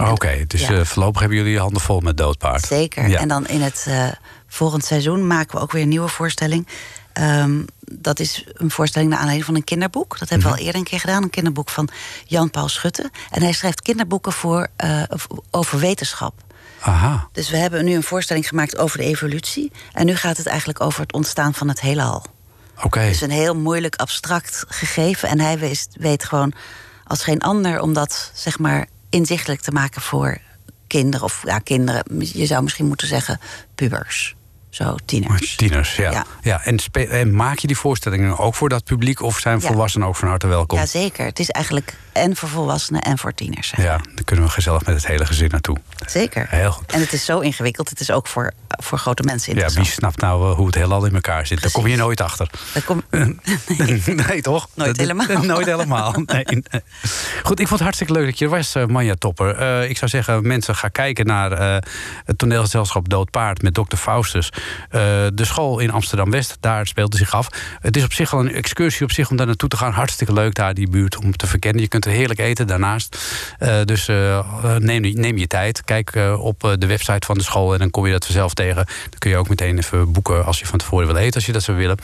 oh, 0.00 0.10
oké, 0.10 0.44
dus 0.46 0.60
ja. 0.60 0.72
eh, 0.72 0.84
voorlopig 0.84 1.20
hebben 1.20 1.38
jullie 1.38 1.52
je 1.52 1.58
handen 1.58 1.82
vol 1.82 2.00
met 2.00 2.16
Doodpaard. 2.16 2.66
Zeker. 2.66 3.08
Ja. 3.08 3.18
En 3.18 3.28
dan 3.28 3.46
in 3.46 3.62
het 3.62 3.84
eh, 3.88 4.06
volgend 4.46 4.84
seizoen 4.84 5.26
maken 5.26 5.56
we 5.56 5.62
ook 5.62 5.72
weer 5.72 5.82
een 5.82 5.88
nieuwe 5.88 6.08
voorstelling. 6.08 6.66
Ehm, 7.12 7.60
dat 7.98 8.20
is 8.20 8.44
een 8.52 8.70
voorstelling 8.70 9.10
naar 9.10 9.18
aanleiding 9.18 9.46
van 9.48 9.56
een 9.56 9.64
kinderboek. 9.64 10.18
Dat 10.18 10.28
hebben 10.28 10.46
we 10.46 10.52
Mhm. 10.52 10.58
al 10.60 10.66
eerder 10.66 10.80
een 10.80 10.86
keer 10.88 11.00
gedaan. 11.00 11.22
Een 11.22 11.30
kinderboek 11.30 11.68
van 11.70 11.88
Jan-Paul 12.26 12.68
Schutte. 12.68 13.10
En 13.30 13.42
hij 13.42 13.52
schrijft 13.52 13.82
kinderboeken 13.82 14.32
voor, 14.32 14.68
eh, 14.76 15.02
over 15.50 15.78
wetenschap. 15.78 16.34
Aha, 16.80 17.28
Dus 17.32 17.50
we 17.50 17.56
hebben 17.56 17.84
nu 17.84 17.94
een 17.94 18.02
voorstelling 18.02 18.48
gemaakt 18.48 18.78
over 18.78 18.98
de 18.98 19.04
evolutie. 19.04 19.72
En 19.92 20.06
nu 20.06 20.14
gaat 20.16 20.36
het 20.36 20.46
eigenlijk 20.46 20.80
over 20.80 21.00
het 21.00 21.12
ontstaan 21.12 21.54
van 21.54 21.68
het 21.68 21.80
heelal. 21.80 22.24
oké. 22.82 23.00
Het 23.00 23.14
is 23.14 23.20
een 23.20 23.30
heel 23.30 23.56
moeilijk 23.56 23.96
abstract 23.96 24.64
gegeven. 24.68 25.28
En 25.28 25.40
hij 25.40 25.58
weet, 25.58 25.88
weet 25.92 26.24
gewoon 26.24 26.52
als 27.04 27.22
geen 27.22 27.40
ander 27.40 27.80
om 27.80 27.92
dat 27.92 28.30
zeg 28.34 28.58
maar 28.58 28.86
inzichtelijk 29.10 29.60
te 29.60 29.70
maken 29.70 30.02
voor 30.02 30.38
kinderen. 30.86 31.26
Of 31.26 31.42
ja, 31.44 31.58
kinderen, 31.58 32.04
je 32.18 32.46
zou 32.46 32.62
misschien 32.62 32.86
moeten 32.86 33.06
zeggen 33.08 33.40
pubers. 33.74 34.34
Zo, 34.74 34.96
tieners. 35.04 35.56
Tieners, 35.56 35.96
ja. 35.96 36.10
ja. 36.10 36.24
Ja. 36.42 36.64
en, 36.64 37.34
maak 37.34 37.58
je 37.58 37.66
die 37.66 37.76
voorstellingen 37.76 38.38
ook 38.38 38.54
voor 38.54 38.68
dat 38.68 38.84
publiek... 38.84 39.22
of 39.22 39.38
zijn 39.38 39.58
Ja. 39.60 39.66
volwassenen 39.66 40.08
ook 40.08 40.16
van 40.16 40.28
harte 40.28 40.46
welkom? 40.46 40.78
Ja, 40.78 40.86
zeker. 40.86 41.24
Het 41.26 41.38
is 41.38 41.50
eigenlijk 41.50 41.96
en 42.12 42.36
voor 42.36 42.48
volwassenen 42.48 43.02
en 43.02 43.18
voor 43.18 43.34
tieners. 43.34 43.72
Ja, 43.76 43.96
dan 44.14 44.24
kunnen 44.24 44.44
we 44.44 44.50
gezellig 44.50 44.84
met 44.86 44.94
het 44.94 45.06
hele 45.06 45.26
gezin 45.26 45.48
naartoe. 45.50 45.76
Zeker. 46.06 46.46
Heel 46.50 46.70
goed. 46.70 46.92
En 46.92 47.00
het 47.00 47.12
is 47.12 47.24
zo 47.24 47.38
ingewikkeld. 47.40 47.88
Het 47.88 48.00
is 48.00 48.10
ook 48.10 48.26
voor, 48.26 48.52
voor 48.68 48.98
grote 48.98 49.22
mensen 49.22 49.48
Ja, 49.48 49.54
wie 49.58 49.64
interessant. 49.66 49.98
snapt 49.98 50.20
nou 50.20 50.50
eh, 50.50 50.56
hoe 50.56 50.66
het 50.66 50.74
heelal 50.74 51.04
in 51.04 51.14
elkaar 51.14 51.46
zit? 51.46 51.62
Daar 51.62 51.70
kom 51.70 51.86
je 51.86 51.96
nooit 51.96 52.20
achter. 52.20 52.50
Daar 52.72 52.82
kom- 52.82 53.02
nee, 54.28 54.42
toch? 54.42 54.68
Nooit 54.74 54.88
Dat- 54.88 54.96
helemaal. 54.98 55.42
Nooit 55.54 55.66
helemaal. 55.66 56.12
Nee. 56.26 56.44
Goed, 57.42 57.60
ik 57.60 57.66
vond 57.68 57.70
het 57.70 57.80
hartstikke 57.80 58.12
leuk 58.12 58.24
dat 58.26 58.38
je 58.38 58.44
er 58.44 58.50
was, 58.50 58.74
eh, 58.74 58.86
Manja 58.86 59.14
Topper. 59.18 59.56
Eh, 59.56 59.90
ik 59.90 59.96
zou 59.98 60.10
zeggen, 60.10 60.46
mensen 60.46 60.76
gaan 60.76 60.90
kijken 60.92 61.26
naar 61.26 61.52
eh, 61.52 61.76
het 62.24 62.38
toneelgezelschap 62.38 63.08
Dood 63.08 63.30
Paard 63.30 63.62
met 63.62 63.74
Dr. 63.74 63.96
Faustus. 63.96 64.50
Eh, 64.90 65.00
de 65.34 65.44
school 65.44 65.78
in 65.78 65.90
Amsterdam-West, 65.90 66.56
daar 66.60 66.86
speelt 66.86 67.12
het 67.12 67.22
zich 67.22 67.34
af. 67.34 67.48
Het 67.80 67.96
is 67.96 68.04
op 68.04 68.12
zich 68.12 68.32
al 68.34 68.40
een 68.40 68.54
excursie 68.54 69.02
op 69.04 69.12
zich 69.12 69.30
om 69.30 69.36
daar 69.36 69.46
naartoe 69.46 69.68
te 69.68 69.76
gaan. 69.76 69.92
Hartstikke 69.92 70.32
leuk 70.32 70.54
daar, 70.54 70.74
die 70.74 70.88
buurt, 70.88 71.16
om 71.16 71.36
te 71.36 71.46
verkennen. 71.46 71.82
Je 71.82 71.88
kunt 71.88 72.04
er 72.04 72.10
heerlijk 72.12 72.40
eten 72.40 72.66
daarnaast. 72.66 73.18
Eh, 73.58 73.80
dus 73.84 74.08
eh, 74.08 74.76
neem, 74.78 75.00
neem 75.14 75.38
je 75.38 75.46
tijd. 75.46 75.84
Kijk 75.84 76.12
op 76.38 76.74
de 76.78 76.86
website 76.86 77.26
van 77.26 77.38
de 77.38 77.44
school 77.44 77.72
en 77.72 77.78
dan 77.78 77.90
kom 77.90 78.06
je 78.06 78.12
dat 78.12 78.24
vanzelf 78.24 78.54
tegen. 78.54 78.74
Dan 78.84 79.18
kun 79.18 79.30
je 79.30 79.36
ook 79.36 79.48
meteen 79.48 79.78
even 79.78 80.12
boeken 80.12 80.44
als 80.44 80.58
je 80.58 80.66
van 80.66 80.78
tevoren 80.78 81.06
wil 81.06 81.16
eten, 81.16 81.34
als 81.34 81.46
je 81.46 81.52
dat 81.52 81.62
zou 81.62 81.76
willen. 81.76 81.96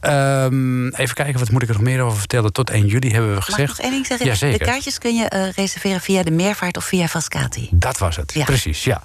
Ehm, 0.00 0.86
even 0.88 1.14
kijken, 1.14 1.38
wat 1.38 1.50
moet 1.50 1.62
ik 1.62 1.68
er 1.68 1.74
nog 1.74 1.82
meer 1.82 2.00
over 2.00 2.18
vertellen? 2.18 2.52
Tot 2.52 2.70
1 2.70 2.86
juli 2.86 3.10
hebben 3.10 3.28
we 3.28 3.34
Mag 3.34 3.48
ik 3.48 3.54
gezegd. 3.54 3.68
nog 3.68 3.78
één 3.80 3.90
ding 3.90 4.06
zeggen? 4.06 4.26
Jazeker. 4.26 4.58
De 4.58 4.64
kaartjes 4.64 4.98
kun 4.98 5.14
je 5.16 5.52
reserveren 5.56 6.00
via 6.00 6.22
de 6.22 6.30
Meervaart 6.30 6.76
of 6.76 6.84
via 6.84 7.06
Vascati. 7.06 7.68
Dat 7.70 7.98
was 7.98 8.16
het, 8.16 8.32
Ja. 8.34 8.44
precies, 8.44 8.84
ja. 8.84 9.02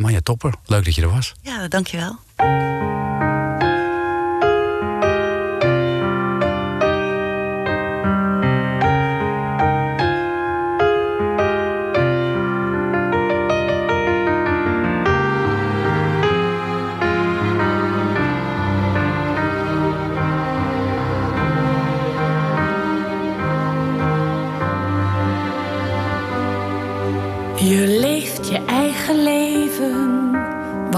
Manja 0.00 0.20
Topper, 0.22 0.54
leuk 0.66 0.84
dat 0.84 0.94
je 0.94 1.02
er 1.02 1.10
was. 1.14 1.34
Ja, 1.42 1.68
dankjewel. 1.68 2.13
Je 2.40 3.43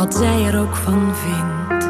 wat 0.07 0.15
zij 0.15 0.45
er 0.45 0.61
ook 0.61 0.77
van 0.77 1.15
vindt. 1.15 1.85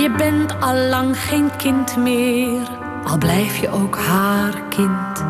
Je 0.00 0.14
bent 0.16 0.60
al 0.60 0.74
lang 0.74 1.20
geen 1.20 1.50
kind 1.56 1.96
meer, 1.96 2.68
al 3.04 3.18
blijf 3.18 3.56
je 3.56 3.70
ook 3.70 3.96
haar 3.96 4.62
kind. 4.68 5.24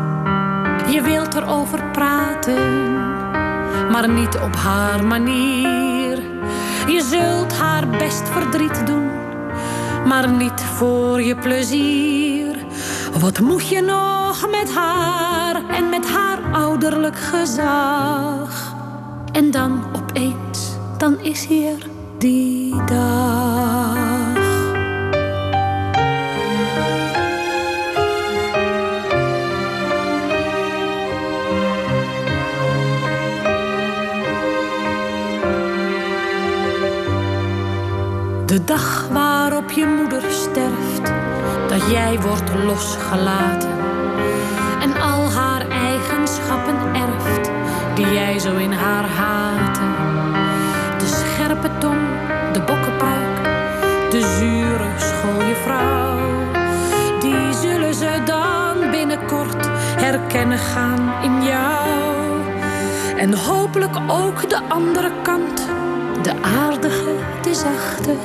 Je 0.93 1.01
wilt 1.01 1.35
erover 1.35 1.83
praten, 1.83 2.93
maar 3.91 4.09
niet 4.09 4.37
op 4.37 4.55
haar 4.55 5.05
manier. 5.05 6.21
Je 6.87 7.01
zult 7.01 7.57
haar 7.57 7.87
best 7.87 8.29
verdriet 8.29 8.85
doen, 8.85 9.09
maar 10.05 10.29
niet 10.29 10.61
voor 10.61 11.21
je 11.21 11.35
plezier. 11.35 12.65
Wat 13.19 13.39
moet 13.39 13.67
je 13.67 13.81
nog 13.81 14.49
met 14.49 14.73
haar 14.75 15.69
en 15.69 15.89
met 15.89 16.09
haar 16.09 16.39
ouderlijk 16.51 17.17
gezag? 17.17 18.75
En 19.31 19.51
dan 19.51 19.83
opeens, 19.95 20.76
dan 20.97 21.19
is 21.19 21.45
hier 21.45 21.77
die 22.17 22.75
dag. 22.85 23.95
De 38.45 38.63
dag 38.63 39.07
waarop 39.11 39.71
je 39.71 39.85
moeder 39.85 40.23
sterft, 40.31 41.11
dat 41.67 41.91
jij 41.91 42.19
wordt 42.19 42.63
losgelaten 42.65 43.69
en 44.81 45.01
al 45.01 45.31
haar 45.31 45.69
eigenschappen 45.69 46.77
erft 46.93 47.51
die 47.95 48.13
jij 48.13 48.39
zo 48.39 48.55
in 48.55 48.71
haar 48.71 49.05
haatte. 49.05 49.96
Scherpe 51.47 51.77
tong, 51.77 51.99
de 52.53 52.59
bokkenpruik, 52.59 53.43
de 54.11 54.19
zure 54.39 54.89
schooljuffrouw, 54.97 56.17
die 57.19 57.53
zullen 57.53 57.93
ze 57.93 58.21
dan 58.25 58.91
binnenkort 58.91 59.69
herkennen 59.97 60.57
gaan 60.57 61.23
in 61.23 61.43
jou. 61.43 61.87
En 63.17 63.33
hopelijk 63.33 63.95
ook 64.07 64.49
de 64.49 64.59
andere 64.67 65.11
kant, 65.21 65.67
de 66.21 66.33
aardige, 66.41 67.15
de 67.41 67.53
zachte. 67.53 68.15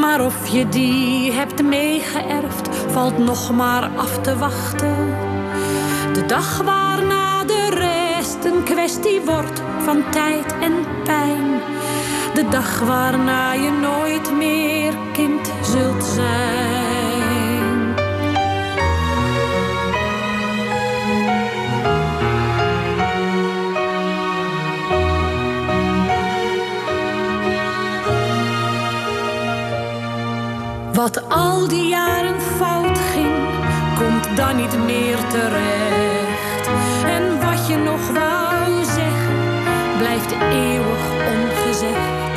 Maar 0.00 0.24
of 0.24 0.46
je 0.46 0.68
die 0.68 1.32
hebt 1.32 1.62
meegeërfd, 1.62 2.68
valt 2.92 3.18
nog 3.18 3.50
maar 3.50 3.90
af 3.96 4.18
te 4.18 4.36
wachten. 4.36 5.14
De 6.12 6.26
dag 6.26 6.62
waarna 6.62 7.44
de 7.44 7.68
rest 7.70 8.44
een 8.44 8.62
kwestie 8.64 9.20
wordt 9.20 9.62
van 9.78 10.10
tijd 10.10 10.54
en 10.60 10.72
pijn. 11.04 11.60
De 12.40 12.48
dag 12.48 12.78
waarna 12.78 13.52
je 13.52 13.70
nooit 13.70 14.32
meer 14.36 14.94
kind 15.12 15.52
zult 15.62 16.04
zijn. 16.04 17.94
Wat 30.92 31.28
al 31.28 31.68
die 31.68 31.88
jaren 31.88 32.40
fout 32.40 32.98
ging, 33.12 33.34
komt 33.98 34.36
dan 34.36 34.56
niet 34.56 34.84
meer 34.84 35.18
terecht. 35.28 36.68
En 37.04 37.40
wat 37.40 37.66
je 37.66 37.76
nog 37.76 38.10
wou 38.10 38.84
zeggen, 38.84 39.38
blijft 39.98 40.32
eeuwig 40.32 41.04
ongezegd. 41.34 42.29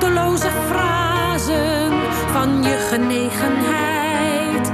De 0.00 0.06
machteloze 0.06 0.50
frasen 0.68 1.92
van 2.32 2.62
je 2.62 2.76
genegenheid. 2.90 4.72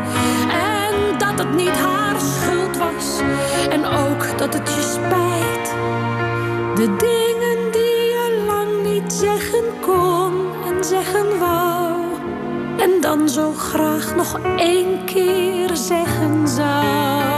En 0.51 1.19
dat 1.19 1.39
het 1.39 1.55
niet 1.55 1.77
haar 1.79 2.21
schuld 2.21 2.77
was, 2.77 3.21
en 3.71 3.85
ook 3.85 4.39
dat 4.39 4.55
het 4.55 4.69
je 4.75 4.83
spijt. 4.83 5.75
De 6.75 6.97
dingen 6.97 7.73
die 7.73 8.07
je 8.17 8.45
lang 8.47 8.93
niet 8.93 9.13
zeggen 9.13 9.65
kon 9.81 10.33
en 10.67 10.85
zeggen 10.85 11.39
wou. 11.39 11.95
En 12.79 13.01
dan 13.01 13.29
zo 13.29 13.53
graag 13.53 14.15
nog 14.17 14.39
één 14.57 15.05
keer 15.05 15.77
zeggen 15.77 16.49
zou. 16.49 17.36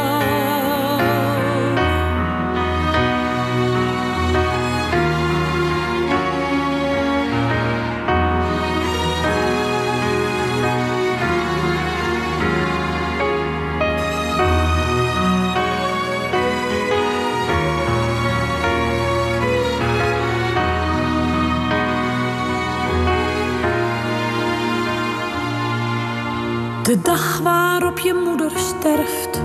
Je 28.08 28.14
moeder 28.14 28.50
sterft, 28.56 29.40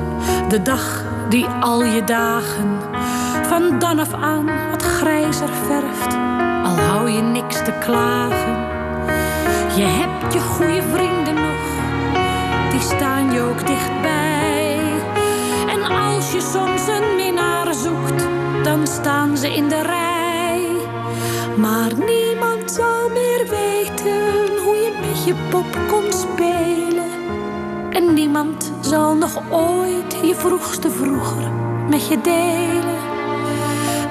de 0.49 0.61
dag 0.61 1.03
die 1.30 1.45
al 1.45 1.84
je 1.84 2.03
dagen 2.03 2.80
van 3.47 3.80
dan 3.80 3.99
af 3.99 4.14
aan 4.14 4.45
wat 4.72 4.84
grijzer 4.84 5.49
verft, 5.68 6.16
al 6.64 6.78
hou 6.78 7.09
je 7.09 7.22
niks 7.22 7.55
te 7.55 7.74
klagen. 7.80 8.55
Je 9.76 9.84
hebt 9.84 10.34
je 10.34 10.39
goede 10.39 10.82
vrienden 10.93 11.34
nog, 11.34 11.64
die 12.72 12.80
staan 12.80 13.32
je 13.32 13.41
ook 13.41 13.68
dichtbij. 13.68 14.80
En 15.68 15.84
als 15.84 16.32
je 16.32 16.41
soms 16.41 16.88
een 16.88 17.16
minnaar 17.16 17.74
zoekt, 17.74 18.28
dan 18.64 18.88
staan 18.88 19.38
ze 19.38 19.53
in 19.53 19.68
de 19.68 19.82
rij. 19.82 20.68
Maar 21.57 21.91
niemand 22.05 22.72
zal 22.72 23.09
meer 23.09 23.47
weten 23.49 24.64
hoe 24.64 24.76
je 24.76 24.91
met 25.01 25.26
je 25.26 25.34
pop 25.49 25.78
kon 25.88 26.11
spelen. 26.11 26.62
Zal 28.93 29.15
nog 29.15 29.41
ooit 29.51 30.17
je 30.23 30.35
vroegste 30.35 30.89
vroeger 30.89 31.51
met 31.89 32.07
je 32.07 32.21
delen. 32.21 33.01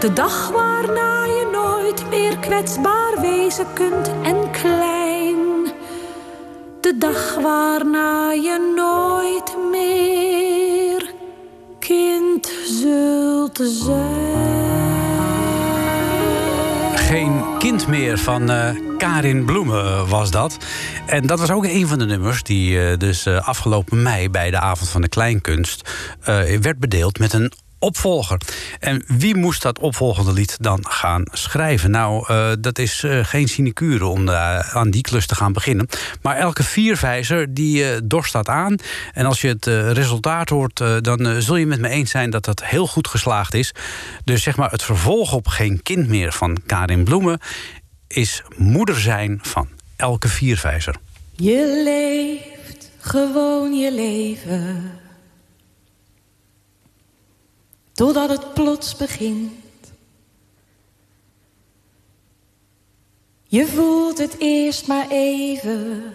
De 0.00 0.12
dag 0.12 0.50
waarna 0.50 1.24
je 1.24 1.48
nooit 1.52 2.10
meer 2.10 2.38
kwetsbaar 2.38 3.20
wezen 3.20 3.66
kunt 3.74 4.10
en 4.22 4.50
klein. 4.50 5.38
De 6.80 6.98
dag 6.98 7.34
waarna 7.34 8.32
je 8.32 8.72
nooit 8.76 9.56
meer 9.70 11.14
kind 11.78 12.52
zult 12.64 13.60
zijn. 13.62 14.52
Geen 16.94 17.42
kind 17.58 17.86
meer 17.86 18.18
van 18.18 18.50
eh, 18.50 18.68
Karin 18.98 19.44
Bloemen 19.44 20.08
was 20.08 20.30
dat. 20.30 20.56
En 21.12 21.26
dat 21.26 21.38
was 21.38 21.50
ook 21.50 21.64
een 21.64 21.88
van 21.88 21.98
de 21.98 22.04
nummers 22.04 22.42
die 22.42 22.80
eh, 22.80 22.98
dus 22.98 23.26
eh, 23.26 23.48
afgelopen 23.48 24.02
mei... 24.02 24.30
bij 24.30 24.50
de 24.50 24.58
Avond 24.58 24.90
van 24.90 25.00
de 25.00 25.08
Kleinkunst 25.08 25.90
eh, 26.20 26.58
werd 26.60 26.78
bedeeld 26.78 27.18
met 27.18 27.32
een 27.32 27.52
opvolger. 27.78 28.40
En 28.78 29.04
wie 29.06 29.36
moest 29.36 29.62
dat 29.62 29.78
opvolgende 29.78 30.32
lied 30.32 30.56
dan 30.60 30.86
gaan 30.88 31.22
schrijven? 31.30 31.90
Nou, 31.90 32.26
dat 32.60 32.78
is 32.78 33.04
geen 33.22 33.48
sinecure 33.48 34.06
om 34.06 34.30
aan 34.30 34.90
die 34.90 35.00
klus 35.00 35.26
te 35.26 35.34
gaan 35.34 35.52
beginnen. 35.52 35.88
Maar 36.22 36.36
elke 36.36 36.62
vierwijzer 36.62 37.54
die 37.54 38.06
dorst 38.06 38.32
dat 38.32 38.48
aan. 38.48 38.76
En 39.12 39.26
als 39.26 39.40
je 39.40 39.48
het 39.48 39.66
resultaat 39.96 40.48
hoort, 40.48 40.82
dan 41.00 41.42
zul 41.42 41.56
je 41.56 41.66
met 41.66 41.80
me 41.80 41.88
eens 41.88 42.10
zijn 42.10 42.30
dat 42.30 42.44
dat 42.44 42.64
heel 42.64 42.86
goed 42.86 43.08
geslaagd 43.08 43.54
is. 43.54 43.74
Dus 44.24 44.42
zeg 44.42 44.56
maar 44.56 44.70
het 44.70 44.82
vervolg 44.82 45.32
op 45.32 45.48
Geen 45.48 45.82
Kind 45.82 46.08
meer 46.08 46.32
van 46.32 46.58
Karin 46.66 47.04
Bloemen 47.04 47.40
is 48.06 48.42
moeder 48.56 49.00
zijn 49.00 49.38
van 49.42 49.68
elke 50.02 50.28
vierwijzer. 50.28 50.96
Je 51.36 51.82
leeft 51.84 52.90
gewoon 52.98 53.74
je 53.74 53.92
leven. 53.92 55.00
Totdat 57.92 58.28
het 58.28 58.54
plots 58.54 58.96
begint. 58.96 59.52
Je 63.44 63.66
voelt 63.66 64.18
het 64.18 64.36
eerst 64.38 64.86
maar 64.86 65.08
even. 65.08 66.12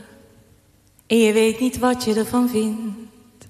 En 1.07 1.17
je 1.17 1.33
weet 1.33 1.59
niet 1.59 1.77
wat 1.77 2.03
je 2.03 2.13
ervan 2.15 2.49
vindt. 2.49 3.47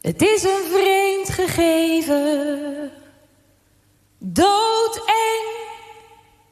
Het 0.00 0.22
is 0.22 0.42
een 0.42 0.64
vreemd 0.70 1.28
gegeven. 1.28 2.90
Doodeng. 4.18 5.69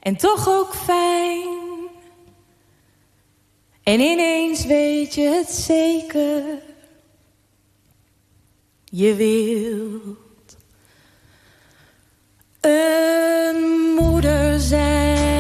En 0.09 0.17
toch 0.17 0.49
ook 0.49 0.75
fijn. 0.75 1.89
En 3.83 4.01
ineens 4.01 4.67
weet 4.67 5.15
je 5.15 5.23
het 5.23 5.51
zeker. 5.51 6.43
Je 8.85 9.15
wilt 9.15 10.57
een 12.61 13.95
moeder 13.95 14.61
zijn. 14.61 15.38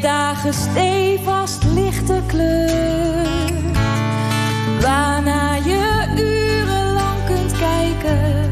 Dagen 0.00 0.54
stevast 0.54 1.64
lichte 1.74 2.22
kleur. 2.26 3.26
Waarna 4.80 5.54
je 5.54 6.06
urenlang 6.16 7.24
kunt 7.26 7.52
kijken 7.52 8.50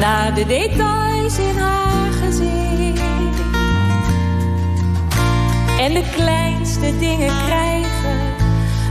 naar 0.00 0.34
de 0.34 0.46
details 0.46 1.38
in 1.38 1.56
haar 1.56 2.12
gezicht. 2.12 3.40
En 5.78 5.94
de 5.94 6.04
kleinste 6.14 6.98
dingen 6.98 7.32
krijgen 7.46 8.18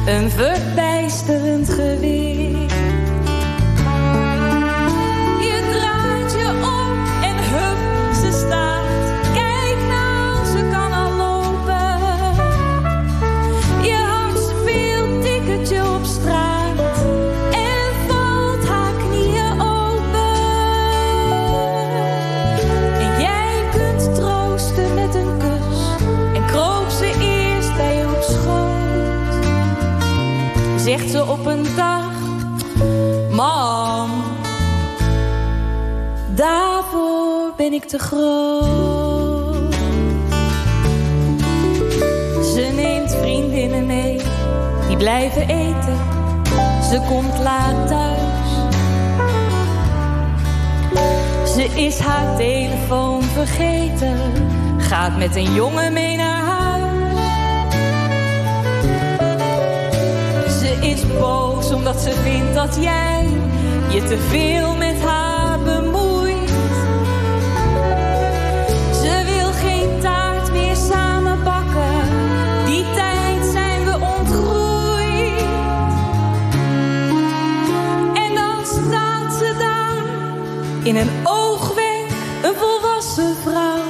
een 0.06 0.30
verbijsterend 0.30 1.70
gewicht. 1.70 2.65
Zegt 30.98 31.12
ze 31.12 31.26
op 31.26 31.46
een 31.46 31.66
dag, 31.76 32.12
mam, 33.32 34.10
daarvoor 36.36 37.54
ben 37.58 37.74
ik 37.74 37.84
te 37.84 38.00
groot. 38.00 39.74
Ze 42.54 42.72
neemt 42.76 43.16
vriendinnen 43.16 43.86
mee, 43.86 44.22
die 44.88 44.98
blijven 44.98 45.42
eten. 45.42 45.98
Ze 46.90 47.02
komt 47.08 47.40
laat 47.40 47.88
thuis. 47.88 48.50
Ze 51.54 51.64
is 51.64 52.00
haar 52.00 52.38
telefoon 52.38 53.24
vergeten. 53.24 54.18
Gaat 54.78 55.18
met 55.18 55.36
een 55.36 55.54
jongen 55.54 55.94
mee 55.94 56.16
naar 56.16 56.35
boos 61.04 61.72
omdat 61.72 62.02
ze 62.02 62.12
vindt 62.12 62.54
dat 62.54 62.78
jij 62.80 63.28
je 63.90 64.04
te 64.04 64.18
veel 64.18 64.76
met 64.76 65.02
haar 65.02 65.60
bemoeit. 65.60 66.50
Ze 69.02 69.24
wil 69.26 69.52
geen 69.52 70.00
taart 70.02 70.52
meer 70.52 70.76
samen 70.76 71.44
bakken. 71.44 72.02
Die 72.66 72.86
tijd 72.94 73.46
zijn 73.52 73.86
we 73.86 73.94
ontgroeid. 73.94 75.42
En 78.14 78.34
dan 78.34 78.66
staat 78.66 79.34
ze 79.34 79.56
daar 79.58 80.04
in 80.84 80.96
een 80.96 81.10
oogwenk, 81.24 82.10
een 82.42 82.56
volwassen 82.56 83.36
vrouw. 83.44 83.84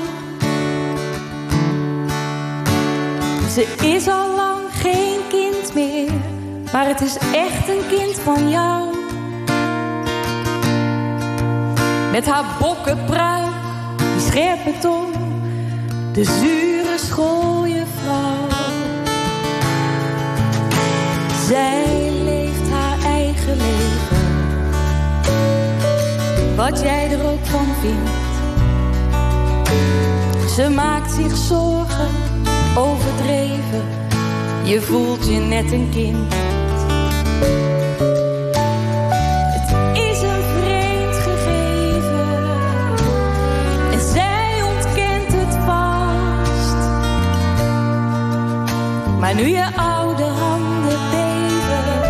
Ze 3.53 3.75
is 3.81 4.07
al 4.07 4.34
maar 6.75 6.87
het 6.87 7.01
is 7.01 7.17
echt 7.17 7.67
een 7.67 7.87
kind 7.89 8.19
van 8.19 8.49
jou. 8.49 8.95
Met 12.11 12.25
haar 12.25 12.45
bokkenpruik, 12.59 13.53
die 13.97 14.19
scherpe 14.19 14.73
tong, 14.81 15.13
de 16.11 16.23
zure 16.23 16.97
schooljuffrouw. 16.97 18.47
Zij 21.47 22.11
leeft 22.23 22.69
haar 22.71 22.99
eigen 23.05 23.57
leven, 23.57 24.17
wat 26.55 26.81
jij 26.81 27.11
er 27.11 27.25
ook 27.25 27.45
van 27.45 27.67
vindt. 27.81 28.09
Ze 30.51 30.69
maakt 30.69 31.11
zich 31.11 31.37
zorgen, 31.37 32.09
overdreven, 32.77 33.83
je 34.63 34.81
voelt 34.81 35.25
je 35.25 35.39
net 35.39 35.71
een 35.71 35.89
kind. 35.91 36.44
Je 49.65 49.81
oude 49.81 50.23
handen 50.23 50.99
beven, 51.11 52.01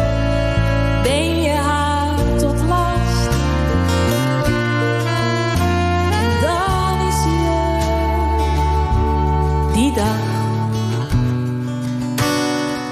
ben 1.03 1.41
je 1.41 1.49
haar 1.49 2.17
tot 2.37 2.61
last. 2.67 3.29
Dan 6.41 7.07
is 7.07 7.23
je 7.23 7.73
die 9.73 9.93
dag. 9.93 10.23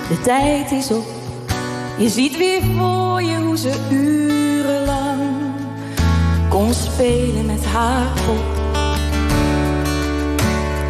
De 0.09 0.21
tijd 0.21 0.71
is 0.71 0.91
op. 0.91 1.05
Je 1.97 2.09
ziet 2.09 2.37
weer 2.37 2.61
voor 2.77 3.21
je 3.21 3.37
hoe 3.37 3.57
ze 3.57 3.87
urenlang 3.91 5.21
kon 6.49 6.73
spelen 6.73 7.45
met 7.45 7.65
haar 7.65 8.07
kop. 8.25 8.61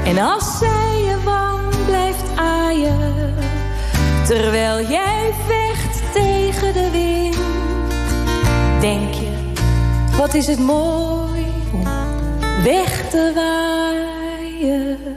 En 0.06 0.18
als 0.18 0.58
zij 0.58 0.93
terwijl 4.26 4.88
jij 4.88 5.32
vecht 5.48 6.14
tegen 6.14 6.74
de 6.74 6.90
wind, 6.92 7.38
denk 8.80 9.14
je, 9.14 9.32
wat 10.18 10.34
is 10.34 10.48
het 10.48 10.60
mooi 10.60 11.46
om 11.74 11.84
weg 12.64 13.10
te 13.10 13.32
waaien. 13.36 15.12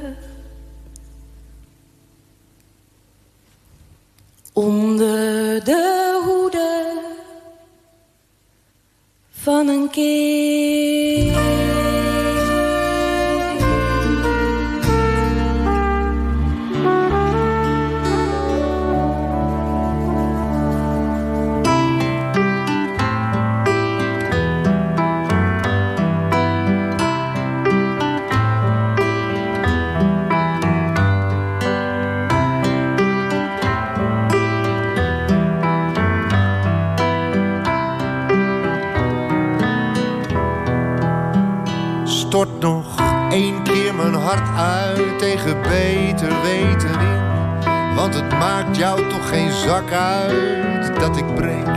Zak 49.66 49.92
uit 49.92 51.00
dat 51.00 51.16
ik 51.16 51.34
breek. 51.34 51.76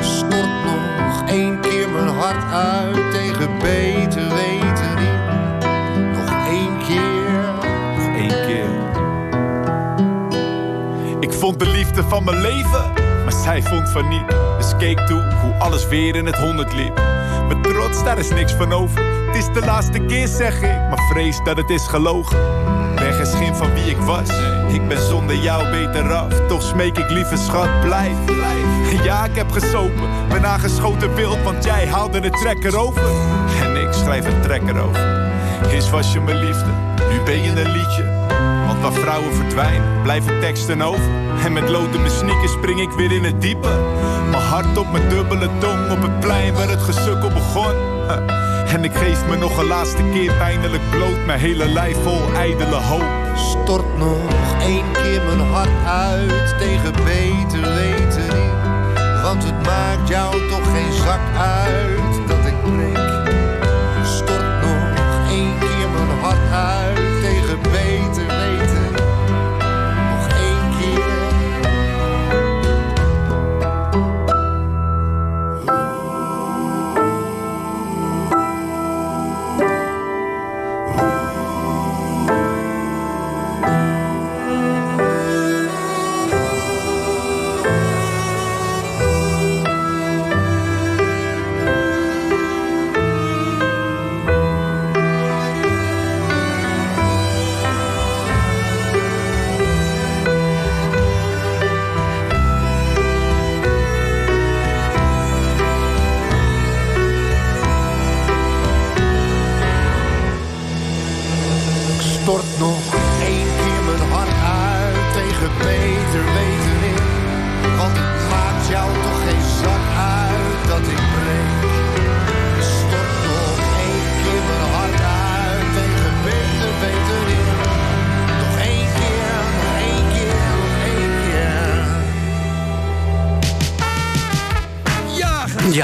Stort 0.00 0.64
nog 0.64 1.28
één 1.28 1.60
keer 1.60 1.88
mijn 1.88 2.08
hart 2.08 2.52
uit 2.52 3.12
tegen 3.12 3.58
beter 3.58 4.28
weten 4.34 4.98
in. 4.98 5.20
Nog 6.12 6.46
één 6.46 6.78
keer. 6.86 7.30
Nog 7.96 8.16
één 8.16 8.46
keer. 8.46 8.70
Ik 11.20 11.32
vond 11.32 11.58
de 11.58 11.66
liefde 11.66 12.02
van 12.02 12.24
mijn 12.24 12.40
leven, 12.40 12.92
maar 13.24 13.32
zij 13.42 13.62
vond 13.62 13.90
van 13.90 14.08
niet. 14.08 14.28
Dus 14.56 14.76
keek 14.76 14.98
toe 14.98 15.22
hoe 15.42 15.54
alles 15.58 15.88
weer 15.88 16.16
in 16.16 16.26
het 16.26 16.36
honderd 16.36 16.72
liep. 16.72 16.94
Mijn 17.48 17.62
trots, 17.62 18.04
daar 18.04 18.18
is 18.18 18.30
niks 18.30 18.52
van 18.52 18.72
over. 18.72 19.26
Het 19.26 19.36
is 19.36 19.52
de 19.52 19.60
laatste 19.60 19.98
keer, 19.98 20.28
zeg 20.28 20.56
ik, 20.56 20.88
maar 20.88 21.06
vrees 21.10 21.40
dat 21.44 21.56
het 21.56 21.70
is 21.70 21.86
gelogen. 21.86 22.38
Ben 22.98 23.26
geen 23.26 23.56
van 23.56 23.74
wie 23.74 23.90
ik 23.90 23.96
was. 23.96 24.28
Ik 24.68 24.88
ben 24.88 25.02
zonder 25.02 25.36
jou 25.36 25.70
beter 25.70 26.12
af. 26.14 26.32
Toch 26.48 26.62
smeek 26.62 26.98
ik 26.98 27.10
lieve 27.10 27.36
schat, 27.36 27.80
blijf. 27.80 28.16
Ja, 29.02 29.24
ik 29.24 29.36
heb 29.36 29.50
gesopen. 29.50 30.08
Ben 30.28 30.46
aangeschoten 30.46 31.14
wild, 31.14 31.42
want 31.42 31.64
jij 31.64 31.86
haalde 31.86 32.20
de 32.20 32.30
trekker 32.30 32.78
over. 32.78 33.02
En 33.62 33.76
ik 33.76 33.92
schrijf 33.92 34.26
een 34.26 34.40
trekker 34.40 34.80
over. 34.80 35.28
Eerst 35.70 35.90
was 35.90 36.12
je 36.12 36.20
mijn 36.20 36.36
liefde, 36.36 36.70
nu 37.10 37.20
ben 37.24 37.42
je 37.42 37.50
een 37.50 37.72
liedje. 37.72 38.04
Want 38.66 38.80
waar 38.80 38.92
vrouwen 38.92 39.34
verdwijnen, 39.34 40.02
blijven 40.02 40.40
teksten 40.40 40.82
over. 40.82 41.10
En 41.44 41.52
met 41.52 41.68
lood 41.68 41.94
in 41.94 42.00
mijn 42.00 42.12
sneakers 42.12 42.52
spring 42.52 42.80
ik 42.80 42.90
weer 42.90 43.12
in 43.12 43.24
het 43.24 43.40
diepe. 43.40 43.68
Mijn 44.30 44.42
hart 44.42 44.78
op 44.78 44.92
mijn 44.92 45.08
dubbele 45.08 45.48
tong 45.58 45.90
op 45.90 46.02
het 46.02 46.20
plein 46.20 46.54
waar 46.54 46.68
het 46.68 46.82
gesukkel 46.82 47.28
begon. 47.28 47.74
En 48.68 48.84
ik 48.84 48.94
geef 48.94 49.26
me 49.26 49.36
nog 49.36 49.58
een 49.58 49.66
laatste 49.66 50.02
keer 50.12 50.34
pijnlijk 50.34 50.90
bloot. 50.90 51.26
Mijn 51.26 51.38
hele 51.38 51.68
lijf 51.68 51.96
vol 52.02 52.32
ijdele 52.34 52.74
hoop. 52.74 53.36
Stort 53.36 53.98
nog 53.98 54.18
één 54.60 54.92
keer 54.92 55.22
mijn 55.22 55.40
hart 55.40 55.86
uit 55.86 56.58
tegen 56.58 56.92
beter 56.92 57.74
weten. 57.74 58.52
Want 59.22 59.44
het 59.44 59.62
maakt 59.66 60.08
jou 60.08 60.48
toch 60.48 60.72
geen 60.72 60.92
zak 60.92 61.20
uit 61.36 62.07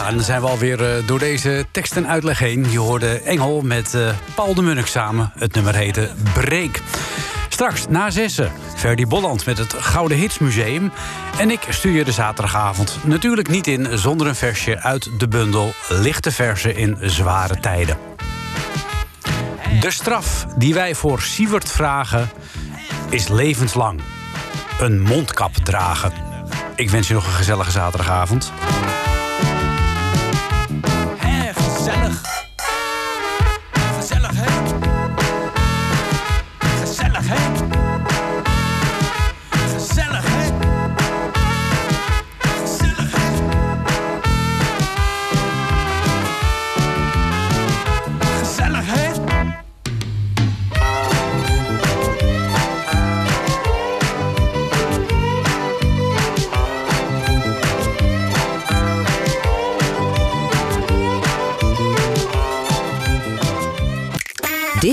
En 0.06 0.14
dan 0.14 0.24
zijn 0.24 0.40
we 0.40 0.46
alweer 0.46 0.96
eh, 0.96 1.06
door 1.06 1.18
deze 1.18 1.66
tekst 1.70 1.96
en 1.96 2.08
uitleg 2.08 2.38
heen. 2.38 2.70
Je 2.70 2.78
hoorde 2.78 3.20
Engel 3.20 3.60
met 3.60 3.94
eh, 3.94 4.08
Paul 4.34 4.54
de 4.54 4.62
Munnik 4.62 4.86
samen. 4.86 5.32
Het 5.38 5.54
nummer 5.54 5.74
heette 5.74 6.10
Breek. 6.34 6.82
Straks 7.48 7.86
na 7.88 8.10
zessen, 8.10 8.52
Ferdy 8.76 9.06
Bolland 9.06 9.46
met 9.46 9.58
het 9.58 9.72
Gouden 9.72 10.16
Hits 10.16 10.38
Museum. 10.38 10.92
En 11.38 11.50
ik 11.50 11.60
stuur 11.68 11.92
je 11.92 12.04
de 12.04 12.12
zaterdagavond 12.12 12.98
natuurlijk 13.04 13.48
niet 13.48 13.66
in... 13.66 13.98
zonder 13.98 14.26
een 14.26 14.34
versje 14.34 14.80
uit 14.80 15.10
de 15.18 15.28
bundel 15.28 15.72
Lichte 15.88 16.32
Versen 16.32 16.76
in 16.76 16.96
Zware 17.00 17.60
Tijden. 17.60 17.96
De 19.80 19.90
straf 19.90 20.46
die 20.56 20.74
wij 20.74 20.94
voor 20.94 21.20
Siewert 21.20 21.70
vragen 21.70 22.30
is 23.08 23.28
levenslang. 23.28 24.00
Een 24.80 25.02
mondkap 25.02 25.54
dragen. 25.54 26.12
Ik 26.76 26.90
wens 26.90 27.08
je 27.08 27.14
nog 27.14 27.26
een 27.26 27.32
gezellige 27.32 27.70
zaterdagavond. 27.70 28.52